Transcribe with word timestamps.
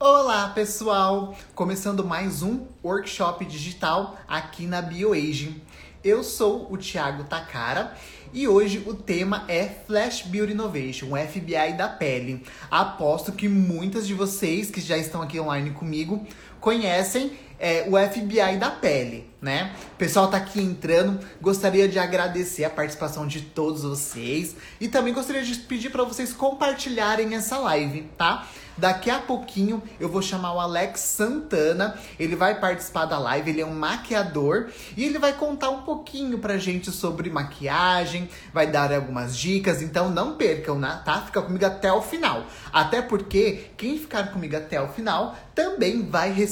Olá, 0.00 0.50
pessoal! 0.50 1.34
Começando 1.56 2.04
mais 2.04 2.40
um 2.40 2.66
workshop 2.84 3.44
digital 3.44 4.16
aqui 4.28 4.64
na 4.64 4.80
BioAge. 4.80 5.60
Eu 6.04 6.22
sou 6.22 6.72
o 6.72 6.78
Thiago 6.78 7.24
Takara 7.24 7.96
e 8.32 8.46
hoje 8.46 8.84
o 8.86 8.94
tema 8.94 9.44
é 9.48 9.66
Flash 9.66 10.22
Beauty 10.22 10.52
Innovation, 10.52 11.06
o 11.06 11.16
FBI 11.16 11.72
da 11.76 11.88
pele. 11.88 12.44
Aposto 12.70 13.32
que 13.32 13.48
muitas 13.48 14.06
de 14.06 14.14
vocês 14.14 14.70
que 14.70 14.80
já 14.80 14.96
estão 14.96 15.20
aqui 15.20 15.40
online 15.40 15.70
comigo 15.70 16.24
conhecem 16.60 17.38
é, 17.58 17.86
o 17.88 17.96
FBI 17.96 18.56
da 18.58 18.70
pele, 18.70 19.28
né? 19.42 19.74
O 19.94 19.96
pessoal 19.96 20.28
tá 20.28 20.36
aqui 20.36 20.60
entrando, 20.60 21.18
gostaria 21.40 21.88
de 21.88 21.98
agradecer 21.98 22.64
a 22.64 22.70
participação 22.70 23.26
de 23.26 23.40
todos 23.40 23.82
vocês 23.82 24.54
e 24.80 24.88
também 24.88 25.12
gostaria 25.12 25.42
de 25.42 25.54
pedir 25.56 25.90
para 25.90 26.04
vocês 26.04 26.32
compartilharem 26.32 27.34
essa 27.34 27.58
live, 27.58 28.02
tá? 28.16 28.46
Daqui 28.78 29.10
a 29.10 29.18
pouquinho 29.18 29.82
eu 29.98 30.08
vou 30.08 30.22
chamar 30.22 30.54
o 30.54 30.60
Alex 30.60 31.00
Santana, 31.00 31.98
ele 32.16 32.36
vai 32.36 32.60
participar 32.60 33.06
da 33.06 33.18
live, 33.18 33.50
ele 33.50 33.60
é 33.60 33.66
um 33.66 33.74
maquiador 33.74 34.68
e 34.96 35.04
ele 35.04 35.18
vai 35.18 35.32
contar 35.32 35.70
um 35.70 35.82
pouquinho 35.82 36.38
pra 36.38 36.58
gente 36.58 36.92
sobre 36.92 37.28
maquiagem, 37.28 38.30
vai 38.54 38.68
dar 38.68 38.92
algumas 38.92 39.36
dicas, 39.36 39.82
então 39.82 40.10
não 40.10 40.36
percam, 40.36 40.78
né? 40.78 41.02
tá? 41.04 41.22
Fica 41.22 41.42
comigo 41.42 41.66
até 41.66 41.92
o 41.92 42.00
final. 42.00 42.46
Até 42.72 43.02
porque 43.02 43.64
quem 43.76 43.98
ficar 43.98 44.30
comigo 44.30 44.56
até 44.56 44.80
o 44.80 44.86
final 44.86 45.36
também 45.56 46.08
vai 46.08 46.30
receber 46.30 46.47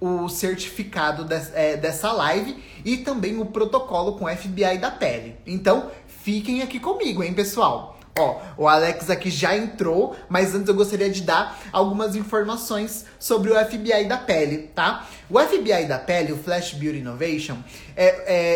o 0.00 0.28
certificado 0.28 1.24
de, 1.24 1.34
é, 1.54 1.76
dessa 1.76 2.12
live 2.12 2.62
e 2.84 2.98
também 2.98 3.38
o 3.40 3.46
protocolo 3.46 4.18
com 4.18 4.28
FBI 4.28 4.78
da 4.78 4.90
pele. 4.90 5.36
Então, 5.46 5.90
fiquem 6.06 6.62
aqui 6.62 6.78
comigo, 6.78 7.22
hein, 7.22 7.32
pessoal? 7.32 7.94
Ó, 8.16 8.40
o 8.56 8.68
Alex 8.68 9.10
aqui 9.10 9.28
já 9.28 9.56
entrou, 9.56 10.14
mas 10.28 10.54
antes 10.54 10.68
eu 10.68 10.74
gostaria 10.74 11.10
de 11.10 11.22
dar 11.22 11.58
algumas 11.72 12.14
informações 12.14 13.06
sobre 13.18 13.50
o 13.50 13.56
FBI 13.56 14.04
da 14.04 14.16
pele, 14.16 14.70
tá? 14.72 15.04
O 15.28 15.40
FBI 15.40 15.86
da 15.86 15.98
pele, 15.98 16.30
o 16.30 16.36
Flash 16.36 16.74
Beauty 16.74 16.98
Innovation, 16.98 17.56
é, 17.96 18.06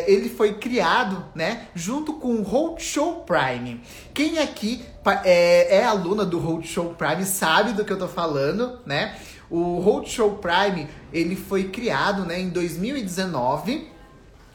é, 0.07 0.11
ele 0.11 0.29
foi 0.29 0.55
criado, 0.55 1.25
né, 1.35 1.67
junto 1.75 2.15
com 2.15 2.35
o 2.35 2.43
Roadshow 2.43 3.25
Prime. 3.25 3.83
Quem 4.15 4.39
aqui 4.39 4.85
é, 5.25 5.79
é 5.79 5.85
aluna 5.85 6.25
do 6.25 6.39
Roadshow 6.39 6.95
Prime 6.95 7.25
sabe 7.25 7.73
do 7.73 7.85
que 7.85 7.93
eu 7.93 7.99
tô 7.99 8.07
falando, 8.07 8.79
né? 8.87 9.17
O 9.51 9.81
Roadshow 9.81 10.39
Prime, 10.39 10.89
ele 11.13 11.35
foi 11.35 11.65
criado, 11.65 12.25
né, 12.25 12.41
em 12.41 12.51
2019, 12.51 13.89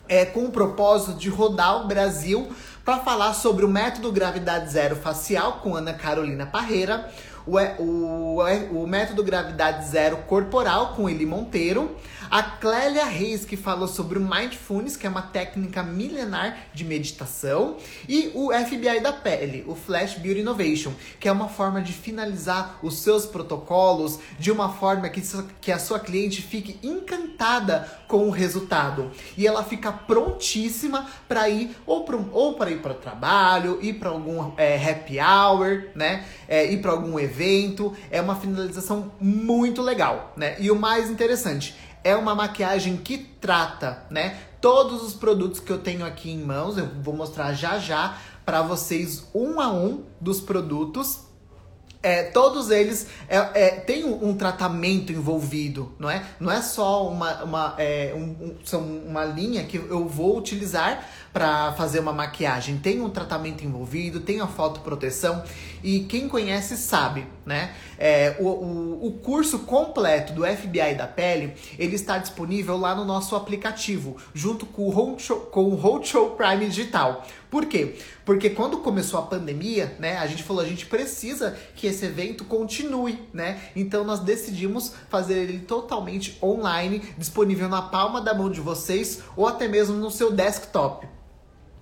é, 0.07 0.25
com 0.25 0.45
o 0.45 0.51
propósito 0.51 1.17
de 1.17 1.29
rodar 1.29 1.83
o 1.83 1.87
Brasil 1.87 2.51
para 2.83 2.99
falar 2.99 3.33
sobre 3.33 3.65
o 3.65 3.69
método 3.69 4.11
gravidade 4.11 4.71
zero 4.71 4.95
facial 4.95 5.59
com 5.63 5.75
Ana 5.75 5.93
Carolina 5.93 6.45
Parreira, 6.45 7.09
o, 7.45 7.57
o, 7.81 8.83
o 8.83 8.87
método 8.87 9.23
gravidade 9.23 9.87
zero 9.87 10.17
corporal 10.27 10.93
com 10.95 11.09
Eli 11.09 11.25
Monteiro, 11.25 11.95
a 12.33 12.41
Clélia 12.41 13.05
Reis, 13.05 13.45
que 13.45 13.55
falou 13.55 13.87
sobre 13.87 14.17
o 14.17 14.21
Mindfulness, 14.27 14.97
que 14.97 15.05
é 15.05 15.09
uma 15.09 15.21
técnica 15.21 15.83
milenar 15.83 16.57
de 16.73 16.83
meditação, 16.83 17.77
e 18.09 18.31
o 18.33 18.51
FBI 18.51 19.01
da 19.01 19.13
pele, 19.13 19.63
o 19.67 19.75
Flash 19.75 20.15
Beauty 20.15 20.39
Innovation, 20.39 20.93
que 21.19 21.27
é 21.27 21.31
uma 21.31 21.47
forma 21.47 21.79
de 21.79 21.93
finalizar 21.93 22.79
os 22.81 23.03
seus 23.03 23.27
protocolos 23.27 24.17
de 24.39 24.51
uma 24.51 24.73
forma 24.73 25.09
que, 25.09 25.21
que 25.61 25.71
a 25.71 25.77
sua 25.77 25.99
cliente 25.99 26.41
fique 26.41 26.79
encantada 26.81 27.87
com 28.07 28.27
o 28.27 28.31
resultado. 28.31 29.11
E 29.37 29.45
ela 29.45 29.63
fica 29.63 29.91
prontíssima 29.91 31.07
para 31.27 31.47
ir 31.49 31.75
ou 31.85 32.03
para 32.03 32.17
ou 32.31 32.57
ir 32.67 32.81
para 32.81 32.93
o 32.93 32.95
trabalho, 32.95 33.77
ir 33.79 33.93
para 33.93 34.09
algum 34.09 34.53
é, 34.57 34.75
happy 34.75 35.19
hour, 35.19 35.89
né? 35.93 36.25
É, 36.47 36.65
ir 36.65 36.81
para 36.81 36.91
algum 36.93 37.19
evento. 37.19 37.95
É 38.09 38.19
uma 38.19 38.35
finalização 38.35 39.11
muito 39.19 39.83
legal, 39.83 40.33
né? 40.35 40.55
E 40.59 40.71
o 40.71 40.75
mais 40.75 41.11
interessante, 41.11 41.75
é 42.03 42.15
uma 42.15 42.35
maquiagem 42.35 42.97
que 42.97 43.17
trata, 43.17 44.05
né? 44.09 44.37
Todos 44.59 45.03
os 45.03 45.13
produtos 45.13 45.59
que 45.59 45.71
eu 45.71 45.77
tenho 45.77 46.05
aqui 46.05 46.31
em 46.31 46.43
mãos, 46.43 46.77
eu 46.77 46.87
vou 47.01 47.15
mostrar 47.15 47.53
já 47.53 47.79
já 47.79 48.17
para 48.45 48.61
vocês 48.61 49.27
um 49.33 49.59
a 49.59 49.71
um 49.71 50.03
dos 50.19 50.41
produtos. 50.41 51.19
É, 52.03 52.23
todos 52.23 52.69
eles 52.69 53.07
é, 53.29 53.37
é, 53.37 53.69
têm 53.69 54.03
um, 54.03 54.27
um, 54.27 54.35
tratamento 54.35 55.13
envolvido, 55.13 55.93
não 55.97 56.09
é? 56.09 56.25
Não 56.37 56.51
é 56.51 56.61
só 56.61 57.07
uma, 57.07 57.43
uma, 57.45 57.75
é, 57.77 58.13
um, 58.13 58.19
um, 58.19 58.55
são 58.65 58.81
uma 58.81 59.23
linha 59.23 59.63
que 59.63 59.77
eu 59.77 60.05
vou 60.05 60.37
utilizar 60.37 61.07
para 61.31 61.71
fazer 61.71 61.99
uma 61.99 62.11
maquiagem. 62.11 62.77
Tem 62.77 62.99
um 62.99 63.09
tratamento 63.09 63.63
envolvido, 63.63 64.19
tem 64.19 64.41
a 64.41 64.47
fotoproteção 64.47 65.43
e 65.81 66.01
quem 66.01 66.27
conhece 66.27 66.77
sabe, 66.77 67.25
né? 67.45 67.73
É, 67.97 68.35
o, 68.39 68.47
o, 68.47 69.07
o 69.07 69.11
curso 69.13 69.59
completo 69.59 70.33
do 70.33 70.45
FBI 70.45 70.95
da 70.95 71.07
pele, 71.07 71.53
ele 71.79 71.95
está 71.95 72.17
disponível 72.17 72.77
lá 72.77 72.93
no 72.93 73.05
nosso 73.05 73.35
aplicativo, 73.35 74.17
junto 74.33 74.65
com 74.65 74.87
o 74.87 74.89
Roadshow, 74.89 75.39
com 75.39 75.65
o 75.65 75.75
Roadshow 75.75 76.31
Prime 76.31 76.67
Digital. 76.67 77.25
Por 77.53 77.67
quê? 77.67 77.97
Porque 78.25 78.49
quando 78.49 78.79
começou 78.79 79.19
a 79.19 79.27
pandemia, 79.27 79.95
né, 79.99 80.17
a 80.17 80.25
gente 80.25 80.41
falou, 80.41 80.63
a 80.63 80.67
gente 80.67 80.87
precisa 80.87 81.55
que 81.75 81.85
esse 81.85 82.03
evento 82.03 82.45
continue, 82.45 83.29
né? 83.31 83.61
Então 83.75 84.03
nós 84.03 84.21
decidimos 84.21 84.93
fazer 85.07 85.35
ele 85.35 85.59
totalmente 85.59 86.35
online, 86.41 87.03
disponível 87.15 87.69
na 87.69 87.83
palma 87.83 88.19
da 88.19 88.33
mão 88.33 88.49
de 88.49 88.59
vocês 88.59 89.21
ou 89.37 89.47
até 89.47 89.67
mesmo 89.67 89.95
no 89.97 90.09
seu 90.09 90.31
desktop. 90.31 91.07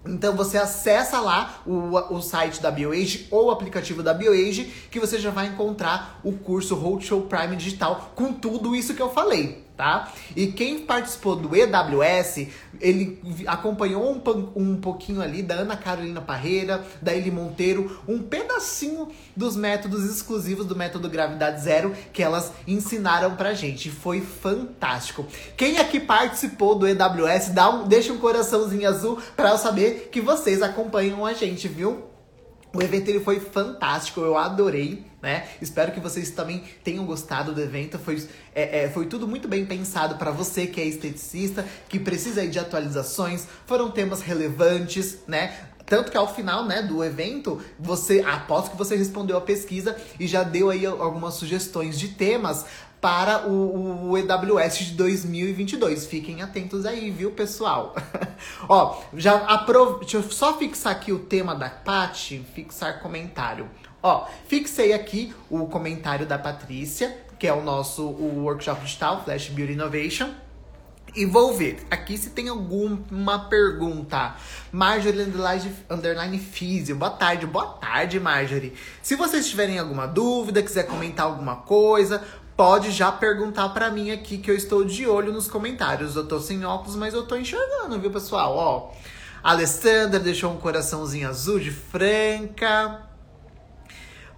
Então 0.05 0.35
você 0.35 0.57
acessa 0.57 1.21
lá 1.21 1.61
o, 1.65 2.15
o 2.15 2.21
site 2.21 2.61
da 2.61 2.69
BioAge 2.69 3.29
ou 3.31 3.45
o 3.45 3.51
aplicativo 3.51 4.03
da 4.03 4.13
BioAge 4.13 4.65
que 4.91 4.99
você 4.99 5.17
já 5.19 5.31
vai 5.31 5.47
encontrar 5.47 6.19
o 6.21 6.33
curso 6.33 6.75
Roadshow 6.75 7.21
Prime 7.21 7.55
Digital 7.55 8.11
com 8.13 8.33
tudo 8.33 8.75
isso 8.75 8.93
que 8.93 9.01
eu 9.01 9.09
falei 9.09 9.70
tá? 9.75 10.11
E 10.35 10.47
quem 10.47 10.79
participou 10.79 11.35
do 11.35 11.55
EWS, 11.55 12.47
ele 12.79 13.19
acompanhou 13.47 14.11
um, 14.11 14.21
um 14.55 14.77
pouquinho 14.77 15.21
ali 15.21 15.41
da 15.41 15.55
Ana 15.55 15.75
Carolina 15.75 16.21
Parreira, 16.21 16.83
da 17.01 17.13
Eli 17.13 17.31
Monteiro, 17.31 17.99
um 18.07 18.19
pedacinho 18.19 19.09
dos 19.35 19.55
métodos 19.55 20.03
exclusivos 20.03 20.65
do 20.65 20.75
método 20.75 21.09
Gravidade 21.09 21.61
Zero 21.61 21.95
que 22.13 22.21
elas 22.21 22.51
ensinaram 22.67 23.35
pra 23.35 23.53
gente. 23.53 23.89
Foi 23.89 24.21
fantástico. 24.21 25.25
Quem 25.57 25.77
aqui 25.77 25.99
participou 25.99 26.75
do 26.75 26.87
EWS, 26.87 27.49
dá 27.49 27.69
um, 27.69 27.87
deixa 27.87 28.13
um 28.13 28.17
coraçãozinho 28.17 28.87
azul 28.87 29.19
para 29.35 29.49
eu 29.49 29.57
saber 29.57 30.09
que 30.11 30.21
vocês 30.21 30.61
acompanham 30.61 31.25
a 31.25 31.33
gente, 31.33 31.67
viu? 31.67 32.10
O 32.73 32.81
evento 32.81 33.09
ele 33.09 33.19
foi 33.19 33.39
fantástico, 33.39 34.21
eu 34.21 34.37
adorei, 34.37 35.05
né? 35.21 35.45
Espero 35.61 35.91
que 35.91 35.99
vocês 35.99 36.31
também 36.31 36.63
tenham 36.83 37.05
gostado 37.05 37.53
do 37.53 37.61
evento. 37.61 37.99
Foi, 37.99 38.25
é, 38.55 38.83
é, 38.83 38.89
foi 38.89 39.07
tudo 39.07 39.27
muito 39.27 39.47
bem 39.47 39.65
pensado 39.65 40.15
para 40.15 40.31
você 40.31 40.65
que 40.65 40.79
é 40.79 40.85
esteticista, 40.85 41.65
que 41.89 41.99
precisa 41.99 42.47
de 42.47 42.57
atualizações. 42.57 43.45
Foram 43.65 43.91
temas 43.91 44.21
relevantes, 44.21 45.19
né? 45.27 45.53
Tanto 45.85 46.09
que 46.09 46.15
ao 46.15 46.33
final, 46.33 46.65
né, 46.65 46.81
do 46.81 47.03
evento, 47.03 47.61
você 47.77 48.21
aposto 48.21 48.71
que 48.71 48.77
você 48.77 48.95
respondeu 48.95 49.35
a 49.35 49.41
pesquisa 49.41 49.97
e 50.17 50.25
já 50.25 50.41
deu 50.41 50.69
aí 50.69 50.85
algumas 50.85 51.33
sugestões 51.33 51.99
de 51.99 52.07
temas 52.07 52.65
para 53.01 53.47
o, 53.47 54.11
o 54.11 54.17
EWS 54.17 54.77
de 54.77 54.93
2022. 54.93 56.05
Fiquem 56.05 56.43
atentos 56.43 56.85
aí, 56.85 57.09
viu, 57.09 57.31
pessoal? 57.31 57.95
Ó, 58.69 59.01
já 59.15 59.37
aprov... 59.47 59.99
deixa 59.99 60.17
eu 60.17 60.23
só 60.23 60.57
fixar 60.57 60.93
aqui 60.93 61.11
o 61.11 61.19
tema 61.19 61.55
da 61.55 61.69
Paty, 61.69 62.45
fixar 62.53 63.01
comentário. 63.01 63.67
Ó, 64.03 64.27
fixei 64.47 64.93
aqui 64.93 65.33
o 65.49 65.65
comentário 65.65 66.25
da 66.25 66.37
Patrícia, 66.37 67.17
que 67.39 67.47
é 67.47 67.53
o 67.53 67.61
nosso 67.61 68.03
o 68.03 68.43
workshop 68.43 68.81
digital 68.81 69.23
Flash 69.23 69.49
Beauty 69.49 69.73
Innovation. 69.73 70.29
E 71.13 71.25
vou 71.25 71.53
ver 71.53 71.85
aqui 71.91 72.17
se 72.17 72.29
tem 72.29 72.47
alguma 72.47 73.49
pergunta. 73.49 74.33
Marjorie 74.71 75.27
underline 75.89 76.39
Físio. 76.39 76.95
Boa 76.95 77.11
tarde, 77.11 77.45
boa 77.45 77.67
tarde, 77.67 78.17
Marjorie. 78.17 78.73
Se 79.03 79.17
vocês 79.17 79.49
tiverem 79.49 79.77
alguma 79.77 80.07
dúvida, 80.07 80.63
quiser 80.63 80.87
comentar 80.87 81.25
alguma 81.25 81.57
coisa, 81.57 82.23
pode 82.55 82.91
já 82.91 83.11
perguntar 83.11 83.69
para 83.69 83.89
mim 83.89 84.11
aqui 84.11 84.37
que 84.37 84.49
eu 84.49 84.55
estou 84.55 84.83
de 84.83 85.07
olho 85.07 85.33
nos 85.33 85.47
comentários. 85.47 86.15
Eu 86.15 86.27
tô 86.27 86.39
sem 86.39 86.63
óculos, 86.65 86.95
mas 86.95 87.13
eu 87.13 87.25
tô 87.25 87.35
enxergando, 87.35 87.99
viu, 87.99 88.11
pessoal? 88.11 88.55
Ó, 88.55 88.91
Alessandra 89.43 90.19
deixou 90.19 90.51
um 90.51 90.57
coraçãozinho 90.57 91.27
azul 91.27 91.59
de 91.59 91.71
Franca. 91.71 93.01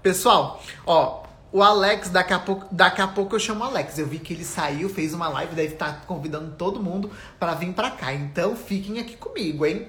Pessoal, 0.02 0.62
ó, 0.86 1.24
o 1.52 1.62
Alex, 1.62 2.10
daqui 2.10 2.34
a 2.34 2.40
pouco, 2.40 2.66
daqui 2.72 3.02
a 3.02 3.08
pouco 3.08 3.36
eu 3.36 3.40
chamo 3.40 3.64
o 3.64 3.68
Alex. 3.68 4.00
Eu 4.00 4.08
vi 4.08 4.20
que 4.20 4.34
ele 4.34 4.44
saiu, 4.44 4.90
fez 4.90 5.14
uma 5.14 5.28
live, 5.30 5.56
deve 5.56 5.74
estar 5.74 5.94
tá 5.94 6.02
convidando 6.08 6.56
todo 6.58 6.82
mundo 6.82 7.12
para 7.40 7.54
vir 7.54 7.74
para 7.74 7.92
cá. 7.92 8.14
Então 8.14 8.56
fiquem 8.56 9.00
aqui 9.00 9.16
comigo, 9.16 9.66
hein? 9.66 9.88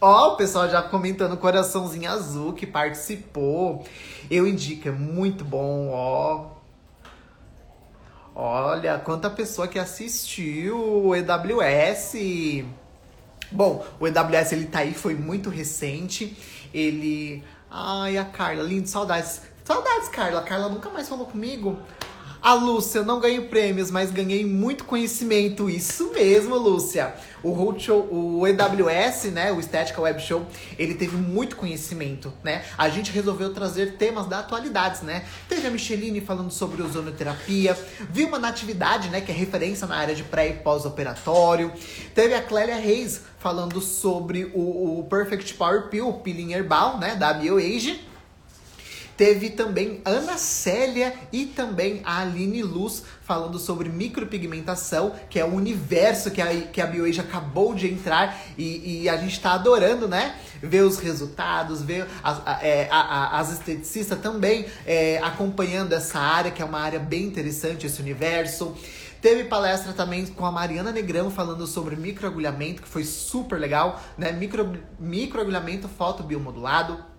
Ó, 0.00 0.34
o 0.34 0.36
pessoal 0.36 0.68
já 0.68 0.80
comentando 0.80 1.36
coraçãozinho 1.36 2.10
azul 2.10 2.52
que 2.52 2.66
participou. 2.66 3.84
Eu 4.30 4.46
indico, 4.46 4.88
é 4.88 4.92
muito 4.92 5.44
bom, 5.44 5.90
ó. 5.92 6.59
Olha, 8.42 8.98
quanta 8.98 9.28
pessoa 9.28 9.68
que 9.68 9.78
assistiu 9.78 10.78
o 10.78 11.14
EWS. 11.14 12.64
Bom, 13.52 13.84
o 14.00 14.06
EWS 14.08 14.52
ele 14.52 14.64
tá 14.64 14.78
aí, 14.78 14.94
foi 14.94 15.14
muito 15.14 15.50
recente. 15.50 16.34
Ele. 16.72 17.44
Ai, 17.70 18.16
a 18.16 18.24
Carla, 18.24 18.62
lindo, 18.62 18.88
saudades. 18.88 19.42
Saudades, 19.62 20.08
Carla. 20.08 20.40
A 20.40 20.42
Carla 20.42 20.70
nunca 20.70 20.88
mais 20.88 21.06
falou 21.06 21.26
comigo. 21.26 21.78
A 22.42 22.54
Lúcia, 22.54 23.02
não 23.02 23.20
ganhei 23.20 23.42
prêmios, 23.42 23.90
mas 23.90 24.10
ganhei 24.10 24.46
muito 24.46 24.84
conhecimento. 24.84 25.68
Isso 25.68 26.10
mesmo, 26.10 26.56
Lúcia. 26.56 27.14
O 27.42 27.50
Roadshow, 27.50 28.08
o 28.10 28.46
EWS, 28.46 29.24
né, 29.24 29.52
o 29.52 29.60
Estética 29.60 30.00
Web 30.00 30.22
Show, 30.22 30.46
ele 30.78 30.94
teve 30.94 31.16
muito 31.16 31.54
conhecimento, 31.56 32.32
né? 32.42 32.64
A 32.78 32.88
gente 32.88 33.12
resolveu 33.12 33.52
trazer 33.52 33.96
temas 33.96 34.26
da 34.26 34.38
atualidade, 34.38 35.04
né? 35.04 35.24
Teve 35.50 35.66
a 35.66 35.70
Micheline 35.70 36.20
falando 36.22 36.50
sobre 36.50 36.82
ozonoterapia, 36.82 37.76
viu 38.10 38.28
uma 38.28 38.38
natividade, 38.38 39.10
né, 39.10 39.20
que 39.20 39.30
é 39.30 39.34
referência 39.34 39.86
na 39.86 39.96
área 39.96 40.14
de 40.14 40.22
pré 40.22 40.48
e 40.48 40.52
pós-operatório. 40.54 41.70
Teve 42.14 42.34
a 42.34 42.42
Clélia 42.42 42.76
Reis 42.76 43.20
falando 43.38 43.80
sobre 43.82 44.50
o, 44.54 45.00
o 45.00 45.04
Perfect 45.04 45.54
Power 45.54 45.88
Pill, 45.88 46.12
peeling 46.24 46.52
herbal, 46.52 46.98
né, 46.98 47.16
da 47.16 47.34
BioAge. 47.34 48.09
Teve 49.20 49.50
também 49.50 50.00
Ana 50.02 50.38
Célia 50.38 51.12
e 51.30 51.44
também 51.44 52.00
a 52.06 52.22
Aline 52.22 52.62
Luz 52.62 53.02
falando 53.20 53.58
sobre 53.58 53.90
micropigmentação, 53.90 55.14
que 55.28 55.38
é 55.38 55.44
o 55.44 55.54
universo 55.54 56.30
que 56.30 56.40
a, 56.40 56.46
que 56.62 56.80
a 56.80 56.86
BioAge 56.86 57.20
acabou 57.20 57.74
de 57.74 57.86
entrar 57.86 58.40
e, 58.56 59.02
e 59.02 59.08
a 59.10 59.18
gente 59.18 59.34
está 59.34 59.52
adorando, 59.52 60.08
né? 60.08 60.36
Ver 60.62 60.84
os 60.84 60.98
resultados, 60.98 61.82
ver 61.82 62.06
as, 62.22 62.40
a, 62.46 62.66
é, 62.66 62.88
a, 62.90 63.38
as 63.38 63.52
esteticistas 63.52 64.18
também 64.20 64.64
é, 64.86 65.18
acompanhando 65.18 65.92
essa 65.92 66.18
área, 66.18 66.50
que 66.50 66.62
é 66.62 66.64
uma 66.64 66.80
área 66.80 66.98
bem 66.98 67.24
interessante, 67.24 67.86
esse 67.86 68.00
universo. 68.00 68.74
Teve 69.20 69.44
palestra 69.44 69.92
também 69.92 70.24
com 70.28 70.46
a 70.46 70.50
Mariana 70.50 70.92
Negrão 70.92 71.30
falando 71.30 71.66
sobre 71.66 71.94
microagulhamento, 71.94 72.80
que 72.80 72.88
foi 72.88 73.04
super 73.04 73.60
legal, 73.60 74.02
né? 74.16 74.32
Micro, 74.32 74.78
microagulhamento 74.98 75.90
fotobiomodulado. 75.90 77.10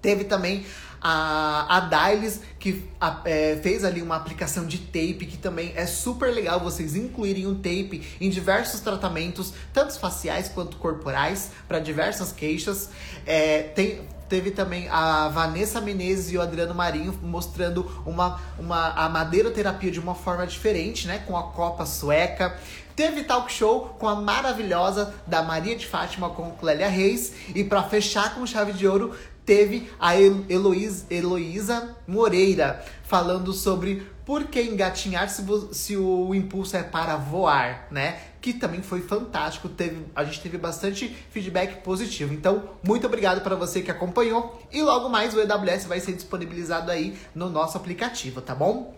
Teve 0.00 0.24
também 0.24 0.64
a, 1.08 1.76
a 1.76 1.80
Dailes, 1.80 2.40
que 2.58 2.82
a, 3.00 3.20
é, 3.24 3.60
fez 3.62 3.84
ali 3.84 4.02
uma 4.02 4.16
aplicação 4.16 4.66
de 4.66 4.78
tape, 4.78 5.24
que 5.24 5.38
também 5.38 5.72
é 5.76 5.86
super 5.86 6.34
legal 6.34 6.58
vocês 6.58 6.96
incluírem 6.96 7.46
o 7.46 7.54
tape 7.54 8.02
em 8.20 8.28
diversos 8.28 8.80
tratamentos, 8.80 9.52
tanto 9.72 9.96
faciais 10.00 10.48
quanto 10.48 10.78
corporais, 10.78 11.52
para 11.68 11.78
diversas 11.78 12.32
queixas. 12.32 12.90
É, 13.24 13.62
tem, 13.62 14.00
teve 14.28 14.50
também 14.50 14.88
a 14.88 15.28
Vanessa 15.28 15.80
Menezes 15.80 16.32
e 16.32 16.38
o 16.38 16.42
Adriano 16.42 16.74
Marinho 16.74 17.16
mostrando 17.22 17.88
uma, 18.04 18.40
uma, 18.58 18.88
a 18.88 19.08
madeiroterapia 19.08 19.92
de 19.92 20.00
uma 20.00 20.16
forma 20.16 20.44
diferente, 20.44 21.06
né? 21.06 21.22
Com 21.24 21.36
a 21.36 21.44
copa 21.44 21.86
sueca. 21.86 22.58
Teve 22.96 23.22
talk 23.22 23.52
show 23.52 23.94
com 23.98 24.08
a 24.08 24.16
maravilhosa 24.16 25.14
da 25.26 25.42
Maria 25.42 25.76
de 25.76 25.86
Fátima 25.86 26.30
com 26.30 26.50
Clélia 26.52 26.88
Reis. 26.88 27.32
E 27.54 27.62
para 27.62 27.82
fechar 27.84 28.34
com 28.34 28.44
chave 28.46 28.72
de 28.72 28.88
ouro, 28.88 29.14
teve 29.46 29.88
a 29.98 30.14
Heloísa, 30.20 31.96
Moreira 32.06 32.84
falando 33.04 33.52
sobre 33.52 34.06
por 34.24 34.44
que 34.48 34.60
engatinhar 34.60 35.30
se, 35.30 35.44
se 35.72 35.96
o 35.96 36.34
impulso 36.34 36.76
é 36.76 36.82
para 36.82 37.16
voar, 37.16 37.86
né? 37.92 38.18
Que 38.40 38.52
também 38.52 38.82
foi 38.82 39.00
fantástico, 39.00 39.68
teve, 39.68 40.04
a 40.16 40.24
gente 40.24 40.40
teve 40.40 40.58
bastante 40.58 41.08
feedback 41.30 41.82
positivo. 41.84 42.34
Então, 42.34 42.70
muito 42.82 43.06
obrigado 43.06 43.40
para 43.42 43.54
você 43.54 43.80
que 43.80 43.90
acompanhou 43.90 44.60
e 44.72 44.82
logo 44.82 45.08
mais 45.08 45.32
o 45.32 45.40
EWS 45.40 45.84
vai 45.84 46.00
ser 46.00 46.12
disponibilizado 46.12 46.90
aí 46.90 47.16
no 47.32 47.48
nosso 47.48 47.76
aplicativo, 47.76 48.40
tá 48.40 48.54
bom? 48.54 48.96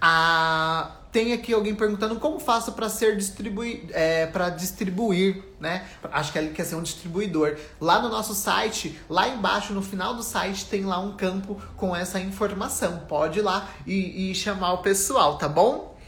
Ah, 0.00 0.92
tem 1.18 1.32
aqui 1.32 1.52
alguém 1.52 1.74
perguntando 1.74 2.14
como 2.20 2.38
faço 2.38 2.70
para 2.70 2.88
ser 2.88 3.16
distribuir, 3.16 3.86
é, 3.90 4.26
para 4.26 4.50
distribuir, 4.50 5.42
né? 5.58 5.84
Acho 6.12 6.30
que 6.30 6.38
ele 6.38 6.50
quer 6.50 6.62
ser 6.62 6.76
um 6.76 6.82
distribuidor. 6.82 7.56
Lá 7.80 8.00
no 8.00 8.08
nosso 8.08 8.36
site, 8.36 8.96
lá 9.10 9.26
embaixo 9.28 9.72
no 9.72 9.82
final 9.82 10.14
do 10.14 10.22
site 10.22 10.66
tem 10.66 10.84
lá 10.84 11.00
um 11.00 11.16
campo 11.16 11.60
com 11.76 11.96
essa 11.96 12.20
informação. 12.20 13.02
Pode 13.08 13.40
ir 13.40 13.42
lá 13.42 13.68
e, 13.84 14.30
e 14.30 14.34
chamar 14.36 14.74
o 14.74 14.78
pessoal, 14.78 15.38
tá 15.38 15.48
bom? 15.48 15.98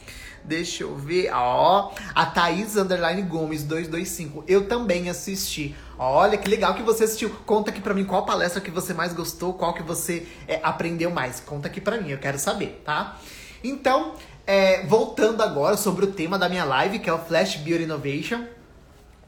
Deixa 0.45 0.85
eu 0.85 0.95
ver, 0.95 1.33
ó, 1.33 1.91
a 2.15 2.27
Thaís 2.27 2.77
Underline 2.77 3.23
Gomes 3.23 3.65
225. 3.65 4.45
Eu 4.47 4.69
também 4.69 5.11
assisti. 5.11 5.75
Olha 5.99 6.39
que 6.39 6.49
legal 6.49 6.75
que 6.75 6.85
você 6.85 7.03
assistiu. 7.03 7.31
Conta 7.45 7.73
aqui 7.73 7.81
pra 7.81 7.95
mim 7.95 8.05
qual 8.05 8.25
palestra 8.25 8.61
que 8.61 8.71
você 8.71 8.95
mais 8.95 9.13
gostou, 9.13 9.55
qual 9.55 9.75
que 9.75 9.83
você 9.83 10.29
é, 10.47 10.61
aprendeu 10.63 11.11
mais. 11.11 11.41
Conta 11.41 11.67
aqui 11.67 11.81
pra 11.81 12.01
mim, 12.01 12.11
eu 12.11 12.19
quero 12.19 12.39
saber, 12.39 12.81
tá? 12.85 13.19
Então, 13.63 14.15
é, 14.51 14.85
voltando 14.85 15.45
agora 15.45 15.77
sobre 15.77 16.07
o 16.07 16.09
tema 16.09 16.37
da 16.37 16.49
minha 16.49 16.65
live, 16.65 16.99
que 16.99 17.09
é 17.09 17.13
o 17.13 17.21
Flash 17.21 17.55
Beauty 17.55 17.85
Innovation, 17.85 18.45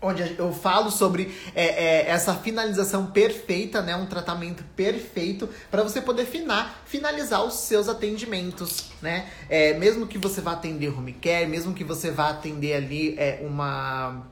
onde 0.01 0.35
eu 0.37 0.53
falo 0.53 0.91
sobre 0.91 1.33
é, 1.55 1.65
é, 1.65 2.11
essa 2.11 2.35
finalização 2.35 3.07
perfeita, 3.07 3.81
né, 3.81 3.95
um 3.95 4.07
tratamento 4.07 4.65
perfeito 4.75 5.49
para 5.71 5.85
você 5.85 6.01
poder 6.01 6.27
finar, 6.27 6.83
finalizar 6.87 7.45
os 7.45 7.55
seus 7.55 7.89
atendimentos, 7.89 8.91
né? 9.01 9.29
É, 9.49 9.75
mesmo 9.75 10.09
que 10.09 10.19
você 10.19 10.41
vá 10.41 10.55
atender 10.55 10.89
home 10.89 11.13
care, 11.13 11.47
mesmo 11.47 11.73
que 11.73 11.85
você 11.85 12.11
vá 12.11 12.31
atender 12.31 12.75
ali 12.75 13.15
é, 13.17 13.47
uma 13.47 14.27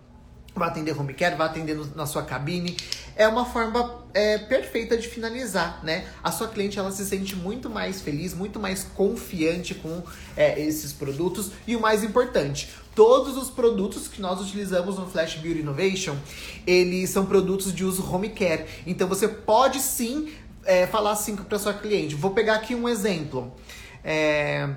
vai 0.54 0.68
atender 0.68 0.98
home 0.98 1.14
care, 1.14 1.36
vai 1.36 1.46
atender 1.46 1.74
no, 1.74 1.86
na 1.94 2.06
sua 2.06 2.22
cabine. 2.22 2.76
É 3.16 3.26
uma 3.28 3.44
forma 3.44 4.04
é, 4.14 4.38
perfeita 4.38 4.96
de 4.96 5.08
finalizar, 5.08 5.80
né? 5.84 6.06
A 6.22 6.32
sua 6.32 6.48
cliente 6.48 6.78
ela 6.78 6.90
se 6.90 7.04
sente 7.04 7.36
muito 7.36 7.68
mais 7.68 8.00
feliz, 8.00 8.34
muito 8.34 8.58
mais 8.58 8.84
confiante 8.84 9.74
com 9.74 10.02
é, 10.36 10.60
esses 10.60 10.92
produtos 10.92 11.50
e 11.66 11.76
o 11.76 11.80
mais 11.80 12.02
importante, 12.02 12.68
todos 12.94 13.36
os 13.36 13.50
produtos 13.50 14.08
que 14.08 14.20
nós 14.20 14.40
utilizamos 14.40 14.98
no 14.98 15.06
Flash 15.06 15.36
Beauty 15.36 15.60
Innovation, 15.60 16.16
eles 16.66 17.10
são 17.10 17.26
produtos 17.26 17.72
de 17.72 17.84
uso 17.84 18.04
home 18.10 18.30
care. 18.30 18.66
Então 18.86 19.08
você 19.08 19.28
pode 19.28 19.80
sim 19.80 20.32
é, 20.64 20.86
falar 20.86 21.12
assim 21.12 21.36
para 21.36 21.58
sua 21.58 21.74
cliente. 21.74 22.14
Vou 22.14 22.32
pegar 22.32 22.56
aqui 22.56 22.74
um 22.74 22.88
exemplo. 22.88 23.52
É, 24.02 24.68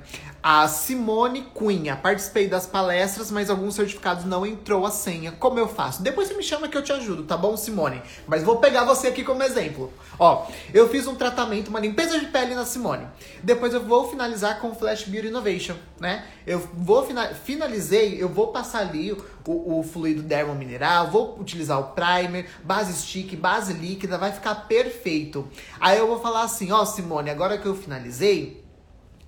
a 0.44 0.68
Simone 0.68 1.44
Cunha. 1.54 1.96
Participei 1.96 2.50
das 2.50 2.68
palestras, 2.68 3.32
mas 3.32 3.50
alguns 3.50 3.76
certificados 3.76 4.26
não 4.26 4.46
entrou 4.46 4.86
a 4.86 4.92
senha. 4.92 5.32
Como 5.32 5.58
eu 5.58 5.70
faço? 5.70 6.04
Depois 6.04 6.28
você 6.28 6.34
me 6.34 6.44
chama 6.44 6.68
que 6.68 6.78
eu 6.78 6.84
te 6.84 6.92
ajudo, 6.92 7.24
tá 7.24 7.38
bom, 7.38 7.56
Simone? 7.56 8.02
Mas 8.28 8.44
vou 8.44 8.58
pegar 8.58 8.84
você 8.84 9.08
aqui 9.08 9.24
como 9.24 9.42
exemplo. 9.42 9.94
Ó, 10.20 10.46
eu 10.74 10.90
fiz 10.90 11.08
um 11.08 11.16
tratamento, 11.16 11.70
uma 11.70 11.80
limpeza 11.80 12.20
de 12.20 12.26
pele 12.26 12.56
na 12.56 12.66
Simone. 12.66 13.08
Depois 13.42 13.74
eu 13.74 13.82
vou 13.82 14.10
finalizar 14.10 14.60
com 14.60 14.72
o 14.72 14.76
Flash 14.76 15.04
Beauty 15.04 15.30
Innovation, 15.30 15.76
né? 15.98 16.26
Eu 16.46 16.60
vou 16.60 17.08
finalizei, 17.46 18.22
eu 18.22 18.28
vou 18.28 18.48
passar 18.48 18.80
ali 18.80 19.14
o, 19.14 19.80
o 19.80 19.84
fluido 19.84 20.22
dermo 20.22 20.54
mineral, 20.54 21.10
vou 21.10 21.40
utilizar 21.40 21.80
o 21.80 21.84
primer, 21.94 22.50
base 22.64 22.94
stick, 22.94 23.36
base 23.38 23.72
líquida, 23.72 24.18
vai 24.18 24.34
ficar 24.34 24.56
perfeito. 24.68 25.48
Aí 25.80 25.98
eu 25.98 26.08
vou 26.08 26.20
falar 26.20 26.44
assim, 26.44 26.72
ó, 26.72 26.84
Simone, 26.84 27.30
agora 27.30 27.58
que 27.58 27.66
eu 27.66 27.76
finalizei, 27.76 28.63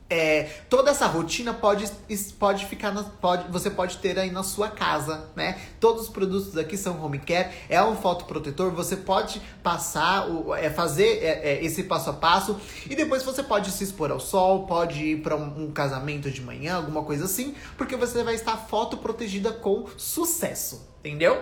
é, 0.10 0.44
toda 0.70 0.92
essa 0.92 1.08
rotina 1.08 1.54
pode, 1.54 1.90
pode 2.38 2.66
ficar 2.68 2.92
na, 2.92 3.04
pode, 3.04 3.52
você 3.52 3.72
pode 3.72 3.98
ter 3.98 4.20
aí 4.20 4.30
na 4.30 4.44
sua 4.44 4.70
casa, 4.70 5.30
né? 5.36 5.60
Todos 5.80 6.04
os 6.04 6.10
produtos 6.10 6.56
aqui 6.58 6.78
são 6.78 7.04
home 7.04 7.18
care, 7.18 7.50
é 7.68 7.82
um 7.84 7.96
fotoprotetor, 7.96 8.72
você 8.72 8.96
pode 8.96 9.42
passar, 9.64 10.30
o, 10.30 10.54
é, 10.54 10.70
fazer 10.70 11.24
é, 11.24 11.54
é, 11.54 11.66
esse 11.66 11.84
passo 11.84 12.12
a 12.12 12.14
passo 12.14 12.60
e 12.88 12.96
depois 12.96 13.24
você 13.24 13.42
pode 13.42 13.72
se 13.72 13.84
expor 13.84 14.12
ao 14.12 14.20
sol, 14.20 14.68
pode 14.68 15.04
ir 15.04 15.22
para 15.22 15.36
um, 15.36 15.66
um, 15.66 15.72
casamento 15.72 16.30
de 16.30 16.42
manhã, 16.42 16.76
alguma 16.76 17.04
coisa 17.04 17.26
assim, 17.26 17.56
porque 17.76 17.96
você 17.96 18.24
vai 18.24 18.36
estar 18.36 18.58
fotoprotegida 18.58 19.52
com 19.52 19.88
sucesso. 19.98 20.95
Entendeu? 21.06 21.40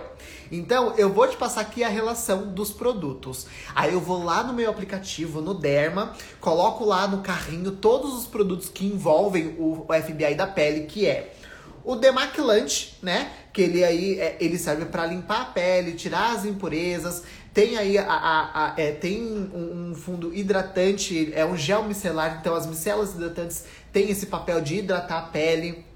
Então, 0.52 0.92
eu 0.98 1.10
vou 1.10 1.26
te 1.26 1.38
passar 1.38 1.62
aqui 1.62 1.82
a 1.82 1.88
relação 1.88 2.52
dos 2.52 2.70
produtos. 2.70 3.46
Aí 3.74 3.94
eu 3.94 4.00
vou 4.00 4.22
lá 4.22 4.44
no 4.44 4.52
meu 4.52 4.68
aplicativo, 4.68 5.40
no 5.40 5.54
Derma, 5.54 6.12
coloco 6.38 6.84
lá 6.84 7.08
no 7.08 7.22
carrinho 7.22 7.72
todos 7.72 8.12
os 8.12 8.26
produtos 8.26 8.68
que 8.68 8.84
envolvem 8.84 9.56
o 9.58 9.86
FBI 9.88 10.34
da 10.34 10.46
pele, 10.46 10.82
que 10.84 11.06
é 11.06 11.32
o 11.82 11.96
demaquilante, 11.96 12.98
né? 13.02 13.32
Que 13.54 13.62
ele 13.62 13.82
aí 13.82 14.20
é, 14.20 14.36
ele 14.38 14.58
serve 14.58 14.84
para 14.84 15.06
limpar 15.06 15.40
a 15.40 15.44
pele, 15.46 15.92
tirar 15.92 16.32
as 16.34 16.44
impurezas. 16.44 17.22
Tem 17.54 17.78
aí 17.78 17.96
a, 17.96 18.04
a, 18.04 18.66
a 18.66 18.74
é, 18.76 18.92
tem 18.92 19.22
um, 19.22 19.90
um, 19.90 19.94
fundo 19.94 20.34
hidratante, 20.34 21.32
é 21.34 21.46
um 21.46 21.56
gel 21.56 21.84
micelar, 21.84 22.38
então 22.38 22.54
as 22.54 22.66
micelas 22.66 23.14
hidratantes 23.14 23.64
têm 23.92 24.10
esse 24.10 24.26
papel 24.26 24.60
de 24.60 24.76
hidratar 24.76 25.18
a 25.20 25.22
pele. 25.22 25.86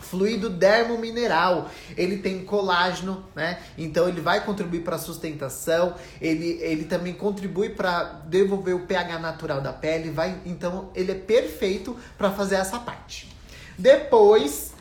Fluido 0.00 0.50
dermomineral, 0.50 1.70
ele 1.96 2.18
tem 2.18 2.44
colágeno, 2.44 3.24
né? 3.34 3.60
Então 3.78 4.08
ele 4.08 4.20
vai 4.20 4.44
contribuir 4.44 4.82
para 4.82 4.96
a 4.96 4.98
sustentação, 4.98 5.94
ele, 6.20 6.58
ele 6.60 6.84
também 6.84 7.12
contribui 7.12 7.70
para 7.70 8.02
devolver 8.26 8.74
o 8.74 8.86
pH 8.86 9.18
natural 9.18 9.60
da 9.60 9.72
pele, 9.72 10.10
vai, 10.10 10.40
então 10.44 10.90
ele 10.94 11.12
é 11.12 11.14
perfeito 11.14 11.96
para 12.18 12.30
fazer 12.30 12.56
essa 12.56 12.78
parte. 12.78 13.30
Depois, 13.78 14.72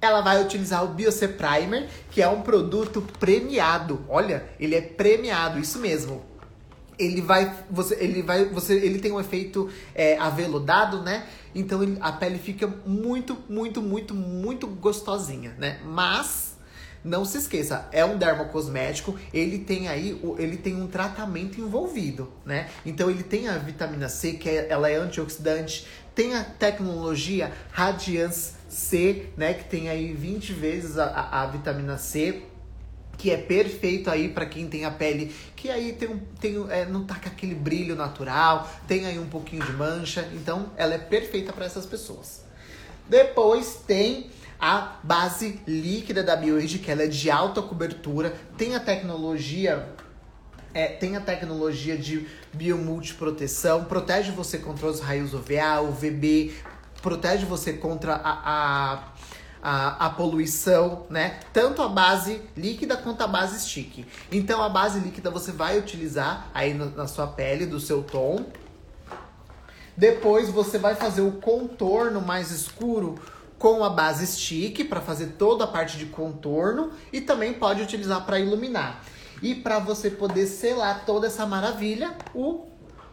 ela 0.00 0.20
vai 0.20 0.42
utilizar 0.42 0.84
o 0.84 0.88
Biocê 0.88 1.28
Primer, 1.28 1.88
que 2.10 2.22
é 2.22 2.28
um 2.28 2.42
produto 2.42 3.02
premiado. 3.18 4.04
Olha, 4.08 4.44
ele 4.60 4.74
é 4.74 4.80
premiado, 4.80 5.58
isso 5.58 5.78
mesmo 5.78 6.22
ele 6.98 7.20
vai 7.20 7.54
você 7.70 7.94
ele 8.00 8.22
vai 8.22 8.46
você 8.46 8.74
ele 8.74 8.98
tem 8.98 9.12
um 9.12 9.20
efeito 9.20 9.68
é, 9.94 10.16
aveludado 10.18 11.02
né 11.02 11.26
então 11.58 11.82
ele, 11.82 11.98
a 12.00 12.12
pele 12.12 12.38
fica 12.38 12.66
muito 12.86 13.36
muito 13.48 13.82
muito 13.82 14.14
muito 14.14 14.66
gostosinha 14.66 15.54
né 15.58 15.80
mas 15.84 16.56
não 17.06 17.24
se 17.24 17.38
esqueça, 17.38 17.88
é 17.92 18.04
um 18.04 18.18
dermocosmético, 18.18 19.16
ele 19.32 19.60
tem 19.60 19.86
aí, 19.86 20.20
ele 20.38 20.56
tem 20.56 20.74
um 20.74 20.88
tratamento 20.88 21.60
envolvido, 21.60 22.32
né? 22.44 22.68
Então 22.84 23.08
ele 23.08 23.22
tem 23.22 23.48
a 23.48 23.56
vitamina 23.56 24.08
C, 24.08 24.32
que 24.32 24.48
é, 24.48 24.66
ela 24.68 24.90
é 24.90 24.96
antioxidante, 24.96 25.86
tem 26.16 26.34
a 26.34 26.42
tecnologia 26.42 27.52
Radiance 27.70 28.54
C, 28.68 29.28
né? 29.36 29.54
Que 29.54 29.64
tem 29.64 29.88
aí 29.88 30.12
20 30.12 30.52
vezes 30.52 30.98
a, 30.98 31.04
a, 31.04 31.42
a 31.42 31.46
vitamina 31.46 31.96
C 31.96 32.42
que 33.16 33.30
é 33.30 33.36
perfeito 33.36 34.10
aí 34.10 34.28
para 34.28 34.46
quem 34.46 34.68
tem 34.68 34.84
a 34.84 34.90
pele 34.90 35.34
que 35.54 35.70
aí 35.70 35.92
tem 35.92 36.08
um, 36.08 36.18
tem, 36.40 36.66
é, 36.70 36.84
não 36.84 37.04
tá 37.04 37.16
com 37.16 37.28
aquele 37.28 37.54
brilho 37.54 37.96
natural, 37.96 38.70
tem 38.86 39.06
aí 39.06 39.18
um 39.18 39.26
pouquinho 39.26 39.64
de 39.64 39.72
mancha, 39.72 40.28
então 40.32 40.70
ela 40.76 40.94
é 40.94 40.98
perfeita 40.98 41.52
para 41.52 41.64
essas 41.64 41.86
pessoas. 41.86 42.44
Depois 43.08 43.80
tem 43.86 44.30
a 44.60 44.96
base 45.02 45.60
líquida 45.66 46.22
da 46.22 46.36
BioAge, 46.36 46.78
que 46.78 46.90
ela 46.90 47.02
é 47.02 47.06
de 47.06 47.30
alta 47.30 47.60
cobertura, 47.62 48.34
tem 48.56 48.74
a 48.74 48.80
tecnologia 48.80 49.94
é, 50.76 50.88
tem 50.88 51.16
a 51.16 51.20
tecnologia 51.22 51.96
de 51.96 52.26
biomultiproteção, 52.52 53.84
protege 53.84 54.30
você 54.30 54.58
contra 54.58 54.86
os 54.86 55.00
raios 55.00 55.32
UVA, 55.32 55.80
UVB, 55.80 56.54
protege 57.00 57.46
você 57.46 57.72
contra 57.72 58.14
a, 58.14 58.92
a 58.92 59.12
a, 59.68 60.06
a 60.06 60.10
poluição, 60.10 61.06
né? 61.10 61.40
Tanto 61.52 61.82
a 61.82 61.88
base 61.88 62.40
líquida 62.56 62.96
quanto 62.96 63.22
a 63.22 63.26
base 63.26 63.58
stick. 63.58 64.06
Então 64.30 64.62
a 64.62 64.68
base 64.68 65.00
líquida 65.00 65.28
você 65.28 65.50
vai 65.50 65.76
utilizar 65.76 66.48
aí 66.54 66.72
na, 66.72 66.84
na 66.84 67.08
sua 67.08 67.26
pele, 67.26 67.66
do 67.66 67.80
seu 67.80 68.04
tom. 68.04 68.46
Depois 69.96 70.50
você 70.50 70.78
vai 70.78 70.94
fazer 70.94 71.22
o 71.22 71.32
contorno 71.32 72.20
mais 72.20 72.52
escuro 72.52 73.16
com 73.58 73.82
a 73.82 73.90
base 73.90 74.24
stick 74.28 74.84
para 74.88 75.00
fazer 75.00 75.34
toda 75.36 75.64
a 75.64 75.66
parte 75.66 75.98
de 75.98 76.06
contorno 76.06 76.92
e 77.12 77.20
também 77.20 77.52
pode 77.52 77.82
utilizar 77.82 78.24
para 78.24 78.38
iluminar. 78.38 79.02
E 79.42 79.52
para 79.52 79.80
você 79.80 80.10
poder 80.10 80.46
selar 80.46 81.04
toda 81.04 81.26
essa 81.26 81.44
maravilha, 81.44 82.16
o 82.32 82.68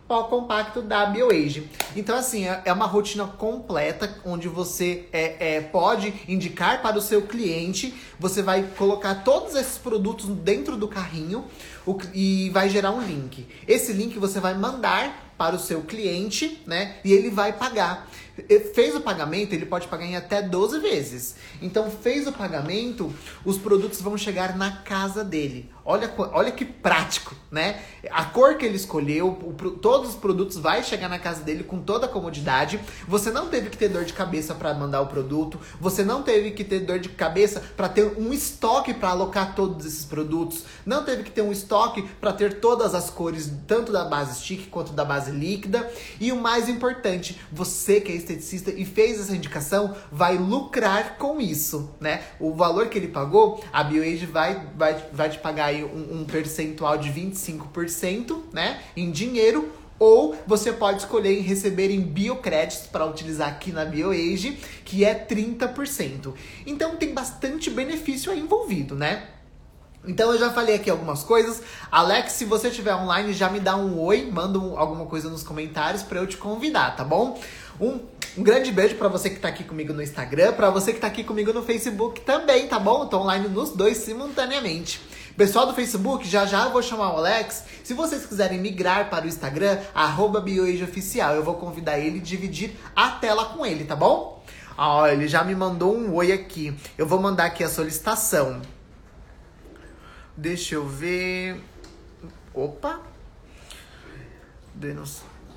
pó 0.07 0.23
compacto 0.23 0.81
da 0.81 1.05
BioAge. 1.05 1.69
Então, 1.95 2.15
assim, 2.15 2.47
é, 2.47 2.61
é 2.65 2.73
uma 2.73 2.85
rotina 2.85 3.25
completa 3.25 4.19
onde 4.25 4.47
você 4.47 5.07
é, 5.11 5.55
é, 5.55 5.61
pode 5.61 6.13
indicar 6.27 6.81
para 6.81 6.97
o 6.97 7.01
seu 7.01 7.23
cliente, 7.23 7.93
você 8.19 8.41
vai 8.41 8.63
colocar 8.77 9.23
todos 9.23 9.55
esses 9.55 9.77
produtos 9.77 10.25
dentro 10.27 10.75
do 10.75 10.87
carrinho 10.87 11.45
o, 11.85 11.97
e 12.13 12.49
vai 12.51 12.69
gerar 12.69 12.91
um 12.91 13.01
link. 13.01 13.47
Esse 13.67 13.93
link 13.93 14.17
você 14.19 14.39
vai 14.39 14.53
mandar 14.53 15.33
para 15.37 15.55
o 15.55 15.59
seu 15.59 15.81
cliente, 15.81 16.61
né? 16.65 16.97
E 17.03 17.11
ele 17.11 17.29
vai 17.29 17.53
pagar. 17.53 18.07
Fez 18.73 18.95
o 18.95 19.01
pagamento, 19.01 19.53
ele 19.53 19.65
pode 19.65 19.87
pagar 19.87 20.05
em 20.05 20.15
até 20.15 20.41
12 20.41 20.79
vezes. 20.79 21.35
Então, 21.61 21.91
fez 21.91 22.27
o 22.27 22.31
pagamento, 22.31 23.13
os 23.45 23.57
produtos 23.57 24.01
vão 24.01 24.17
chegar 24.17 24.57
na 24.57 24.77
casa 24.77 25.23
dele. 25.23 25.71
Olha, 25.85 26.09
olha 26.31 26.51
que 26.51 26.63
prático, 26.63 27.35
né? 27.51 27.81
A 28.09 28.23
cor 28.23 28.55
que 28.55 28.65
ele 28.65 28.77
escolheu, 28.77 29.27
o, 29.27 29.53
todos 29.71 30.11
os 30.11 30.15
produtos 30.15 30.57
vai 30.57 30.81
chegar 30.81 31.09
na 31.09 31.19
casa 31.19 31.43
dele 31.43 31.61
com 31.61 31.79
toda 31.81 32.05
a 32.05 32.09
comodidade. 32.09 32.79
Você 33.05 33.29
não 33.31 33.49
teve 33.49 33.69
que 33.69 33.77
ter 33.77 33.89
dor 33.89 34.05
de 34.05 34.13
cabeça 34.13 34.55
para 34.55 34.73
mandar 34.73 35.01
o 35.01 35.07
produto. 35.07 35.59
Você 35.81 36.01
não 36.01 36.23
teve 36.23 36.51
que 36.51 36.63
ter 36.63 36.79
dor 36.79 36.99
de 36.99 37.09
cabeça 37.09 37.61
para 37.75 37.89
ter 37.89 38.17
um 38.17 38.31
estoque 38.31 38.93
para 38.93 39.09
alocar 39.09 39.55
todos 39.55 39.85
esses 39.85 40.05
produtos. 40.05 40.63
Não 40.85 41.03
teve 41.03 41.23
que 41.23 41.31
ter 41.31 41.41
um 41.41 41.51
estoque 41.51 42.01
para 42.21 42.31
ter 42.31 42.61
todas 42.61 42.95
as 42.95 43.09
cores, 43.09 43.51
tanto 43.67 43.91
da 43.91 44.05
base 44.05 44.39
stick 44.39 44.69
quanto 44.69 44.93
da 44.93 45.03
base 45.03 45.31
líquida. 45.31 45.91
E 46.17 46.31
o 46.31 46.37
mais 46.37 46.69
importante, 46.69 47.37
você 47.51 47.99
que 47.99 48.09
é 48.09 48.15
esteticista 48.23 48.71
e 48.71 48.85
fez 48.85 49.19
essa 49.19 49.35
indicação, 49.35 49.95
vai 50.11 50.37
lucrar 50.37 51.17
com 51.17 51.39
isso, 51.39 51.91
né? 51.99 52.23
O 52.39 52.53
valor 52.53 52.87
que 52.87 52.97
ele 52.97 53.07
pagou, 53.07 53.63
a 53.71 53.83
BioAge 53.83 54.25
vai, 54.25 54.67
vai, 54.75 54.95
vai 55.11 55.29
te 55.29 55.39
pagar 55.39 55.65
aí 55.65 55.83
um, 55.83 56.21
um 56.21 56.25
percentual 56.25 56.97
de 56.97 57.09
25%, 57.09 58.43
né? 58.51 58.81
Em 58.95 59.11
dinheiro, 59.11 59.71
ou 59.99 60.35
você 60.45 60.71
pode 60.73 60.99
escolher 60.99 61.39
em 61.39 61.41
receber 61.41 61.89
em 61.89 62.01
biocréditos 62.01 62.87
para 62.87 63.05
utilizar 63.05 63.47
aqui 63.47 63.71
na 63.71 63.85
BioAge, 63.85 64.57
que 64.83 65.05
é 65.05 65.13
30%. 65.13 66.33
Então 66.65 66.95
tem 66.95 67.13
bastante 67.13 67.69
benefício 67.69 68.31
aí 68.31 68.39
envolvido, 68.39 68.95
né? 68.95 69.27
Então 70.05 70.31
eu 70.31 70.39
já 70.39 70.51
falei 70.51 70.75
aqui 70.75 70.89
algumas 70.89 71.23
coisas. 71.23 71.61
Alex, 71.91 72.33
se 72.33 72.45
você 72.45 72.67
estiver 72.67 72.93
online, 72.93 73.31
já 73.33 73.49
me 73.49 73.59
dá 73.59 73.75
um 73.75 73.99
oi, 73.99 74.29
manda 74.29 74.59
um, 74.59 74.77
alguma 74.77 75.05
coisa 75.05 75.29
nos 75.29 75.43
comentários 75.43 76.03
para 76.03 76.19
eu 76.19 76.27
te 76.27 76.37
convidar, 76.37 76.95
tá 76.95 77.03
bom? 77.03 77.39
Um, 77.79 77.99
um 78.37 78.43
grande 78.43 78.71
beijo 78.71 78.95
para 78.95 79.07
você 79.07 79.29
que 79.29 79.39
tá 79.39 79.47
aqui 79.47 79.63
comigo 79.63 79.93
no 79.93 80.01
Instagram, 80.01 80.53
para 80.53 80.69
você 80.69 80.91
que 80.91 80.99
tá 80.99 81.07
aqui 81.07 81.23
comigo 81.23 81.53
no 81.53 81.63
Facebook 81.63 82.21
também, 82.21 82.67
tá 82.67 82.79
bom? 82.79 83.03
Eu 83.03 83.07
tô 83.07 83.19
online 83.19 83.47
nos 83.47 83.69
dois 83.69 83.97
simultaneamente. 83.97 84.99
Pessoal 85.37 85.65
do 85.65 85.73
Facebook, 85.73 86.27
já 86.27 86.45
já 86.45 86.65
eu 86.65 86.71
vou 86.71 86.83
chamar 86.83 87.13
o 87.13 87.17
Alex. 87.17 87.63
Se 87.83 87.93
vocês 87.93 88.25
quiserem 88.25 88.59
migrar 88.59 89.09
para 89.09 89.25
o 89.25 89.27
Instagram, 89.27 89.79
BioAgeOficial, 90.43 91.35
eu 91.35 91.43
vou 91.43 91.55
convidar 91.55 91.97
ele 91.97 92.17
e 92.17 92.21
dividir 92.21 92.77
a 92.95 93.11
tela 93.11 93.45
com 93.45 93.65
ele, 93.65 93.85
tá 93.85 93.95
bom? 93.95 94.43
Ó, 94.77 95.07
ele 95.07 95.27
já 95.27 95.43
me 95.43 95.55
mandou 95.55 95.95
um 95.95 96.13
oi 96.13 96.31
aqui. 96.31 96.73
Eu 96.97 97.07
vou 97.07 97.19
mandar 97.19 97.45
aqui 97.45 97.63
a 97.63 97.69
solicitação. 97.69 98.61
Deixa 100.35 100.75
eu 100.75 100.85
ver. 100.87 101.61
Opa! 102.53 103.01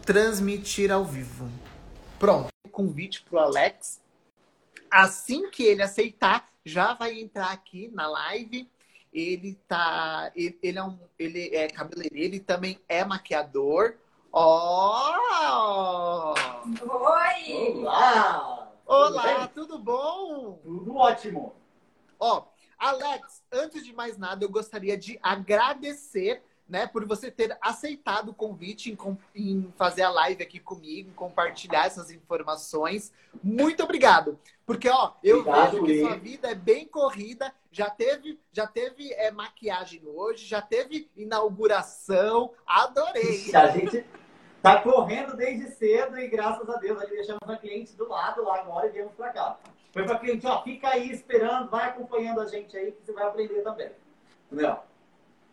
Transmitir 0.04 0.92
ao 0.92 1.04
vivo. 1.04 1.50
Pronto. 2.18 2.48
Convite 2.70 3.22
pro 3.22 3.38
Alex. 3.38 4.00
Assim 4.90 5.50
que 5.50 5.62
ele 5.62 5.82
aceitar, 5.82 6.48
já 6.64 6.94
vai 6.94 7.18
entrar 7.18 7.50
aqui 7.50 7.90
na 7.92 8.06
live 8.06 8.68
ele 9.16 9.58
tá. 9.66 10.30
Ele, 10.36 10.58
ele 10.62 10.78
é, 10.78 10.82
um, 10.82 10.98
ele 11.18 11.56
é 11.56 11.68
cabeleireiro 11.68 12.34
e 12.34 12.40
também 12.40 12.78
é 12.86 13.04
maquiador. 13.04 13.94
Ó! 14.30 15.14
Oh! 15.42 16.34
Oi! 16.84 17.78
Olá! 17.78 18.72
Olá, 18.84 19.48
tudo, 19.48 19.68
tudo 19.68 19.78
bom? 19.78 20.60
Tudo 20.62 20.96
ótimo. 20.96 21.54
Ó, 22.20 22.44
Alex, 22.78 23.42
antes 23.52 23.84
de 23.84 23.92
mais 23.92 24.18
nada, 24.18 24.44
eu 24.44 24.48
gostaria 24.48 24.96
de 24.96 25.18
agradecer 25.22 26.42
né, 26.68 26.86
por 26.86 27.04
você 27.06 27.30
ter 27.30 27.56
aceitado 27.60 28.30
o 28.30 28.34
convite 28.34 28.90
em, 28.90 29.18
em, 29.34 29.72
fazer 29.76 30.02
a 30.02 30.10
live 30.10 30.42
aqui 30.42 30.58
comigo, 30.58 31.12
compartilhar 31.14 31.86
essas 31.86 32.10
informações. 32.10 33.12
Muito 33.42 33.82
obrigado. 33.84 34.38
Porque, 34.64 34.88
ó, 34.88 35.12
eu 35.22 35.40
obrigado, 35.40 35.70
vejo 35.72 35.84
que 35.84 36.00
sua 36.00 36.16
vida 36.16 36.48
é 36.48 36.54
bem 36.54 36.86
corrida. 36.86 37.52
Já 37.70 37.88
teve, 37.88 38.40
já 38.52 38.66
teve 38.66 39.12
é, 39.12 39.30
maquiagem 39.30 40.02
hoje, 40.06 40.44
já 40.44 40.60
teve 40.60 41.08
inauguração. 41.16 42.52
Adorei. 42.66 43.54
A 43.54 43.68
gente 43.68 44.04
tá 44.60 44.82
correndo 44.82 45.36
desde 45.36 45.70
cedo 45.70 46.18
e 46.18 46.26
graças 46.26 46.68
a 46.68 46.76
Deus 46.78 47.00
ali 47.00 47.14
deixamos 47.14 47.48
a 47.48 47.56
cliente 47.56 47.94
do 47.94 48.08
lado 48.08 48.42
lá 48.42 48.60
agora 48.60 48.88
e 48.88 48.90
viemos 48.90 49.12
para 49.14 49.30
cá. 49.30 49.58
Foi 49.96 50.04
para 50.04 50.18
cliente, 50.18 50.46
ó, 50.46 50.62
fica 50.62 50.90
aí 50.90 51.10
esperando, 51.10 51.70
vai 51.70 51.88
acompanhando 51.88 52.42
a 52.42 52.46
gente 52.46 52.76
aí 52.76 52.92
que 52.92 53.02
você 53.02 53.14
vai 53.14 53.24
aprender 53.24 53.62
também. 53.62 53.90
Entendeu? 54.44 54.78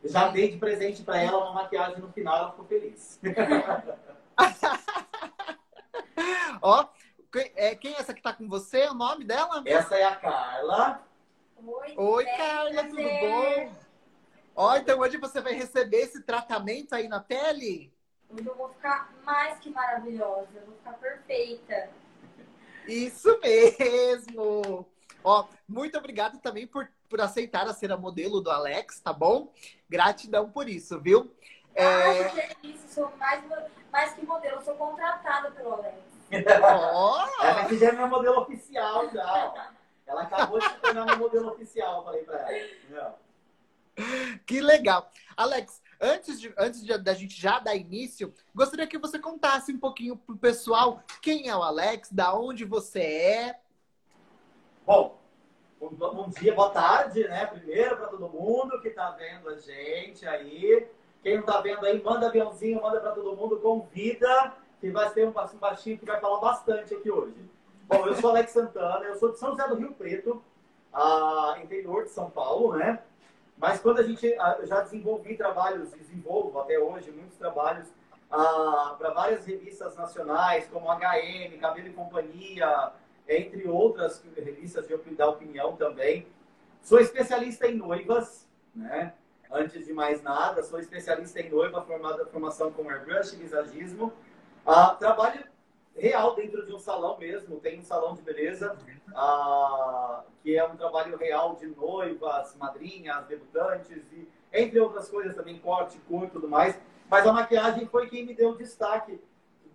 Eu 0.03 0.09
já 0.09 0.27
dei 0.27 0.51
de 0.51 0.57
presente 0.57 1.01
para 1.01 1.17
ela 1.17 1.45
uma 1.45 1.53
maquiagem 1.53 2.00
no 2.00 2.12
final, 2.12 2.38
ela 2.38 2.51
ficou 2.51 2.65
feliz. 2.65 3.21
Ó, 6.62 6.85
é, 7.55 7.73
quem 7.73 7.93
é 7.93 8.00
essa 8.01 8.13
que 8.13 8.21
tá 8.21 8.33
com 8.33 8.50
você? 8.50 8.85
O 8.89 8.93
nome 8.93 9.23
dela? 9.23 9.63
Essa 9.65 9.95
é 9.95 10.03
a 10.03 10.17
Carla. 10.17 11.01
Oi, 11.65 11.93
Oi 11.95 12.25
Carla, 12.25 12.83
tudo 12.83 13.01
bom? 13.01 13.71
Ó, 14.57 14.75
então 14.75 15.00
hoje 15.00 15.15
você 15.15 15.39
vai 15.39 15.53
receber 15.53 16.01
esse 16.01 16.21
tratamento 16.21 16.93
aí 16.93 17.07
na 17.07 17.21
pele? 17.21 17.93
Hoje 18.29 18.45
eu 18.45 18.55
vou 18.55 18.67
ficar 18.73 19.09
mais 19.23 19.57
que 19.59 19.69
maravilhosa, 19.69 20.50
eu 20.53 20.65
vou 20.65 20.75
ficar 20.75 20.95
perfeita. 20.95 22.02
Isso 22.88 23.40
mesmo! 23.42 24.88
Ó, 25.24 25.48
muito 25.68 25.98
obrigado 25.98 26.40
também 26.40 26.68
por, 26.68 26.90
por 27.10 27.22
aceitar 27.22 27.68
a 27.68 27.74
ser 27.74 27.92
a 27.92 27.98
modelo 27.98 28.42
do 28.42 28.52
Alex, 28.52 29.00
tá 29.00 29.13
bom? 29.13 29.54
Gratidão 29.90 30.50
por 30.50 30.68
isso, 30.68 31.00
viu? 31.00 31.34
É... 31.74 31.86
Ah, 31.86 32.56
que 32.56 32.68
isso, 32.68 32.88
sou 32.90 33.12
mais, 33.18 33.44
mais 33.92 34.13
que 34.13 34.25
modelo, 34.25 34.62
sou 34.63 34.75
contratada 34.75 35.52
pelo 35.52 35.74
Alex. 35.74 35.98
Oh! 36.94 37.44
Ela 37.46 37.78
já 37.78 37.90
é 37.90 37.92
minha 37.92 38.08
modelo 38.08 38.42
oficial 38.42 39.10
já. 39.12 39.72
Ela 40.06 40.24
acabou 40.24 40.60
de 40.60 40.68
se 40.68 40.75
tornar 40.75 41.06
meu 41.06 41.18
modelo 41.18 41.52
oficial, 41.52 42.04
falei 42.04 42.24
pra 42.24 42.40
ela. 42.52 43.20
Que 44.46 44.60
legal. 44.60 45.12
Alex, 45.38 45.82
antes, 46.03 46.39
de, 46.39 46.53
antes 46.57 46.83
de, 46.83 46.98
da 46.98 47.13
gente 47.13 47.39
já 47.39 47.60
dar 47.60 47.75
início, 47.75 48.33
gostaria 48.53 48.86
que 48.86 48.98
você 48.98 49.17
contasse 49.17 49.72
um 49.72 49.79
pouquinho 49.79 50.17
pro 50.17 50.36
pessoal 50.36 51.01
quem 51.22 51.50
é 51.50 51.55
o 51.55 51.63
Alex, 51.63 52.12
da 52.12 52.36
onde 52.38 52.65
você 52.65 53.00
é, 53.00 53.55
Bom, 54.86 55.17
bom 55.79 56.29
dia, 56.29 56.53
boa 56.53 56.69
tarde, 56.72 57.25
né? 57.25 57.45
Primeiro 57.45 57.95
para 57.95 58.07
todo 58.07 58.27
mundo 58.27 58.81
que 58.81 58.89
está 58.89 59.12
vendo 59.12 59.48
a 59.48 59.57
gente 59.57 60.27
aí. 60.27 60.86
Quem 61.22 61.36
não 61.36 61.41
está 61.41 61.62
vendo 61.62 61.86
aí, 61.86 62.03
manda 62.03 62.27
aviãozinho, 62.27 62.81
manda 62.81 63.00
para 63.00 63.12
todo 63.12 63.36
mundo, 63.36 63.60
convida, 63.60 64.53
que 64.81 64.91
vai 64.91 65.10
ter 65.12 65.25
um 65.25 65.31
baixinho 65.31 65.98
que 65.98 66.05
vai 66.05 66.19
falar 66.19 66.41
bastante 66.41 66.93
aqui 66.93 67.10
hoje. 67.10 67.33
Bom, 67.88 68.05
eu 68.05 68.15
sou 68.15 68.31
Alex 68.31 68.51
Santana, 68.51 69.05
eu 69.05 69.15
sou 69.15 69.31
de 69.31 69.39
São 69.39 69.51
José 69.51 69.67
do 69.69 69.75
Rio 69.75 69.93
Preto. 69.93 70.43
ah, 70.91 71.57
interior 71.63 72.03
de 72.03 72.10
São 72.10 72.29
Paulo, 72.29 72.75
né? 72.75 73.01
Mas 73.57 73.79
quando 73.79 74.00
a 74.00 74.03
gente 74.03 74.33
ah, 74.39 74.57
eu 74.60 74.67
já 74.67 74.81
desenvolvi 74.81 75.38
trabalhos, 75.38 75.91
desenvolvo 75.91 76.60
até 76.60 76.77
hoje 76.77 77.12
muitos 77.12 77.38
trabalhos 77.38 77.88
ah, 78.29 78.95
para 78.98 79.12
várias 79.12 79.45
revistas 79.45 79.95
nacionais, 79.95 80.67
como 80.67 80.88
HM, 80.88 81.57
Cabelo 81.60 81.88
e 81.88 81.93
Companhia, 81.93 82.91
entre 83.27 83.67
outras 83.67 84.24
revistas 84.36 84.88
de, 84.88 84.98
da 85.15 85.29
opinião 85.29 85.75
também. 85.75 86.27
Sou 86.81 87.00
especialista 87.00 87.67
em 87.67 87.75
noivas, 87.75 88.48
né? 88.75 89.13
Antes 89.50 89.86
de 89.86 89.93
mais 89.93 90.22
nada, 90.24 90.63
sou 90.63 90.79
especialista 90.79 91.39
em 91.39 91.50
noiva, 91.50 91.81
formada 91.83 92.25
formação 92.25 92.72
com 92.72 92.89
airbrush 92.89 93.36
visagismo. 93.36 94.12
Ah, 94.65 94.95
trabalho 94.95 95.45
real 95.95 96.35
dentro 96.35 96.65
de 96.65 96.73
um 96.73 96.79
salão 96.79 97.17
mesmo, 97.17 97.59
tem 97.59 97.79
um 97.79 97.83
salão 97.83 98.15
de 98.15 98.21
beleza, 98.21 98.75
ah, 99.15 100.23
que 100.41 100.55
é 100.55 100.65
um 100.65 100.75
trabalho 100.75 101.17
real 101.17 101.55
de 101.55 101.67
noivas, 101.67 102.55
madrinhas, 102.55 103.25
debutantes, 103.27 104.01
e 104.12 104.27
entre 104.51 104.79
outras 104.79 105.09
coisas 105.09 105.35
também, 105.35 105.57
corte, 105.59 105.97
cor 106.07 106.25
e 106.25 106.29
tudo 106.29 106.47
mais. 106.47 106.77
Mas 107.09 107.27
a 107.27 107.33
maquiagem 107.33 107.85
foi 107.88 108.09
quem 108.09 108.25
me 108.25 108.33
deu 108.33 108.55
destaque 108.55 109.19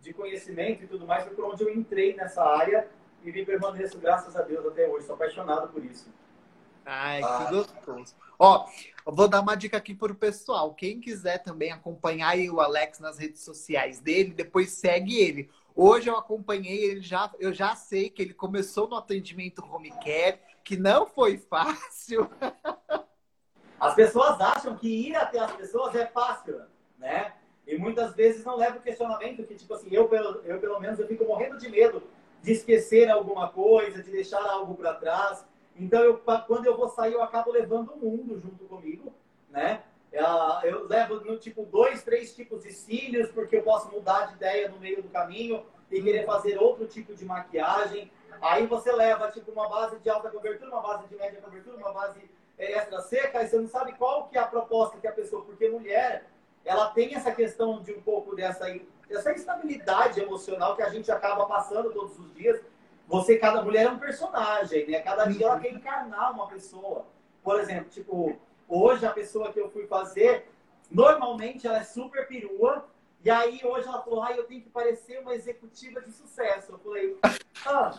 de 0.00 0.12
conhecimento 0.12 0.84
e 0.84 0.86
tudo 0.86 1.06
mais, 1.06 1.24
foi 1.24 1.34
por 1.34 1.44
onde 1.44 1.62
eu 1.62 1.70
entrei 1.70 2.14
nessa 2.14 2.42
área 2.42 2.88
e 3.22 3.32
me 3.32 3.44
permaneço, 3.44 3.98
graças 3.98 4.36
a 4.36 4.42
Deus, 4.42 4.64
até 4.66 4.88
hoje. 4.88 5.06
Sou 5.06 5.14
apaixonado 5.14 5.68
por 5.68 5.84
isso. 5.84 6.08
Ai, 6.84 7.20
ah. 7.22 7.44
que 7.44 7.54
gostoso. 7.54 8.14
Ó, 8.38 8.66
vou 9.04 9.28
dar 9.28 9.40
uma 9.40 9.56
dica 9.56 9.76
aqui 9.76 9.94
pro 9.94 10.14
pessoal. 10.14 10.72
Quem 10.72 11.00
quiser 11.00 11.38
também 11.42 11.72
acompanhar 11.72 12.38
o 12.50 12.60
Alex 12.60 13.00
nas 13.00 13.18
redes 13.18 13.42
sociais 13.42 14.00
dele, 14.00 14.32
depois 14.32 14.70
segue 14.70 15.18
ele. 15.18 15.50
Hoje 15.80 16.10
eu 16.10 16.16
acompanhei 16.16 16.86
ele 16.86 17.00
já, 17.00 17.30
eu 17.38 17.54
já 17.54 17.76
sei 17.76 18.10
que 18.10 18.20
ele 18.20 18.34
começou 18.34 18.88
no 18.88 18.96
atendimento 18.96 19.64
home 19.64 19.92
care, 20.02 20.40
que 20.64 20.76
não 20.76 21.06
foi 21.06 21.38
fácil. 21.38 22.28
As 23.78 23.94
pessoas 23.94 24.40
acham 24.40 24.76
que 24.76 24.88
ir 24.88 25.14
até 25.14 25.38
as 25.38 25.52
pessoas 25.52 25.94
é 25.94 26.04
fácil, 26.04 26.62
né? 26.98 27.32
E 27.64 27.78
muitas 27.78 28.12
vezes 28.12 28.44
não 28.44 28.56
leva 28.56 28.78
o 28.78 28.80
questionamento 28.80 29.44
que, 29.44 29.54
tipo 29.54 29.72
assim, 29.72 29.86
eu 29.92 30.08
pelo, 30.08 30.40
eu 30.44 30.58
pelo 30.58 30.80
menos 30.80 30.98
eu 30.98 31.06
fico 31.06 31.24
morrendo 31.24 31.56
de 31.58 31.68
medo 31.68 32.02
de 32.42 32.50
esquecer 32.50 33.08
alguma 33.08 33.48
coisa, 33.48 34.02
de 34.02 34.10
deixar 34.10 34.44
algo 34.44 34.74
para 34.74 34.94
trás. 34.94 35.46
Então, 35.76 36.00
eu, 36.02 36.18
quando 36.48 36.66
eu 36.66 36.76
vou 36.76 36.88
sair, 36.88 37.12
eu 37.12 37.22
acabo 37.22 37.52
levando 37.52 37.92
o 37.92 37.98
mundo 37.98 38.40
junto 38.40 38.64
comigo, 38.64 39.14
né? 39.48 39.84
Eu 40.12 40.86
levo 40.88 41.16
no 41.20 41.36
tipo 41.38 41.64
dois, 41.64 42.02
três 42.02 42.34
tipos 42.34 42.62
de 42.62 42.72
cílios, 42.72 43.30
porque 43.30 43.56
eu 43.56 43.62
posso 43.62 43.90
mudar 43.90 44.26
de 44.26 44.34
ideia 44.34 44.68
no 44.68 44.78
meio 44.78 45.02
do 45.02 45.08
caminho 45.08 45.64
e 45.90 46.02
querer 46.02 46.24
fazer 46.24 46.58
outro 46.58 46.86
tipo 46.86 47.14
de 47.14 47.24
maquiagem. 47.24 48.10
Aí 48.40 48.66
você 48.66 48.92
leva 48.92 49.30
tipo 49.30 49.50
uma 49.50 49.68
base 49.68 49.98
de 49.98 50.08
alta 50.08 50.30
cobertura, 50.30 50.70
uma 50.70 50.82
base 50.82 51.08
de 51.08 51.16
média 51.16 51.40
cobertura, 51.40 51.76
uma 51.76 51.92
base 51.92 52.30
é, 52.56 52.72
extra 52.72 53.00
seca, 53.02 53.42
e 53.42 53.48
você 53.48 53.58
não 53.58 53.68
sabe 53.68 53.92
qual 53.94 54.28
que 54.28 54.38
é 54.38 54.40
a 54.40 54.46
proposta 54.46 54.98
que 54.98 55.06
a 55.06 55.12
pessoa, 55.12 55.44
porque 55.44 55.68
mulher, 55.68 56.24
ela 56.64 56.90
tem 56.90 57.14
essa 57.14 57.32
questão 57.32 57.80
de 57.82 57.92
um 57.92 58.00
pouco 58.00 58.34
dessa, 58.34 58.66
dessa 59.08 59.32
instabilidade 59.32 60.20
emocional 60.20 60.76
que 60.76 60.82
a 60.82 60.88
gente 60.88 61.10
acaba 61.10 61.46
passando 61.46 61.92
todos 61.92 62.18
os 62.18 62.32
dias. 62.34 62.60
Você, 63.06 63.38
cada 63.38 63.62
mulher 63.62 63.86
é 63.86 63.90
um 63.90 63.98
personagem, 63.98 64.86
né? 64.86 65.00
Cada 65.00 65.24
dia 65.24 65.46
ela 65.46 65.58
quer 65.58 65.72
encarnar 65.72 66.32
uma 66.32 66.46
pessoa. 66.46 67.06
Por 67.42 67.58
exemplo, 67.58 67.88
tipo, 67.88 68.36
Hoje, 68.68 69.06
a 69.06 69.10
pessoa 69.10 69.50
que 69.50 69.58
eu 69.58 69.70
fui 69.70 69.86
fazer, 69.86 70.46
normalmente 70.90 71.66
ela 71.66 71.78
é 71.78 71.84
super 71.84 72.28
perua. 72.28 72.84
E 73.24 73.30
aí, 73.30 73.60
hoje 73.64 73.88
ela 73.88 74.02
falou, 74.02 74.22
ah, 74.22 74.32
eu 74.32 74.44
tenho 74.44 74.60
que 74.60 74.68
parecer 74.68 75.18
uma 75.20 75.34
executiva 75.34 76.02
de 76.02 76.12
sucesso. 76.12 76.72
Eu 76.72 76.78
falei, 76.78 77.16
ah, 77.64 77.98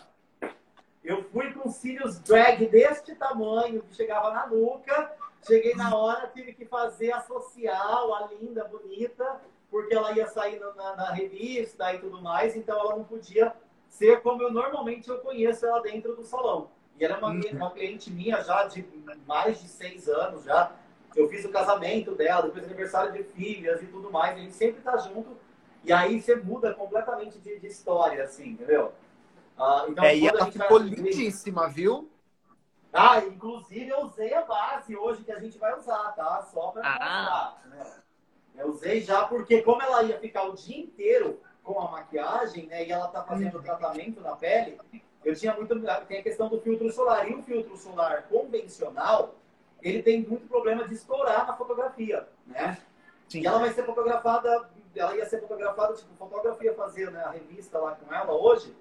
eu 1.02 1.24
fui 1.24 1.52
com 1.52 1.68
cílios 1.68 2.20
drag 2.20 2.66
deste 2.68 3.16
tamanho, 3.16 3.82
que 3.82 3.96
chegava 3.96 4.32
na 4.32 4.46
nuca. 4.46 5.12
Cheguei 5.44 5.74
na 5.74 5.96
hora, 5.96 6.28
tive 6.28 6.52
que 6.52 6.64
fazer 6.64 7.12
a 7.12 7.20
social, 7.22 8.14
a 8.14 8.28
linda, 8.28 8.62
bonita, 8.64 9.40
porque 9.70 9.94
ela 9.94 10.12
ia 10.12 10.28
sair 10.28 10.60
na, 10.60 10.94
na 10.94 11.10
revista 11.10 11.92
e 11.92 11.98
tudo 11.98 12.22
mais. 12.22 12.54
Então, 12.54 12.78
ela 12.78 12.96
não 12.96 13.04
podia 13.04 13.52
ser 13.88 14.20
como 14.22 14.40
eu 14.42 14.52
normalmente 14.52 15.08
eu 15.08 15.18
conheço 15.18 15.66
ela 15.66 15.82
dentro 15.82 16.14
do 16.14 16.22
salão. 16.22 16.70
E 17.00 17.04
era 17.04 17.18
uma, 17.18 17.30
uhum. 17.30 17.40
uma 17.52 17.70
cliente 17.70 18.10
minha 18.12 18.44
já 18.44 18.64
de 18.64 18.86
mais 19.26 19.58
de 19.60 19.68
seis 19.68 20.06
anos 20.06 20.44
já. 20.44 20.70
Eu 21.16 21.28
fiz 21.28 21.44
o 21.46 21.50
casamento 21.50 22.14
dela, 22.14 22.42
depois 22.42 22.64
aniversário 22.64 23.12
de 23.12 23.24
filhas 23.24 23.82
e 23.82 23.86
tudo 23.86 24.12
mais. 24.12 24.36
A 24.36 24.40
gente 24.40 24.52
sempre 24.52 24.82
tá 24.82 24.98
junto. 24.98 25.36
E 25.82 25.92
aí 25.92 26.20
você 26.20 26.36
muda 26.36 26.74
completamente 26.74 27.38
de, 27.38 27.58
de 27.58 27.66
história, 27.66 28.22
assim, 28.22 28.50
entendeu? 28.50 28.92
Ah, 29.58 29.86
então, 29.88 30.04
é, 30.04 30.16
e 30.16 30.28
ela 30.28 30.50
ficou 30.52 30.76
lindíssima, 30.76 31.68
viu? 31.68 32.10
Ah, 32.92 33.18
inclusive 33.18 33.88
eu 33.88 34.00
usei 34.00 34.34
a 34.34 34.42
base 34.42 34.94
hoje 34.94 35.24
que 35.24 35.32
a 35.32 35.40
gente 35.40 35.56
vai 35.56 35.76
usar, 35.78 36.12
tá? 36.12 36.42
Só 36.52 36.70
pra 36.70 36.82
ah. 36.84 37.56
mostrar. 37.62 37.70
Né? 37.70 37.92
Eu 38.56 38.68
usei 38.68 39.00
já 39.00 39.24
porque 39.24 39.62
como 39.62 39.80
ela 39.80 40.02
ia 40.02 40.18
ficar 40.18 40.42
o 40.44 40.54
dia 40.54 40.78
inteiro 40.78 41.40
com 41.62 41.80
a 41.80 41.90
maquiagem, 41.90 42.66
né? 42.66 42.86
E 42.86 42.92
ela 42.92 43.08
tá 43.08 43.22
fazendo 43.22 43.56
uhum. 43.56 43.62
tratamento 43.62 44.20
na 44.20 44.36
pele, 44.36 44.78
eu 45.24 45.34
tinha 45.34 45.54
muito. 45.54 45.78
Tem 46.06 46.20
a 46.20 46.22
questão 46.22 46.48
do 46.48 46.60
filtro 46.60 46.90
solar. 46.90 47.30
E 47.30 47.34
o 47.34 47.42
filtro 47.42 47.76
solar 47.76 48.24
convencional, 48.28 49.34
ele 49.82 50.02
tem 50.02 50.22
muito 50.22 50.46
problema 50.48 50.86
de 50.86 50.94
estourar 50.94 51.46
na 51.46 51.56
fotografia, 51.56 52.26
né? 52.46 52.78
Sim. 53.28 53.40
E 53.40 53.46
ela 53.46 53.58
vai 53.58 53.72
ser 53.72 53.84
fotografada, 53.84 54.68
ela 54.94 55.16
ia 55.16 55.24
ser 55.26 55.40
fotografada, 55.40 55.94
tipo, 55.94 56.08
fotografia 56.16 56.74
fazer 56.74 57.10
né, 57.10 57.22
a 57.22 57.30
revista 57.30 57.78
lá 57.78 57.92
com 57.94 58.12
ela 58.12 58.32
hoje, 58.32 58.74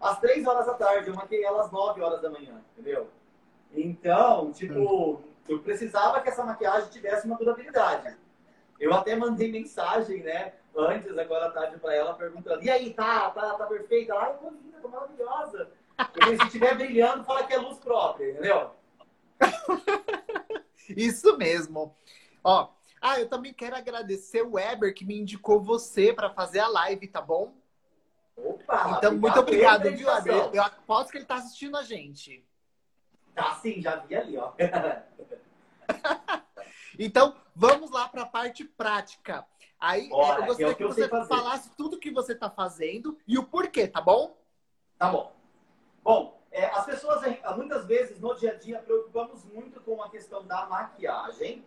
às 0.00 0.20
três 0.20 0.46
horas 0.46 0.66
da 0.66 0.74
tarde. 0.74 1.08
Eu 1.08 1.14
marquei 1.14 1.44
ela 1.44 1.62
às 1.62 1.72
nove 1.72 2.00
horas 2.00 2.22
da 2.22 2.30
manhã, 2.30 2.62
entendeu? 2.72 3.08
Então, 3.72 4.52
tipo, 4.52 5.20
eu 5.48 5.58
precisava 5.60 6.20
que 6.20 6.28
essa 6.28 6.44
maquiagem 6.44 6.88
tivesse 6.90 7.26
uma 7.26 7.36
durabilidade. 7.36 8.16
Eu 8.78 8.94
até 8.94 9.16
mandei 9.16 9.50
mensagem, 9.50 10.22
né? 10.22 10.52
Antes, 10.76 11.16
agora 11.16 11.46
à 11.46 11.50
tarde, 11.50 11.78
para 11.78 11.94
ela, 11.94 12.14
perguntando: 12.14 12.62
e 12.62 12.70
aí, 12.70 12.92
tá, 12.92 13.30
tá, 13.30 13.54
tá 13.54 13.66
perfeita? 13.66 14.14
Ai, 14.14 14.34
tô 14.34 14.50
linda, 14.50 14.78
tô 14.80 14.88
maravilhosa. 14.88 15.70
Porque 15.96 16.36
se 16.36 16.44
estiver 16.44 16.76
brilhando, 16.76 17.24
fala 17.24 17.46
que 17.46 17.54
é 17.54 17.58
luz 17.58 17.78
própria, 17.78 18.30
entendeu? 18.30 18.70
Isso 20.96 21.36
mesmo. 21.36 21.96
Ó, 22.44 22.68
ah, 23.00 23.20
eu 23.20 23.28
também 23.28 23.52
quero 23.52 23.76
agradecer 23.76 24.42
o 24.42 24.52
Weber 24.52 24.94
que 24.94 25.04
me 25.04 25.18
indicou 25.18 25.60
você 25.60 26.12
para 26.12 26.30
fazer 26.30 26.60
a 26.60 26.68
live, 26.68 27.08
tá 27.08 27.20
bom? 27.20 27.54
Opa! 28.36 28.96
Então, 28.96 29.16
muito 29.16 29.40
obrigado, 29.40 29.90
viu, 29.90 30.08
Weber? 30.08 30.50
Eu 30.52 30.62
aposto 30.62 31.10
que 31.10 31.18
ele 31.18 31.24
tá 31.24 31.36
assistindo 31.36 31.76
a 31.76 31.82
gente. 31.82 32.44
Tá 33.34 33.54
sim, 33.56 33.80
já 33.80 33.96
vi 33.96 34.16
ali, 34.16 34.38
ó. 34.38 34.52
então, 36.98 37.36
vamos 37.54 37.90
lá 37.90 38.08
para 38.08 38.22
a 38.22 38.26
parte 38.26 38.64
prática. 38.64 39.46
Aí, 39.78 40.08
Bora, 40.08 40.40
eu 40.40 40.46
gostaria 40.46 40.72
é 40.72 40.74
que, 40.74 40.82
que 40.82 40.84
você 40.84 41.08
falasse 41.08 41.70
tudo 41.76 41.98
que 41.98 42.10
você 42.10 42.32
está 42.32 42.48
fazendo 42.48 43.18
e 43.26 43.38
o 43.38 43.44
porquê, 43.44 43.86
tá 43.86 44.00
bom? 44.00 44.36
Tá 44.98 45.10
bom. 45.10 45.35
Bom, 46.06 46.38
é, 46.52 46.66
as 46.66 46.86
pessoas, 46.86 47.20
muitas 47.56 47.84
vezes, 47.84 48.20
no 48.20 48.32
dia 48.36 48.52
a 48.52 48.54
dia, 48.54 48.78
preocupamos 48.78 49.44
muito 49.52 49.80
com 49.80 50.00
a 50.00 50.08
questão 50.08 50.46
da 50.46 50.64
maquiagem, 50.66 51.64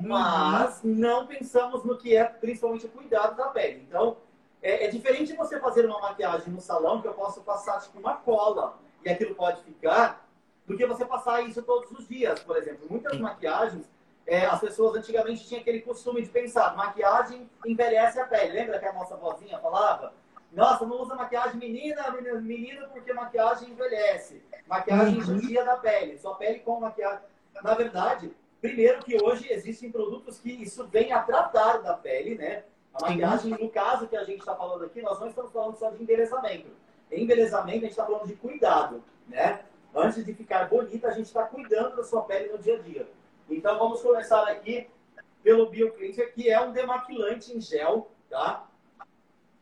mas 0.00 0.80
uhum. 0.84 0.94
não 0.94 1.26
pensamos 1.26 1.82
no 1.82 1.98
que 1.98 2.16
é, 2.16 2.22
principalmente, 2.22 2.86
o 2.86 2.88
cuidado 2.88 3.36
da 3.36 3.48
pele. 3.48 3.84
Então, 3.88 4.16
é, 4.62 4.84
é, 4.84 4.88
diferente 4.88 5.34
você 5.34 5.58
fazer 5.58 5.86
uma 5.86 6.00
maquiagem 6.00 6.52
no 6.52 6.60
salão, 6.60 7.02
que 7.02 7.08
eu 7.08 7.14
posso 7.14 7.40
passar, 7.40 7.80
tipo, 7.80 7.98
uma 7.98 8.14
cola, 8.14 8.78
e 9.04 9.10
aquilo 9.10 9.34
pode 9.34 9.60
ficar, 9.64 10.24
do 10.68 10.76
que 10.76 10.86
você 10.86 11.04
passar 11.04 11.42
isso 11.42 11.60
todos 11.60 11.90
os 11.90 12.06
dias, 12.06 12.38
por 12.44 12.56
exemplo. 12.56 12.86
Muitas 12.88 13.18
maquiagens, 13.18 13.90
é, 14.24 14.46
as 14.46 14.60
pessoas 14.60 14.94
antigamente 14.94 15.48
tinham 15.48 15.62
aquele 15.62 15.80
costume 15.80 16.22
de 16.22 16.28
pensar, 16.28 16.76
maquiagem 16.76 17.50
envelhece 17.66 18.20
a 18.20 18.24
pele. 18.24 18.52
Lembra 18.52 18.78
que 18.78 18.86
a 18.86 18.92
nossa 18.92 19.16
vozinha 19.16 19.58
falava? 19.58 20.12
Nossa, 20.52 20.84
não 20.84 21.02
usa 21.02 21.14
maquiagem 21.14 21.58
menina, 21.58 22.10
menina, 22.40 22.88
porque 22.88 23.12
maquiagem 23.12 23.70
envelhece. 23.70 24.42
Maquiagem 24.66 25.16
uhum. 25.16 25.22
judia 25.22 25.64
da 25.64 25.76
pele. 25.76 26.18
Sua 26.18 26.34
pele 26.34 26.60
com 26.60 26.80
maquiagem. 26.80 27.20
Na 27.62 27.74
verdade, 27.74 28.32
primeiro 28.60 29.00
que 29.00 29.22
hoje 29.22 29.50
existem 29.52 29.90
produtos 29.90 30.38
que 30.38 30.50
isso 30.50 30.86
vem 30.88 31.12
a 31.12 31.22
tratar 31.22 31.78
da 31.78 31.94
pele, 31.94 32.34
né? 32.34 32.64
A 32.92 33.08
maquiagem, 33.08 33.50
no 33.50 33.70
caso 33.70 34.08
que 34.08 34.16
a 34.16 34.24
gente 34.24 34.40
está 34.40 34.56
falando 34.56 34.84
aqui, 34.84 35.00
nós 35.00 35.20
não 35.20 35.28
estamos 35.28 35.52
falando 35.52 35.76
só 35.76 35.90
de 35.90 36.02
embelezamento. 36.02 36.68
Em 37.10 37.22
embelezamento, 37.22 37.78
a 37.78 37.80
gente 37.82 37.90
está 37.90 38.04
falando 38.04 38.26
de 38.26 38.34
cuidado, 38.34 39.02
né? 39.28 39.60
Antes 39.94 40.24
de 40.24 40.34
ficar 40.34 40.68
bonita, 40.68 41.08
a 41.08 41.12
gente 41.12 41.26
está 41.26 41.44
cuidando 41.44 41.96
da 41.96 42.04
sua 42.04 42.22
pele 42.22 42.52
no 42.52 42.58
dia 42.58 42.76
a 42.76 42.78
dia. 42.78 43.08
Então, 43.48 43.78
vamos 43.78 44.02
começar 44.02 44.44
aqui 44.48 44.88
pelo 45.42 45.70
BioCleanser, 45.70 46.32
que 46.32 46.48
é 46.48 46.60
um 46.60 46.72
demaquilante 46.72 47.56
em 47.56 47.60
gel, 47.60 48.10
tá? 48.28 48.66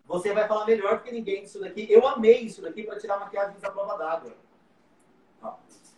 Você 0.08 0.32
vai 0.32 0.48
falar 0.48 0.64
melhor 0.64 0.96
do 0.96 1.04
que 1.04 1.12
ninguém 1.12 1.42
disso 1.42 1.60
daqui. 1.60 1.86
Eu 1.90 2.08
amei 2.08 2.40
isso 2.40 2.62
daqui 2.62 2.82
para 2.82 2.98
tirar 2.98 3.20
maquiagem 3.20 3.60
da 3.60 3.70
prova 3.70 3.96
d'água. 3.98 4.32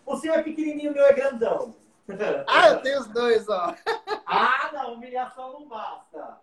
O 0.05 0.17
seu 0.17 0.35
é 0.35 0.43
pequenininho, 0.43 0.91
o 0.91 0.95
meu 0.95 1.07
é 1.07 1.13
grandão. 1.13 1.75
Ah, 2.49 2.71
eu 2.71 2.83
tenho 2.83 2.99
os 2.99 3.07
dois, 3.07 3.49
ó. 3.49 3.73
Ah, 4.27 4.71
não, 4.73 4.95
humilhação 4.95 5.53
não 5.53 5.69
basta. 5.69 6.41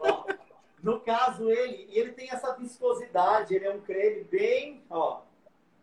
ó, 0.00 0.24
no 0.82 0.98
caso, 1.00 1.48
ele, 1.48 1.88
ele 1.92 2.10
tem 2.12 2.28
essa 2.30 2.52
viscosidade, 2.56 3.54
ele 3.54 3.66
é 3.66 3.70
um 3.70 3.80
creme 3.80 4.24
bem, 4.24 4.82
ó, 4.90 5.20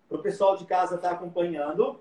o 0.09 0.17
pessoal 0.17 0.57
de 0.57 0.65
casa 0.65 0.97
tá 0.97 1.11
acompanhando. 1.11 1.99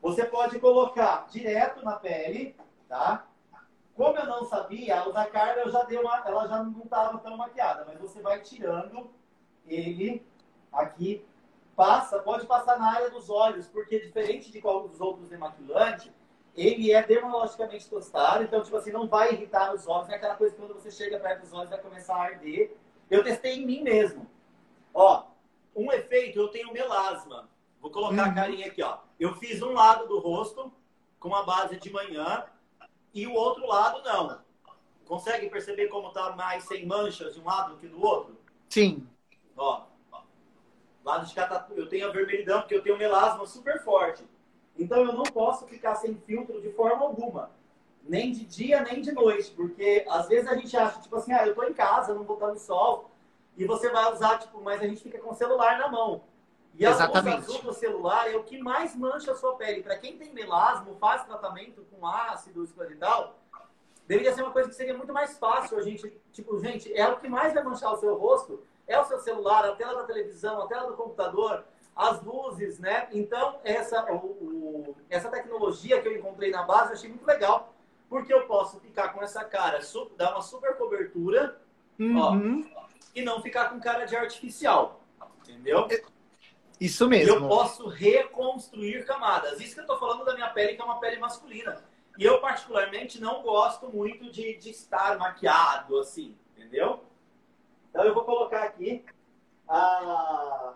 Você 0.00 0.24
pode 0.24 0.60
colocar 0.60 1.26
direto 1.28 1.84
na 1.84 1.96
pele, 1.96 2.54
tá? 2.88 3.26
Como 3.96 4.18
eu 4.18 4.26
não 4.26 4.44
sabia, 4.44 5.00
a 5.00 5.08
da 5.08 5.24
Carla 5.24 5.70
já 5.70 5.82
dei 5.84 5.98
uma, 5.98 6.22
ela 6.26 6.46
já 6.46 6.62
não 6.62 6.82
estava 6.82 7.18
tão 7.18 7.34
maquiada, 7.34 7.86
mas 7.86 7.98
você 7.98 8.20
vai 8.20 8.40
tirando 8.42 9.10
ele 9.66 10.22
aqui, 10.70 11.24
passa, 11.74 12.18
pode 12.18 12.46
passar 12.46 12.78
na 12.78 12.92
área 12.92 13.10
dos 13.10 13.30
olhos, 13.30 13.66
porque 13.68 13.98
diferente 13.98 14.52
de 14.52 14.60
qual 14.60 14.86
dos 14.86 15.00
outros 15.00 15.26
demaquilantes, 15.28 16.12
ele 16.54 16.92
é 16.92 17.02
dermatologicamente 17.02 17.88
tostado, 17.88 18.44
então, 18.44 18.62
tipo 18.62 18.76
assim, 18.76 18.92
não 18.92 19.08
vai 19.08 19.32
irritar 19.32 19.74
os 19.74 19.86
olhos, 19.86 20.08
não 20.08 20.14
é 20.14 20.18
aquela 20.18 20.36
coisa 20.36 20.54
que 20.54 20.60
quando 20.60 20.74
você 20.74 20.90
chega 20.90 21.18
perto 21.18 21.40
dos 21.40 21.52
olhos 21.54 21.70
vai 21.70 21.80
começar 21.80 22.16
a 22.16 22.22
arder. 22.22 22.76
Eu 23.10 23.24
testei 23.24 23.58
em 23.58 23.66
mim 23.66 23.82
mesmo. 23.82 24.26
Ó, 24.92 25.24
um 25.74 25.90
efeito, 25.92 26.38
eu 26.38 26.48
tenho 26.48 26.72
melasma. 26.72 27.48
Vou 27.80 27.90
colocar 27.90 28.24
uhum. 28.24 28.30
a 28.30 28.34
carinha 28.34 28.66
aqui, 28.66 28.82
ó. 28.82 28.98
Eu 29.20 29.34
fiz 29.36 29.62
um 29.62 29.72
lado 29.72 30.06
do 30.06 30.18
rosto 30.18 30.72
com 31.20 31.34
a 31.34 31.42
base 31.42 31.76
de 31.78 31.90
manhã 31.90 32.44
e 33.16 33.26
o 33.26 33.32
outro 33.32 33.66
lado 33.66 34.02
não. 34.04 34.38
Consegue 35.06 35.48
perceber 35.48 35.88
como 35.88 36.10
tá 36.10 36.36
mais 36.36 36.64
sem 36.64 36.84
manchas 36.84 37.34
de 37.34 37.40
um 37.40 37.44
lado 37.44 37.72
do 37.72 37.78
que 37.78 37.88
do 37.88 38.04
outro? 38.04 38.36
Sim. 38.68 39.08
Ó, 39.56 39.84
ó. 40.12 40.20
lado 41.02 41.24
de 41.24 41.34
cá 41.34 41.46
tá, 41.46 41.66
eu 41.74 41.88
tenho 41.88 42.06
a 42.08 42.12
vermelhidão 42.12 42.60
porque 42.60 42.74
eu 42.74 42.82
tenho 42.82 42.98
melasma 42.98 43.46
super 43.46 43.82
forte. 43.82 44.22
Então 44.78 44.98
eu 44.98 45.14
não 45.14 45.22
posso 45.22 45.66
ficar 45.66 45.94
sem 45.94 46.14
filtro 46.26 46.60
de 46.60 46.70
forma 46.72 47.04
alguma. 47.04 47.50
Nem 48.02 48.32
de 48.32 48.44
dia, 48.44 48.82
nem 48.82 49.00
de 49.00 49.12
noite. 49.12 49.50
Porque 49.52 50.04
às 50.10 50.28
vezes 50.28 50.46
a 50.50 50.54
gente 50.54 50.76
acha, 50.76 51.00
tipo 51.00 51.16
assim, 51.16 51.32
ah, 51.32 51.46
eu 51.46 51.54
tô 51.54 51.64
em 51.64 51.72
casa, 51.72 52.12
não 52.12 52.24
vou 52.24 52.36
estar 52.36 52.48
no 52.48 52.58
sol. 52.58 53.10
E 53.56 53.64
você 53.64 53.88
vai 53.88 54.12
usar, 54.12 54.40
tipo, 54.40 54.60
mas 54.60 54.82
a 54.82 54.86
gente 54.86 55.02
fica 55.02 55.18
com 55.18 55.30
o 55.30 55.34
celular 55.34 55.78
na 55.78 55.88
mão. 55.88 56.22
E 56.78 56.84
a 56.84 56.90
luz 56.90 57.26
azul 57.26 57.62
do 57.62 57.72
celular 57.72 58.30
é 58.30 58.36
o 58.36 58.44
que 58.44 58.58
mais 58.58 58.94
mancha 58.94 59.32
a 59.32 59.34
sua 59.34 59.56
pele. 59.56 59.82
Para 59.82 59.96
quem 59.96 60.18
tem 60.18 60.32
melasma, 60.32 60.94
faz 61.00 61.24
tratamento 61.24 61.82
com 61.90 62.06
ácido 62.06 62.64
e 62.64 62.94
tal, 62.96 63.38
deveria 64.06 64.34
ser 64.34 64.42
uma 64.42 64.50
coisa 64.50 64.68
que 64.68 64.74
seria 64.74 64.96
muito 64.96 65.12
mais 65.12 65.38
fácil 65.38 65.78
a 65.78 65.82
gente, 65.82 66.20
tipo, 66.32 66.58
gente, 66.60 66.92
é 66.94 67.08
o 67.08 67.16
que 67.16 67.28
mais 67.28 67.54
vai 67.54 67.62
manchar 67.64 67.92
o 67.92 67.96
seu 67.96 68.14
rosto, 68.14 68.62
é 68.86 68.98
o 69.00 69.04
seu 69.04 69.18
celular, 69.20 69.64
a 69.64 69.74
tela 69.74 70.02
da 70.02 70.04
televisão, 70.04 70.60
a 70.60 70.66
tela 70.66 70.88
do 70.88 70.96
computador, 70.96 71.64
as 71.94 72.22
luzes, 72.22 72.78
né? 72.78 73.08
Então, 73.10 73.58
essa, 73.64 74.04
o, 74.12 74.16
o, 74.16 74.96
essa 75.08 75.30
tecnologia 75.30 76.00
que 76.02 76.08
eu 76.08 76.16
encontrei 76.16 76.50
na 76.50 76.62
base, 76.62 76.90
eu 76.90 76.92
achei 76.92 77.08
muito 77.08 77.26
legal, 77.26 77.72
porque 78.08 78.32
eu 78.32 78.46
posso 78.46 78.78
ficar 78.80 79.14
com 79.14 79.22
essa 79.22 79.42
cara, 79.44 79.80
dar 80.16 80.32
uma 80.32 80.42
super 80.42 80.76
cobertura, 80.76 81.58
uhum. 81.98 82.20
ó, 82.20 82.36
e 83.14 83.22
não 83.22 83.40
ficar 83.40 83.70
com 83.70 83.80
cara 83.80 84.04
de 84.04 84.14
artificial, 84.14 85.00
entendeu? 85.40 85.88
Isso 86.80 87.08
mesmo. 87.08 87.34
Eu 87.34 87.48
posso 87.48 87.88
reconstruir 87.88 89.04
camadas. 89.06 89.60
Isso 89.60 89.74
que 89.74 89.80
eu 89.80 89.84
estou 89.84 89.98
falando 89.98 90.24
da 90.24 90.34
minha 90.34 90.50
pele, 90.50 90.74
que 90.74 90.82
é 90.82 90.84
uma 90.84 91.00
pele 91.00 91.18
masculina. 91.18 91.82
E 92.18 92.24
eu, 92.24 92.40
particularmente, 92.40 93.20
não 93.20 93.42
gosto 93.42 93.88
muito 93.88 94.30
de, 94.30 94.56
de 94.56 94.70
estar 94.70 95.18
maquiado, 95.18 95.98
assim, 95.98 96.36
entendeu? 96.56 97.00
Então, 97.90 98.04
eu 98.04 98.14
vou 98.14 98.24
colocar 98.24 98.62
aqui. 98.64 99.04
Ah, 99.68 100.74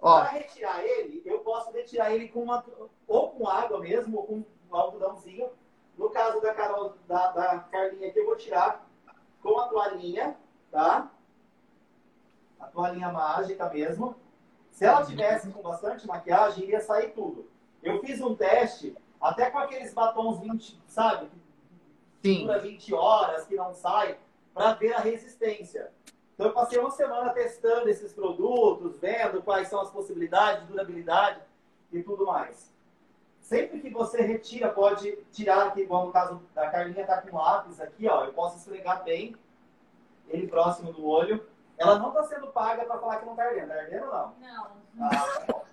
Para 0.00 0.30
retirar 0.30 0.84
ele, 0.84 1.22
eu 1.24 1.40
posso 1.40 1.70
retirar 1.72 2.12
ele 2.12 2.28
com 2.28 2.42
uma, 2.42 2.64
ou 3.06 3.30
com 3.30 3.48
água 3.48 3.80
mesmo, 3.80 4.18
ou 4.18 4.26
com 4.26 4.34
um 4.70 4.76
algodãozinho. 4.76 5.50
No 5.96 6.10
caso 6.10 6.40
da, 6.40 6.54
Carol, 6.54 6.94
da, 7.06 7.32
da 7.32 7.58
Carlinha 7.60 8.08
aqui, 8.08 8.18
eu 8.18 8.26
vou 8.26 8.36
tirar 8.36 8.86
com 9.42 9.58
a 9.58 9.68
toalhinha, 9.68 10.36
tá? 10.70 11.10
A 12.60 12.66
toalhinha 12.66 13.10
mágica 13.10 13.68
mesmo. 13.70 14.16
Se 14.70 14.84
ela 14.84 15.04
tivesse 15.04 15.50
com 15.50 15.62
bastante 15.62 16.06
maquiagem, 16.06 16.64
iria 16.64 16.80
sair 16.80 17.10
tudo. 17.10 17.48
Eu 17.82 18.00
fiz 18.00 18.20
um 18.20 18.34
teste, 18.34 18.96
até 19.20 19.50
com 19.50 19.58
aqueles 19.58 19.92
batons 19.92 20.40
20, 20.40 20.80
sabe? 20.86 21.28
Sim. 22.22 22.46
Dura 22.46 22.58
20 22.58 22.94
horas, 22.94 23.46
que 23.46 23.54
não 23.54 23.74
sai, 23.74 24.18
para 24.54 24.74
ver 24.74 24.92
a 24.92 25.00
resistência. 25.00 25.90
Então, 26.34 26.46
eu 26.46 26.52
passei 26.52 26.78
uma 26.78 26.90
semana 26.90 27.30
testando 27.30 27.88
esses 27.88 28.12
produtos, 28.12 28.96
vendo 28.98 29.42
quais 29.42 29.68
são 29.68 29.80
as 29.80 29.90
possibilidades 29.90 30.62
de 30.62 30.68
durabilidade 30.68 31.40
e 31.92 32.02
tudo 32.02 32.26
mais. 32.26 32.72
Sempre 33.40 33.80
que 33.80 33.90
você 33.90 34.20
retira, 34.22 34.68
pode 34.68 35.16
tirar 35.32 35.68
aqui, 35.68 35.80
igual 35.80 36.06
no 36.06 36.12
caso 36.12 36.40
da 36.54 36.68
Carlinha 36.70 37.06
tá 37.06 37.20
com 37.22 37.36
lápis 37.36 37.80
aqui, 37.80 38.06
ó. 38.06 38.26
Eu 38.26 38.32
posso 38.32 38.58
esfregar 38.58 39.02
bem 39.02 39.34
ele 40.28 40.46
próximo 40.46 40.92
do 40.92 41.06
olho 41.06 41.44
ela 41.78 41.98
não 41.98 42.08
está 42.08 42.24
sendo 42.24 42.48
paga 42.48 42.84
para 42.84 42.98
falar 42.98 43.16
que 43.18 43.24
não 43.24 43.32
está 43.32 43.44
ardendo. 43.44 43.70
Está 43.70 43.80
ardendo 43.80 44.06
ou 44.06 44.12
não? 44.12 44.34
Não. 44.40 44.70
Ah, 45.00 45.40
tá 45.46 45.68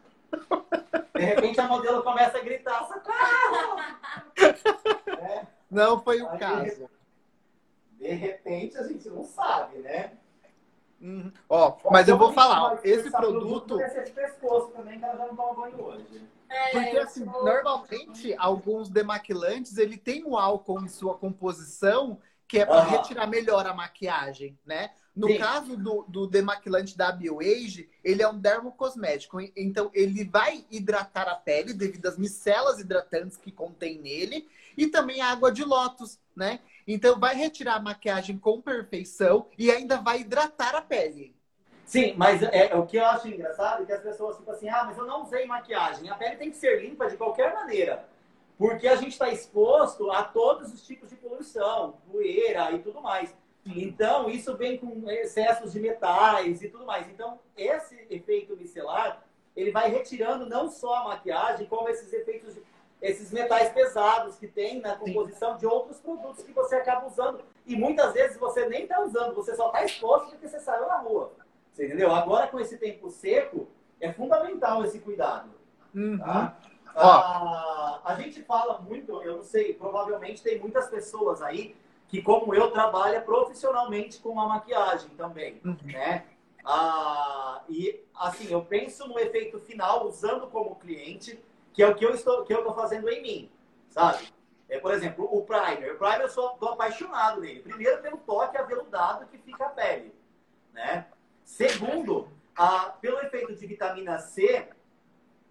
de 1.15 1.21
repente 1.23 1.59
a 1.59 1.67
modelo 1.67 2.03
começa 2.03 2.37
a 2.37 2.41
gritar, 2.41 2.87
socorro! 2.87 3.79
é. 5.19 5.47
Não 5.71 5.99
foi 6.01 6.21
o 6.21 6.29
Aí, 6.29 6.37
caso. 6.37 6.89
De 7.93 8.07
repente 8.07 8.77
a 8.77 8.83
gente 8.83 9.09
não 9.09 9.23
sabe, 9.23 9.77
né? 9.79 10.11
Uhum. 11.01 11.31
Ó, 11.49 11.77
mas 11.91 12.07
eu 12.07 12.17
vou 12.17 12.33
falar, 12.33 12.79
esse 12.83 13.09
produto. 13.11 13.79
Esse 13.79 14.11
pescoço 14.11 14.69
também, 14.69 14.99
que 14.99 15.05
ela 15.05 15.17
já 15.17 15.27
não 15.27 15.35
toma 15.35 15.53
banho 15.53 15.81
hoje. 15.81 16.27
É, 16.49 16.71
Porque 16.71 16.97
assim, 16.97 17.25
normalmente 17.25 18.35
alguns 18.37 18.89
demaquilantes 18.89 19.77
ele 19.77 19.97
tem 19.97 20.23
um 20.23 20.37
álcool 20.37 20.81
em 20.81 20.87
sua 20.87 21.17
composição 21.17 22.19
que 22.47 22.59
é 22.59 22.65
para 22.65 22.83
uhum. 22.83 22.89
retirar 22.89 23.27
melhor 23.27 23.65
a 23.65 23.73
maquiagem, 23.73 24.57
né? 24.65 24.91
No 25.15 25.27
Sim. 25.29 25.37
caso 25.37 25.77
do, 25.77 26.03
do 26.09 26.27
demaquilante 26.27 26.97
da 26.97 27.09
BioAge, 27.11 27.89
ele 28.03 28.21
é 28.21 28.27
um 28.27 28.37
dermocosmético. 28.37 29.39
Então, 29.55 29.89
ele 29.93 30.25
vai 30.25 30.65
hidratar 30.69 31.29
a 31.29 31.35
pele 31.35 31.73
devido 31.73 32.05
às 32.07 32.17
micelas 32.17 32.79
hidratantes 32.79 33.37
que 33.37 33.51
contém 33.51 33.97
nele 34.01 34.47
e 34.75 34.87
também 34.87 35.21
a 35.21 35.31
água 35.31 35.51
de 35.51 35.63
lótus, 35.63 36.19
né? 36.35 36.59
Então, 36.85 37.17
vai 37.17 37.33
retirar 37.33 37.75
a 37.75 37.81
maquiagem 37.81 38.37
com 38.37 38.61
perfeição 38.61 39.47
e 39.57 39.71
ainda 39.71 40.01
vai 40.01 40.19
hidratar 40.19 40.75
a 40.75 40.81
pele. 40.81 41.33
Sim, 41.85 42.13
mas 42.17 42.41
é, 42.43 42.71
é 42.71 42.75
o 42.75 42.85
que 42.85 42.97
eu 42.97 43.05
acho 43.05 43.27
engraçado 43.27 43.83
é 43.83 43.85
que 43.85 43.93
as 43.93 44.01
pessoas 44.01 44.37
ficam 44.37 44.53
assim, 44.53 44.67
ah, 44.67 44.83
mas 44.85 44.97
eu 44.97 45.05
não 45.05 45.23
usei 45.23 45.45
maquiagem. 45.45 46.09
A 46.09 46.15
pele 46.15 46.35
tem 46.35 46.49
que 46.49 46.57
ser 46.57 46.81
limpa 46.81 47.07
de 47.07 47.15
qualquer 47.15 47.53
maneira. 47.53 48.05
Porque 48.57 48.87
a 48.87 48.95
gente 48.95 49.11
está 49.11 49.29
exposto 49.29 50.11
a 50.11 50.23
todos 50.23 50.73
os 50.73 50.85
tipos 50.85 51.09
de 51.09 51.15
poluição, 51.15 51.97
poeira 52.11 52.71
e 52.71 52.79
tudo 52.79 53.01
mais. 53.01 53.35
Então, 53.65 54.29
isso 54.29 54.55
vem 54.55 54.77
com 54.77 55.09
excessos 55.09 55.73
de 55.73 55.79
metais 55.79 56.61
e 56.61 56.69
tudo 56.69 56.85
mais. 56.85 57.07
Então, 57.09 57.39
esse 57.57 58.05
efeito 58.09 58.55
micelar, 58.55 59.23
ele 59.55 59.71
vai 59.71 59.89
retirando 59.89 60.47
não 60.47 60.69
só 60.69 60.95
a 60.95 61.03
maquiagem, 61.05 61.65
como 61.65 61.89
esses 61.89 62.13
efeitos, 62.13 62.53
de, 62.53 62.61
esses 63.01 63.31
metais 63.31 63.69
pesados 63.69 64.35
que 64.35 64.47
tem 64.47 64.79
na 64.79 64.95
composição 64.95 65.53
Sim. 65.53 65.59
de 65.59 65.65
outros 65.65 65.99
produtos 65.99 66.43
que 66.43 66.51
você 66.51 66.75
acaba 66.75 67.07
usando. 67.07 67.41
E 67.65 67.75
muitas 67.75 68.13
vezes 68.13 68.37
você 68.37 68.67
nem 68.69 68.83
está 68.83 69.01
usando, 69.01 69.33
você 69.33 69.55
só 69.55 69.67
está 69.67 69.83
exposto 69.83 70.29
porque 70.29 70.47
você 70.47 70.59
saiu 70.59 70.87
na 70.87 70.99
rua. 70.99 71.31
Você 71.73 71.87
entendeu? 71.87 72.13
Agora, 72.13 72.47
com 72.47 72.59
esse 72.59 72.77
tempo 72.77 73.09
seco, 73.09 73.67
é 73.99 74.13
fundamental 74.13 74.85
esse 74.85 74.99
cuidado. 74.99 75.49
Uhum. 75.93 76.19
Tá? 76.19 76.55
Ah, 76.95 77.99
a 78.05 78.15
gente 78.15 78.41
fala 78.43 78.79
muito, 78.79 79.21
eu 79.21 79.37
não 79.37 79.43
sei, 79.43 79.73
provavelmente 79.73 80.41
tem 80.41 80.59
muitas 80.59 80.87
pessoas 80.87 81.41
aí 81.41 81.75
que, 82.07 82.21
como 82.21 82.53
eu, 82.53 82.71
trabalha 82.71 83.21
profissionalmente 83.21 84.19
com 84.19 84.39
a 84.39 84.47
maquiagem 84.47 85.09
também, 85.11 85.59
uhum. 85.65 85.77
né? 85.83 86.25
Ah, 86.63 87.61
e, 87.69 88.01
assim, 88.15 88.51
eu 88.51 88.61
penso 88.63 89.07
no 89.07 89.19
efeito 89.19 89.59
final 89.59 90.07
usando 90.07 90.47
como 90.47 90.75
cliente, 90.75 91.39
que 91.73 91.83
é 91.83 91.87
o 91.87 91.95
que 91.95 92.05
eu 92.05 92.13
estou, 92.13 92.43
que 92.43 92.53
eu 92.53 92.59
estou 92.59 92.73
fazendo 92.73 93.09
em 93.09 93.21
mim, 93.21 93.51
sabe? 93.89 94.33
É, 94.67 94.79
por 94.79 94.91
exemplo, 94.93 95.27
o 95.31 95.43
primer. 95.43 95.93
O 95.93 95.97
primer 95.97 96.21
eu 96.21 96.29
sou 96.29 96.57
apaixonado 96.61 97.41
nele. 97.41 97.59
Primeiro, 97.59 98.01
pelo 98.01 98.17
toque 98.17 98.57
aveludado 98.57 99.27
que 99.27 99.37
fica 99.37 99.65
a 99.65 99.69
pele, 99.69 100.13
né? 100.73 101.05
Segundo, 101.43 102.27
ah, 102.57 102.95
pelo 102.99 103.19
efeito 103.19 103.53
de 103.53 103.67
vitamina 103.67 104.17
C 104.17 104.67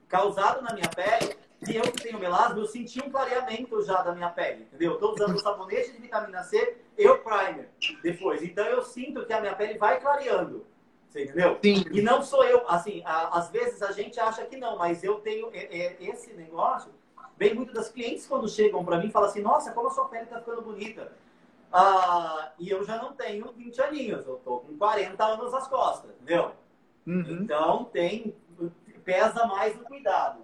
causado 0.08 0.62
na 0.62 0.72
minha 0.72 0.88
pele, 0.88 1.36
e 1.68 1.76
eu 1.76 1.82
que 1.82 2.02
tenho 2.02 2.18
melasma, 2.18 2.58
eu 2.58 2.66
senti 2.66 3.02
um 3.02 3.10
clareamento 3.10 3.82
já 3.82 4.02
da 4.02 4.14
minha 4.14 4.28
pele, 4.28 4.62
entendeu? 4.62 4.94
Estou 4.94 5.14
usando 5.14 5.34
o 5.34 5.38
sabonete 5.38 5.92
de 5.92 5.98
vitamina 5.98 6.42
C 6.42 6.76
e 6.96 7.08
o 7.08 7.18
primer 7.18 7.68
depois. 8.02 8.42
Então 8.42 8.64
eu 8.66 8.82
sinto 8.82 9.24
que 9.24 9.32
a 9.32 9.40
minha 9.40 9.54
pele 9.54 9.78
vai 9.78 10.00
clareando. 10.00 10.66
Você 11.08 11.24
entendeu? 11.24 11.58
Sim. 11.62 11.84
E 11.92 12.02
não 12.02 12.22
sou 12.22 12.44
eu, 12.44 12.68
assim, 12.68 13.02
a, 13.04 13.38
às 13.38 13.48
vezes 13.50 13.80
a 13.82 13.92
gente 13.92 14.18
acha 14.18 14.44
que 14.44 14.56
não, 14.56 14.76
mas 14.76 15.04
eu 15.04 15.20
tenho 15.20 15.48
é, 15.52 15.64
é, 15.64 15.96
esse 16.00 16.32
negócio. 16.32 16.90
Vem 17.36 17.54
muito 17.54 17.72
das 17.72 17.88
clientes 17.88 18.26
quando 18.26 18.48
chegam 18.48 18.84
para 18.84 18.98
mim 18.98 19.08
e 19.08 19.10
falam 19.10 19.28
assim: 19.28 19.40
Nossa, 19.40 19.72
como 19.72 19.88
a 19.88 19.90
sua 19.90 20.08
pele 20.08 20.24
está 20.24 20.38
ficando 20.38 20.62
bonita. 20.62 21.12
Ah, 21.72 22.52
e 22.58 22.70
eu 22.70 22.84
já 22.84 22.96
não 22.96 23.12
tenho 23.12 23.52
20 23.52 23.82
aninhos, 23.82 24.26
eu 24.26 24.40
tô 24.44 24.60
com 24.60 24.76
40 24.76 25.24
anos 25.24 25.52
nas 25.52 25.66
costas, 25.66 26.10
entendeu? 26.10 26.52
Uhum. 27.04 27.42
Então 27.42 27.84
tem, 27.86 28.34
pesa 29.04 29.46
mais 29.46 29.74
o 29.76 29.80
cuidado. 29.80 30.43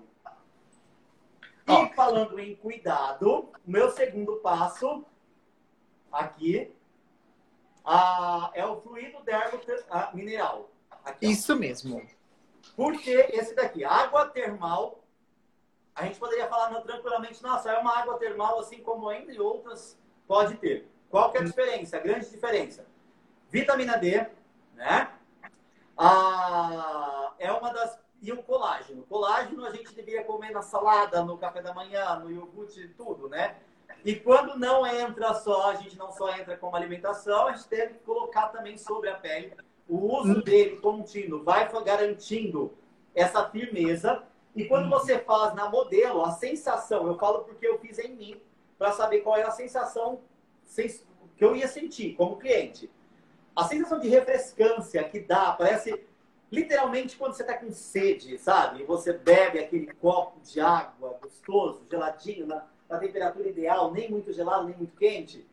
E 1.71 1.95
falando 1.95 2.39
em 2.39 2.57
cuidado, 2.57 3.51
o 3.67 3.71
meu 3.71 3.91
segundo 3.91 4.37
passo 4.37 5.05
aqui 6.13 6.73
ah, 7.85 8.51
é 8.55 8.65
o 8.65 8.81
fluido 8.81 9.23
dermo 9.23 9.61
ah, 9.91 10.11
mineral. 10.13 10.71
Aqui, 11.05 11.31
Isso 11.31 11.57
mesmo. 11.57 12.03
Porque 12.77 13.11
esse 13.33 13.55
daqui, 13.55 13.85
água 13.85 14.29
termal, 14.29 15.03
a 15.95 16.05
gente 16.05 16.19
poderia 16.19 16.47
falar 16.49 16.71
não, 16.71 16.83
tranquilamente, 16.83 17.43
nossa, 17.43 17.71
é 17.71 17.79
uma 17.79 17.99
água 17.99 18.19
termal, 18.19 18.59
assim 18.59 18.83
como 18.83 19.11
entre 19.11 19.41
outras 19.41 19.99
pode 20.27 20.57
ter. 20.57 20.89
Qual 21.11 21.31
que 21.33 21.39
é 21.39 21.41
a 21.41 21.45
diferença? 21.45 21.97
A 21.97 22.01
grande 22.01 22.31
diferença. 22.31 22.87
Vitamina 23.51 23.99
D, 23.99 24.27
né? 24.75 25.13
Ah, 25.99 27.33
é 27.39 27.51
uma 27.53 27.73
das. 27.73 27.99
E 28.23 28.33
o 28.33 28.43
colágeno. 28.43 29.03
Colágeno 29.05 29.65
a 29.65 29.71
gente 29.71 29.95
deveria 29.95 30.25
comer 30.25 30.51
na 30.51 30.63
salada, 30.63 31.25
no 31.25 31.39
café 31.39 31.63
da 31.63 31.73
manhã, 31.73 32.17
no 32.19 32.31
iogurte, 32.31 32.89
tudo, 32.97 33.29
né? 33.29 33.57
E 34.05 34.15
quando 34.15 34.59
não 34.59 34.87
entra 34.87 35.35
só, 35.35 35.71
a 35.71 35.75
gente 35.75 35.97
não 35.97 36.13
só 36.13 36.35
entra 36.35 36.57
como 36.57 36.77
alimentação, 36.77 37.49
a 37.49 37.53
gente 37.53 37.69
deve 37.69 37.95
colocar 38.01 38.49
também 38.49 38.79
sobre 38.79 39.09
a 39.09 39.15
pele. 39.15 39.53
O 39.89 40.17
uso 40.17 40.43
dele 40.43 40.77
contínuo 40.77 41.43
vai 41.43 41.69
garantindo 41.83 42.73
essa 43.15 43.49
firmeza. 43.49 44.23
E 44.55 44.65
quando 44.67 44.89
você 44.89 45.19
faz 45.19 45.55
na 45.55 45.69
modelo, 45.69 46.23
a 46.23 46.31
sensação, 46.33 47.07
eu 47.07 47.19
falo 47.19 47.45
porque 47.45 47.67
eu 47.67 47.79
fiz 47.79 47.99
em 47.99 48.15
mim, 48.15 48.41
para 48.79 48.93
saber 48.93 49.21
qual 49.21 49.37
era 49.37 49.49
a 49.49 49.53
sensação 49.53 50.21
que 51.37 51.45
eu 51.45 51.55
ia 51.55 51.69
sentir 51.69 52.15
como 52.15 52.37
cliente. 52.37 52.91
A 53.55 53.65
sensação 53.65 53.99
de 53.99 54.09
refrescância 54.09 55.05
que 55.05 55.21
dá, 55.21 55.53
parece 55.53 56.07
literalmente 56.51 57.17
quando 57.17 57.35
você 57.35 57.43
está 57.43 57.57
com 57.57 57.71
sede, 57.71 58.37
sabe? 58.39 58.83
E 58.83 58.87
você 58.87 59.13
bebe 59.13 59.59
aquele 59.59 59.87
copo 59.95 60.41
de 60.41 60.61
água 60.61 61.19
gostoso, 61.21 61.83
geladinho, 61.89 62.47
na, 62.47 62.67
na 62.89 62.99
temperatura 62.99 63.49
ideal, 63.49 63.93
nem 63.93 64.11
muito 64.11 64.33
gelado, 64.33 64.65
nem 64.65 64.77
muito 64.77 64.97
quente. 64.97 65.47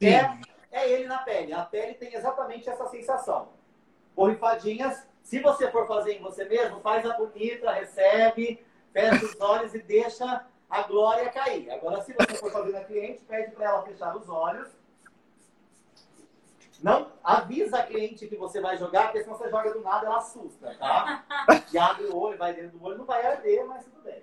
É, 0.00 0.38
é 0.70 0.90
ele 0.90 1.06
na 1.06 1.18
pele. 1.18 1.52
A 1.52 1.64
pele 1.64 1.94
tem 1.94 2.14
exatamente 2.14 2.68
essa 2.68 2.88
sensação. 2.88 3.48
Borrifadinhas, 4.16 5.06
se 5.22 5.38
você 5.38 5.70
for 5.70 5.86
fazer 5.86 6.14
em 6.14 6.22
você 6.22 6.44
mesmo, 6.44 6.80
faz 6.80 7.04
a 7.06 7.16
bonita, 7.16 7.70
recebe, 7.70 8.64
fecha 8.92 9.24
os 9.24 9.40
olhos 9.40 9.74
e 9.74 9.82
deixa 9.82 10.46
a 10.68 10.82
glória 10.82 11.28
cair. 11.30 11.70
Agora, 11.70 12.02
se 12.02 12.12
você 12.12 12.34
for 12.34 12.50
fazer 12.50 12.72
na 12.72 12.84
cliente, 12.84 13.22
pede 13.24 13.52
para 13.52 13.66
ela 13.66 13.82
fechar 13.82 14.16
os 14.16 14.28
olhos 14.28 14.68
não 16.82 17.12
avisa 17.22 17.78
a 17.78 17.86
cliente 17.86 18.26
que 18.26 18.36
você 18.36 18.60
vai 18.60 18.76
jogar, 18.76 19.04
porque 19.04 19.22
se 19.22 19.28
você 19.28 19.48
joga 19.48 19.72
do 19.72 19.80
nada, 19.80 20.06
ela 20.06 20.18
assusta, 20.18 20.74
tá? 20.74 21.24
E 21.72 21.78
abre 21.78 22.06
o 22.06 22.16
olho, 22.16 22.36
vai 22.36 22.52
dentro 22.52 22.76
do 22.76 22.84
olho, 22.84 22.98
não 22.98 23.04
vai 23.04 23.24
arder, 23.24 23.64
mas 23.66 23.84
tudo 23.84 24.02
bem. 24.02 24.22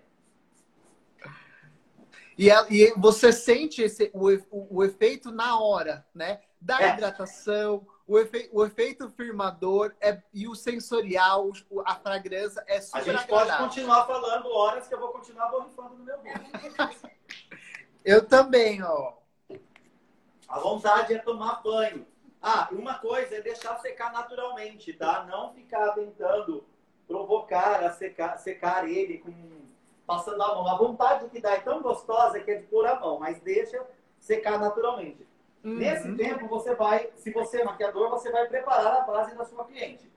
E, 2.38 2.50
e 2.70 2.94
você 2.98 3.34
sente 3.34 3.82
esse, 3.82 4.12
o, 4.14 4.30
o, 4.52 4.78
o, 4.78 4.84
efeito 4.84 5.32
na 5.32 5.60
hora, 5.60 6.06
né? 6.14 6.42
Da 6.62 6.82
é. 6.82 6.94
hidratação, 6.94 7.86
o, 8.08 8.18
efe, 8.18 8.50
o 8.54 8.66
efeito 8.66 9.10
firmador 9.10 9.94
é, 10.00 10.22
e 10.34 10.48
o 10.48 10.56
sensorial, 10.56 11.52
a 11.86 11.96
fragrância 11.96 12.64
é 12.68 12.80
super 12.80 12.98
A 12.98 13.04
gente 13.04 13.24
agradável. 13.24 13.46
pode 13.46 13.58
continuar 13.58 14.06
falando 14.06 14.52
horas 14.52 14.88
que 14.88 14.94
eu 14.94 15.00
vou 15.00 15.10
continuar 15.10 15.50
borrifando 15.50 15.96
no 15.96 16.04
meu 16.04 16.18
rosto. 16.18 17.10
eu 18.06 18.26
também, 18.26 18.82
ó. 18.84 19.14
A 20.48 20.60
vontade 20.60 21.14
é 21.14 21.20
tomar 21.20 21.62
banho. 21.62 22.06
Ah, 22.42 22.70
uma 22.72 22.96
coisa 22.96 23.36
é 23.36 23.42
deixar 23.42 23.78
secar 23.80 24.14
naturalmente, 24.14 24.94
tá? 24.94 25.26
Não 25.30 25.54
ficar 25.54 25.92
tentando 25.92 26.64
provocar 27.08 27.84
a 27.84 27.92
secar, 27.92 28.38
secar 28.38 28.90
ele 28.90 29.18
com 29.18 29.34
passando 30.08 30.42
a 30.42 30.56
mão. 30.56 30.68
A 30.68 30.78
vontade 30.78 31.30
que 31.30 31.42
dá 31.42 31.54
é 31.54 31.60
tão 31.60 31.82
gostosa 31.82 32.40
que 32.40 32.50
é 32.50 32.56
de 32.56 32.64
pôr 32.68 32.88
a 32.88 33.00
mão, 33.00 33.20
mas 33.20 33.40
deixa 33.42 33.86
secar 34.20 34.58
naturalmente. 34.58 35.28
Uhum. 35.64 35.76
Nesse 35.76 36.16
tempo, 36.16 36.48
você 36.48 36.74
vai, 36.74 37.12
se 37.18 37.32
você 37.32 37.62
é 37.62 37.66
maquiador, 37.66 38.10
você 38.10 38.32
vai 38.32 38.48
preparar 38.48 39.02
a 39.02 39.02
base 39.02 39.36
da 39.36 39.44
sua 39.44 39.66
cliente. 39.66 40.10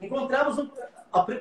Encontramos 0.00 0.58
um. 0.58 0.70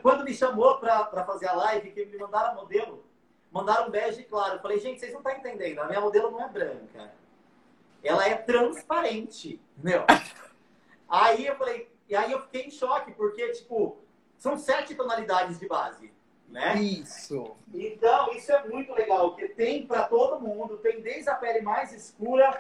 Quando 0.02 0.24
me 0.24 0.34
chamou 0.34 0.80
para 0.80 1.24
fazer 1.26 1.48
a 1.48 1.54
live, 1.54 1.92
que 1.92 2.06
me 2.06 2.18
mandaram 2.18 2.56
modelo, 2.56 3.06
mandaram 3.52 3.88
um 3.88 3.92
bege 3.92 4.24
claro. 4.24 4.56
Eu 4.56 4.62
falei, 4.62 4.80
gente, 4.80 5.00
vocês 5.00 5.14
não 5.14 5.20
estão 5.20 5.34
entendendo, 5.34 5.80
a 5.80 5.86
minha 5.86 6.02
modelo 6.02 6.32
não 6.32 6.44
é 6.44 6.50
branca 6.50 7.12
ela 8.08 8.28
é 8.28 8.36
transparente, 8.36 9.62
meu. 9.78 10.04
Aí 11.10 11.46
eu 11.46 11.56
falei, 11.56 11.92
e 12.08 12.16
aí 12.16 12.32
eu 12.32 12.42
fiquei 12.42 12.64
em 12.64 12.72
choque, 12.72 13.12
porque, 13.12 13.52
tipo, 13.54 13.98
são 14.38 14.58
sete 14.58 14.96
tonalidades 14.96 15.60
de 15.60 15.68
base, 15.68 16.14
né? 16.48 16.76
Isso. 16.76 17.56
Então, 17.74 18.32
isso 18.34 18.52
é 18.52 18.68
muito 18.68 18.94
legal, 18.94 19.32
porque 19.32 19.50
tem 19.50 19.86
para 19.86 20.04
todo 20.04 20.40
mundo, 20.40 20.78
tem 20.78 21.02
desde 21.02 21.30
a 21.30 21.36
pele 21.36 21.62
mais 21.62 21.92
escura 21.94 22.58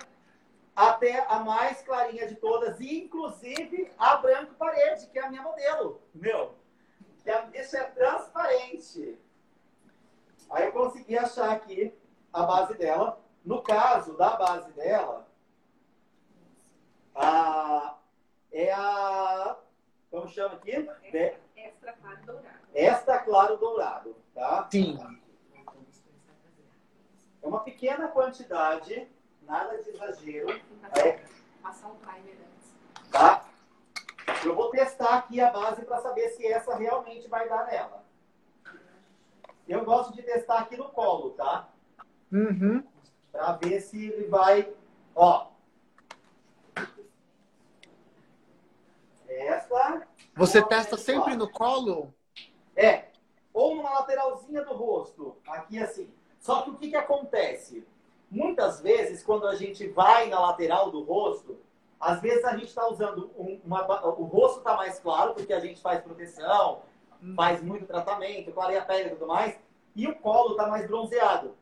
até 0.75 1.25
a 1.27 1.39
mais 1.39 1.81
clarinha 1.81 2.27
de 2.27 2.35
todas, 2.35 2.79
e 2.79 3.03
inclusive 3.03 3.91
a 3.97 4.17
branco 4.17 4.53
parede, 4.55 5.07
que 5.07 5.17
é 5.17 5.25
a 5.25 5.29
minha 5.29 5.41
modelo, 5.41 6.01
meu. 6.13 6.53
É, 7.25 7.61
isso 7.61 7.75
é 7.75 7.83
transparente. 7.83 9.17
Aí 10.49 10.65
eu 10.65 10.71
consegui 10.71 11.17
achar 11.17 11.51
aqui 11.51 11.93
a 12.31 12.43
base 12.43 12.73
dela. 12.75 13.19
No 13.43 13.61
caso 13.61 14.13
da 14.17 14.37
base 14.37 14.71
dela, 14.71 15.26
a, 17.17 17.97
é 18.51 18.71
a. 18.71 19.57
Como 20.09 20.27
chama 20.27 20.55
aqui? 20.55 20.71
Extra, 20.71 21.39
extra 21.55 21.93
claro 21.93 22.25
dourado. 22.25 22.57
Extra 22.73 23.19
claro 23.19 23.57
dourado, 23.57 24.15
tá? 24.33 24.67
Sim. 24.71 24.97
É 27.41 27.47
uma 27.47 27.59
pequena 27.61 28.07
quantidade, 28.07 29.07
nada 29.41 29.81
de 29.81 29.89
exagero. 29.89 30.49
É. 31.03 31.23
Passar 31.61 31.87
um 31.87 31.95
primer 31.95 32.37
antes. 32.37 33.11
Tá? 33.11 33.45
Eu 34.45 34.55
vou 34.55 34.69
testar 34.69 35.17
aqui 35.17 35.41
a 35.41 35.51
base 35.51 35.83
para 35.85 36.01
saber 36.01 36.29
se 36.29 36.45
essa 36.45 36.75
realmente 36.75 37.27
vai 37.27 37.47
dar 37.49 37.65
nela. 37.65 38.05
Eu 39.67 39.83
gosto 39.83 40.13
de 40.13 40.21
testar 40.21 40.59
aqui 40.59 40.77
no 40.77 40.89
colo, 40.89 41.31
tá? 41.31 41.67
Uhum. 42.31 42.83
Para 43.31 43.53
ver 43.53 43.81
se 43.81 44.07
ele 44.07 44.27
vai. 44.27 44.73
Ó, 45.15 45.47
Esta. 49.37 50.07
Você 50.35 50.61
testa 50.65 50.97
sempre 50.97 51.35
no 51.35 51.49
colo? 51.49 52.13
É. 52.75 53.05
Ou 53.53 53.75
numa 53.75 53.91
lateralzinha 53.91 54.63
do 54.63 54.73
rosto. 54.73 55.37
Aqui 55.47 55.77
assim. 55.79 56.09
Só 56.39 56.63
que 56.63 56.71
o 56.71 56.75
que, 56.75 56.89
que 56.89 56.95
acontece? 56.95 57.85
Muitas 58.29 58.81
vezes, 58.81 59.23
quando 59.23 59.47
a 59.47 59.55
gente 59.55 59.87
vai 59.89 60.27
na 60.29 60.39
lateral 60.39 60.91
do 60.91 61.03
rosto, 61.03 61.57
às 61.99 62.21
vezes 62.21 62.43
a 62.45 62.53
gente 62.53 62.67
está 62.67 62.87
usando 62.87 63.31
uma, 63.37 64.05
o 64.19 64.23
rosto 64.23 64.59
está 64.59 64.75
mais 64.75 64.99
claro 64.99 65.33
porque 65.33 65.53
a 65.53 65.59
gente 65.59 65.81
faz 65.81 66.01
proteção, 66.01 66.81
faz 67.35 67.61
muito 67.61 67.85
tratamento, 67.85 68.51
clareia 68.51 68.81
a 68.81 68.85
pele 68.85 69.09
e 69.09 69.11
tudo 69.11 69.27
mais, 69.27 69.57
e 69.95 70.07
o 70.07 70.15
colo 70.15 70.51
está 70.51 70.67
mais 70.67 70.85
bronzeado. 70.87 71.55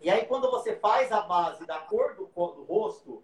E 0.00 0.08
aí 0.08 0.26
quando 0.26 0.50
você 0.50 0.76
faz 0.76 1.10
a 1.10 1.22
base 1.22 1.66
da 1.66 1.78
cor 1.78 2.14
do, 2.14 2.26
do 2.26 2.64
rosto, 2.64 3.22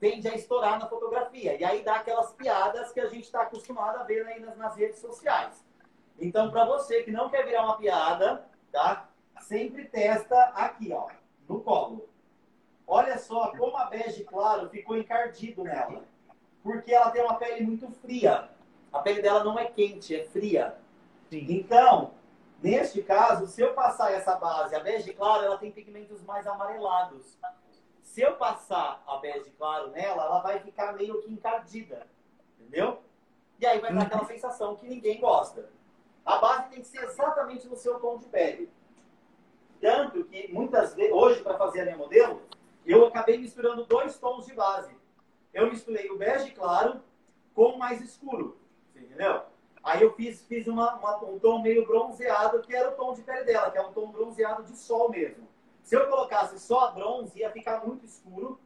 tende 0.00 0.28
a 0.28 0.34
estourar 0.34 0.78
na 0.78 0.86
fotografia. 0.86 1.58
E 1.58 1.64
aí 1.64 1.82
dá 1.82 1.96
aquelas 1.96 2.32
piadas 2.32 2.92
que 2.92 3.00
a 3.00 3.08
gente 3.08 3.24
está 3.24 3.42
acostumado 3.42 3.98
a 3.98 4.04
ver 4.04 4.26
aí 4.26 4.40
nas, 4.40 4.56
nas 4.56 4.76
redes 4.76 4.98
sociais. 4.98 5.64
Então, 6.18 6.50
para 6.50 6.64
você 6.64 7.02
que 7.02 7.12
não 7.12 7.28
quer 7.28 7.44
virar 7.44 7.64
uma 7.64 7.76
piada, 7.76 8.44
tá? 8.72 9.08
Sempre 9.40 9.84
testa 9.84 10.36
aqui, 10.54 10.92
ó, 10.92 11.08
no 11.48 11.60
colo. 11.60 12.08
Olha 12.86 13.18
só 13.18 13.52
como 13.56 13.76
a 13.76 13.84
bege 13.84 14.24
claro 14.24 14.68
ficou 14.68 14.96
encardido 14.96 15.62
nela. 15.62 16.04
Porque 16.62 16.92
ela 16.92 17.10
tem 17.10 17.22
uma 17.22 17.34
pele 17.34 17.64
muito 17.64 17.88
fria. 18.00 18.48
A 18.92 18.98
pele 19.00 19.22
dela 19.22 19.44
não 19.44 19.58
é 19.58 19.66
quente, 19.66 20.16
é 20.16 20.24
fria. 20.24 20.76
Sim. 21.30 21.46
Então, 21.50 22.12
neste 22.62 23.02
caso, 23.02 23.46
se 23.46 23.60
eu 23.60 23.74
passar 23.74 24.12
essa 24.12 24.34
base, 24.36 24.74
a 24.74 24.80
bege 24.80 25.12
claro, 25.12 25.44
ela 25.44 25.58
tem 25.58 25.70
pigmentos 25.70 26.22
mais 26.24 26.46
amarelados 26.46 27.38
se 28.18 28.22
eu 28.24 28.34
passar 28.34 29.00
a 29.06 29.18
bege 29.18 29.48
claro 29.56 29.92
nela, 29.92 30.24
ela 30.24 30.40
vai 30.40 30.58
ficar 30.58 30.92
meio 30.94 31.22
que 31.22 31.32
encardida. 31.32 32.04
Entendeu? 32.58 33.00
E 33.60 33.64
aí 33.64 33.78
vai 33.78 33.94
dar 33.94 34.02
aquela 34.02 34.22
uhum. 34.22 34.26
sensação 34.26 34.74
que 34.74 34.88
ninguém 34.88 35.20
gosta. 35.20 35.70
A 36.26 36.38
base 36.38 36.68
tem 36.68 36.80
que 36.80 36.88
ser 36.88 37.04
exatamente 37.04 37.68
no 37.68 37.76
seu 37.76 38.00
tom 38.00 38.18
de 38.18 38.26
pele. 38.26 38.68
Tanto 39.80 40.24
que 40.24 40.52
muitas 40.52 40.96
vezes, 40.96 41.12
hoje 41.12 41.42
para 41.42 41.56
fazer 41.56 41.82
a 41.82 41.84
minha 41.84 41.96
modelo, 41.96 42.42
eu 42.84 43.06
acabei 43.06 43.38
misturando 43.38 43.84
dois 43.84 44.18
tons 44.18 44.46
de 44.46 44.52
base. 44.52 44.92
Eu 45.54 45.70
misturei 45.70 46.10
o 46.10 46.18
bege 46.18 46.50
claro 46.50 47.00
com 47.54 47.66
o 47.66 47.78
mais 47.78 48.00
escuro. 48.00 48.58
Entendeu? 48.96 49.42
Aí 49.80 50.02
eu 50.02 50.12
fiz, 50.14 50.44
fiz 50.44 50.66
uma, 50.66 50.96
uma, 50.96 51.24
um 51.24 51.38
tom 51.38 51.62
meio 51.62 51.86
bronzeado, 51.86 52.62
que 52.62 52.74
era 52.74 52.88
o 52.88 52.96
tom 52.96 53.14
de 53.14 53.22
pele 53.22 53.44
dela, 53.44 53.70
que 53.70 53.78
é 53.78 53.80
um 53.80 53.92
tom 53.92 54.10
bronzeado 54.10 54.64
de 54.64 54.76
sol 54.76 55.08
mesmo. 55.08 55.46
Se 55.88 55.96
eu 55.96 56.06
colocasse 56.06 56.60
só 56.60 56.88
a 56.88 56.90
bronze, 56.90 57.38
ia 57.38 57.50
ficar 57.50 57.82
muito 57.82 58.04
escuro. 58.04 58.60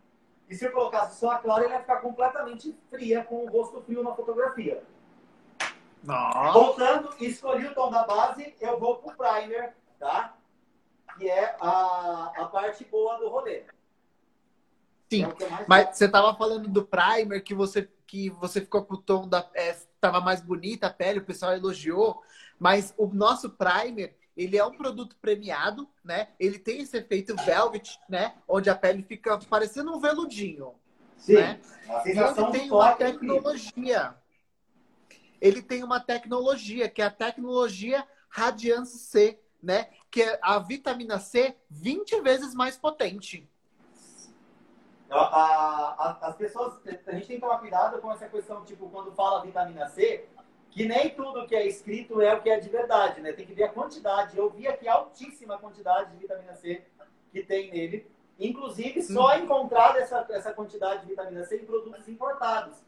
E 0.49 0.57
se 0.57 0.65
eu 0.65 0.73
colocasse 0.73 1.21
só 1.21 1.31
a 1.31 1.39
clara, 1.39 1.63
ele 1.63 1.73
ia 1.73 1.79
ficar 1.79 2.01
completamente 2.01 2.77
fria, 2.91 3.23
com 3.23 3.45
o 3.45 3.49
rosto 3.49 3.81
frio 3.83 4.03
na 4.03 4.13
fotografia. 4.13 4.83
Nossa. 6.03 6.51
Voltando, 6.51 7.15
escolhi 7.21 7.69
o 7.69 7.75
tom 7.77 7.93
da 7.93 8.03
base, 8.03 8.57
eu 8.61 8.77
vou 8.77 8.97
pro 8.97 9.17
primer, 9.17 9.73
tá? 10.01 10.35
Que 11.17 11.31
é 11.31 11.57
a, 11.61 12.33
a 12.39 12.45
parte 12.47 12.85
boa 12.87 13.17
do 13.19 13.29
rolê. 13.29 13.67
Sim, 15.09 15.27
é 15.27 15.65
mas 15.69 15.97
você 15.97 16.09
tava 16.09 16.35
falando 16.35 16.69
do 16.69 16.85
primer, 16.85 17.41
que 17.43 17.55
você, 17.55 17.89
que 18.05 18.31
você 18.31 18.61
ficou 18.61 18.85
com 18.85 18.95
o 18.95 19.01
tom 19.01 19.29
da... 19.29 19.49
É, 19.55 19.77
tava 20.01 20.21
mais 20.21 20.41
bonita 20.41 20.89
a 20.89 20.93
pele, 20.93 21.21
o 21.21 21.25
pessoal 21.25 21.53
elogiou. 21.53 22.21
Mas 22.59 22.93
o 22.99 23.07
nosso 23.07 23.49
primer, 23.49 24.19
ele 24.45 24.59
é 24.59 24.65
um 24.65 24.77
produto 24.77 25.17
premiado, 25.21 25.89
né? 26.05 26.29
Ele 26.39 26.59
tem 26.59 26.81
esse 26.81 26.97
efeito 26.97 27.35
velvet, 27.37 27.99
né? 28.09 28.35
Onde 28.49 28.71
a 28.71 28.75
pele 28.75 29.03
fica 29.03 29.39
parecendo 29.39 29.95
um 29.95 30.01
veludinho. 30.01 30.75
Sim, 31.17 31.35
né? 31.35 31.61
E 32.05 32.11
ele 32.11 32.51
tem 32.53 32.71
uma 32.71 32.91
é 32.91 32.95
tecnologia. 32.97 34.17
Ele 35.41 35.63
tem 35.63 35.83
uma 35.83 36.01
tecnologia, 36.01 36.89
que 36.89 37.03
é 37.03 37.07
a 37.07 37.11
tecnologia 37.11 38.07
Radiance 38.29 38.99
C, 38.99 39.39
né? 39.63 39.91
Que 40.11 40.23
é 40.23 40.39
a 40.43 40.59
vitamina 40.59 41.19
C 41.19 41.57
20 41.71 42.21
vezes 42.21 42.55
mais 42.55 42.77
potente. 42.77 43.49
A- 45.11 45.17
a- 45.19 45.95
a- 45.99 46.29
as 46.29 46.37
pessoas, 46.37 46.75
a 46.87 46.91
gente 46.91 47.05
tem 47.05 47.21
que 47.21 47.39
tomar 47.39 47.59
cuidado 47.59 48.01
com 48.01 48.11
essa 48.11 48.27
questão, 48.29 48.65
tipo, 48.65 48.89
quando 48.89 49.13
fala 49.13 49.43
vitamina 49.43 49.87
C, 49.91 50.27
que 50.73 50.87
nem 50.87 51.11
tudo 51.11 51.47
que 51.47 51.55
é 51.55 51.67
escrito 51.67 52.21
é 52.23 52.35
o 52.35 52.41
que 52.41 52.49
é 52.49 52.59
de 52.59 52.69
verdade, 52.71 53.21
né? 53.21 53.33
Tem 53.33 53.45
que 53.47 53.53
ver 53.53 53.65
a 53.65 53.69
quantidade. 53.69 54.37
Eu 54.39 54.49
vi 54.49 54.67
aqui 54.67 54.89
altíssima 54.89 55.59
quantidade 55.59 56.11
de 56.13 56.17
vitamina 56.17 56.55
C 56.55 56.83
que 57.31 57.43
tem 57.43 57.71
nele. 57.71 58.11
Inclusive, 58.41 59.03
só 59.03 59.37
encontrado 59.37 59.99
essa, 59.99 60.27
essa 60.31 60.53
quantidade 60.53 61.03
de 61.03 61.09
vitamina 61.09 61.45
C 61.45 61.57
em 61.57 61.67
produtos 61.67 62.09
importados. 62.09 62.79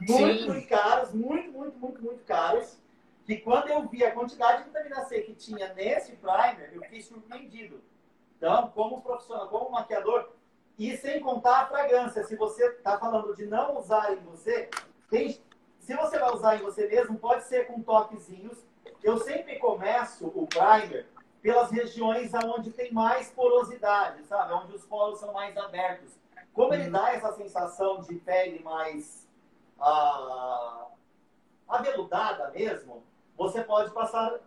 Muito, 0.00 0.52
Sim. 0.52 0.66
caros, 0.66 1.12
muito, 1.14 1.52
muito, 1.52 1.78
muito, 1.78 2.02
muito 2.02 2.24
caros. 2.24 2.76
Que 3.24 3.36
quando 3.36 3.68
eu 3.68 3.86
vi 3.88 4.04
a 4.04 4.10
quantidade 4.12 4.64
de 4.64 4.68
vitamina 4.70 5.04
C 5.04 5.20
que 5.20 5.34
tinha 5.34 5.72
nesse 5.74 6.16
primer, 6.16 6.72
eu 6.74 6.82
fiquei 6.82 7.00
surpreendido. 7.02 7.80
Então, 8.36 8.68
como 8.74 9.00
profissional, 9.00 9.48
como 9.48 9.70
maquiador, 9.70 10.28
e 10.76 10.96
sem 10.96 11.20
contar 11.20 11.60
a 11.60 11.66
fragrância. 11.66 12.24
Se 12.24 12.34
você 12.34 12.66
está 12.66 12.98
falando 12.98 13.34
de 13.34 13.46
não 13.46 13.78
usar 13.78 14.12
em 14.12 14.16
você, 14.16 14.68
tem- 15.08 15.40
se 15.86 15.94
você 15.94 16.18
vai 16.18 16.34
usar 16.34 16.56
em 16.56 16.62
você 16.62 16.88
mesmo, 16.88 17.16
pode 17.16 17.44
ser 17.44 17.68
com 17.68 17.80
toquezinhos. 17.80 18.58
Eu 19.04 19.18
sempre 19.18 19.56
começo 19.60 20.26
o 20.26 20.44
primer 20.44 21.06
pelas 21.40 21.70
regiões 21.70 22.32
onde 22.34 22.72
tem 22.72 22.92
mais 22.92 23.30
porosidade, 23.30 24.24
sabe? 24.24 24.52
Onde 24.52 24.74
os 24.74 24.84
poros 24.84 25.20
são 25.20 25.32
mais 25.32 25.56
abertos. 25.56 26.10
Como 26.52 26.74
ele 26.74 26.90
dá 26.90 27.14
essa 27.14 27.32
sensação 27.34 28.00
de 28.00 28.16
pele 28.16 28.64
mais 28.64 29.28
ah, 29.78 30.86
aveludada 31.68 32.50
mesmo, 32.50 33.04
você 33.36 33.62
pode 33.62 33.92
passar 33.92 34.40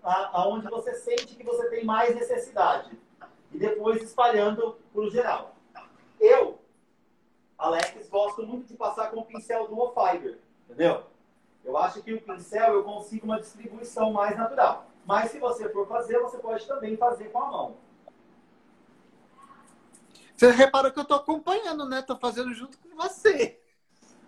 aonde 0.00 0.68
você 0.68 0.94
sente 0.94 1.34
que 1.34 1.42
você 1.42 1.70
tem 1.70 1.84
mais 1.84 2.14
necessidade. 2.14 2.96
E 3.50 3.58
depois 3.58 4.00
espalhando 4.00 4.78
para 4.92 5.02
o 5.02 5.10
geral. 5.10 5.56
Eu, 6.20 6.60
Alex, 7.58 8.08
gosto 8.08 8.46
muito 8.46 8.68
de 8.68 8.74
passar 8.76 9.10
com 9.10 9.18
o 9.18 9.24
pincel 9.24 9.66
Duo 9.66 9.92
Fiber, 9.92 10.38
entendeu? 10.64 11.04
Eu 11.64 11.76
acho 11.78 12.02
que 12.02 12.12
o 12.12 12.20
pincel 12.20 12.74
eu 12.74 12.84
consigo 12.84 13.24
uma 13.24 13.40
distribuição 13.40 14.12
mais 14.12 14.36
natural. 14.36 14.86
Mas 15.06 15.30
se 15.30 15.38
você 15.38 15.68
for 15.68 15.86
fazer, 15.86 16.18
você 16.18 16.38
pode 16.38 16.66
também 16.66 16.96
fazer 16.96 17.30
com 17.30 17.42
a 17.42 17.50
mão. 17.50 17.76
Você 20.36 20.50
reparou 20.50 20.90
que 20.90 20.98
eu 20.98 21.04
tô 21.04 21.14
acompanhando, 21.14 21.88
né? 21.88 22.02
Tô 22.02 22.16
fazendo 22.16 22.52
junto 22.52 22.76
com 22.78 22.96
você. 22.96 23.60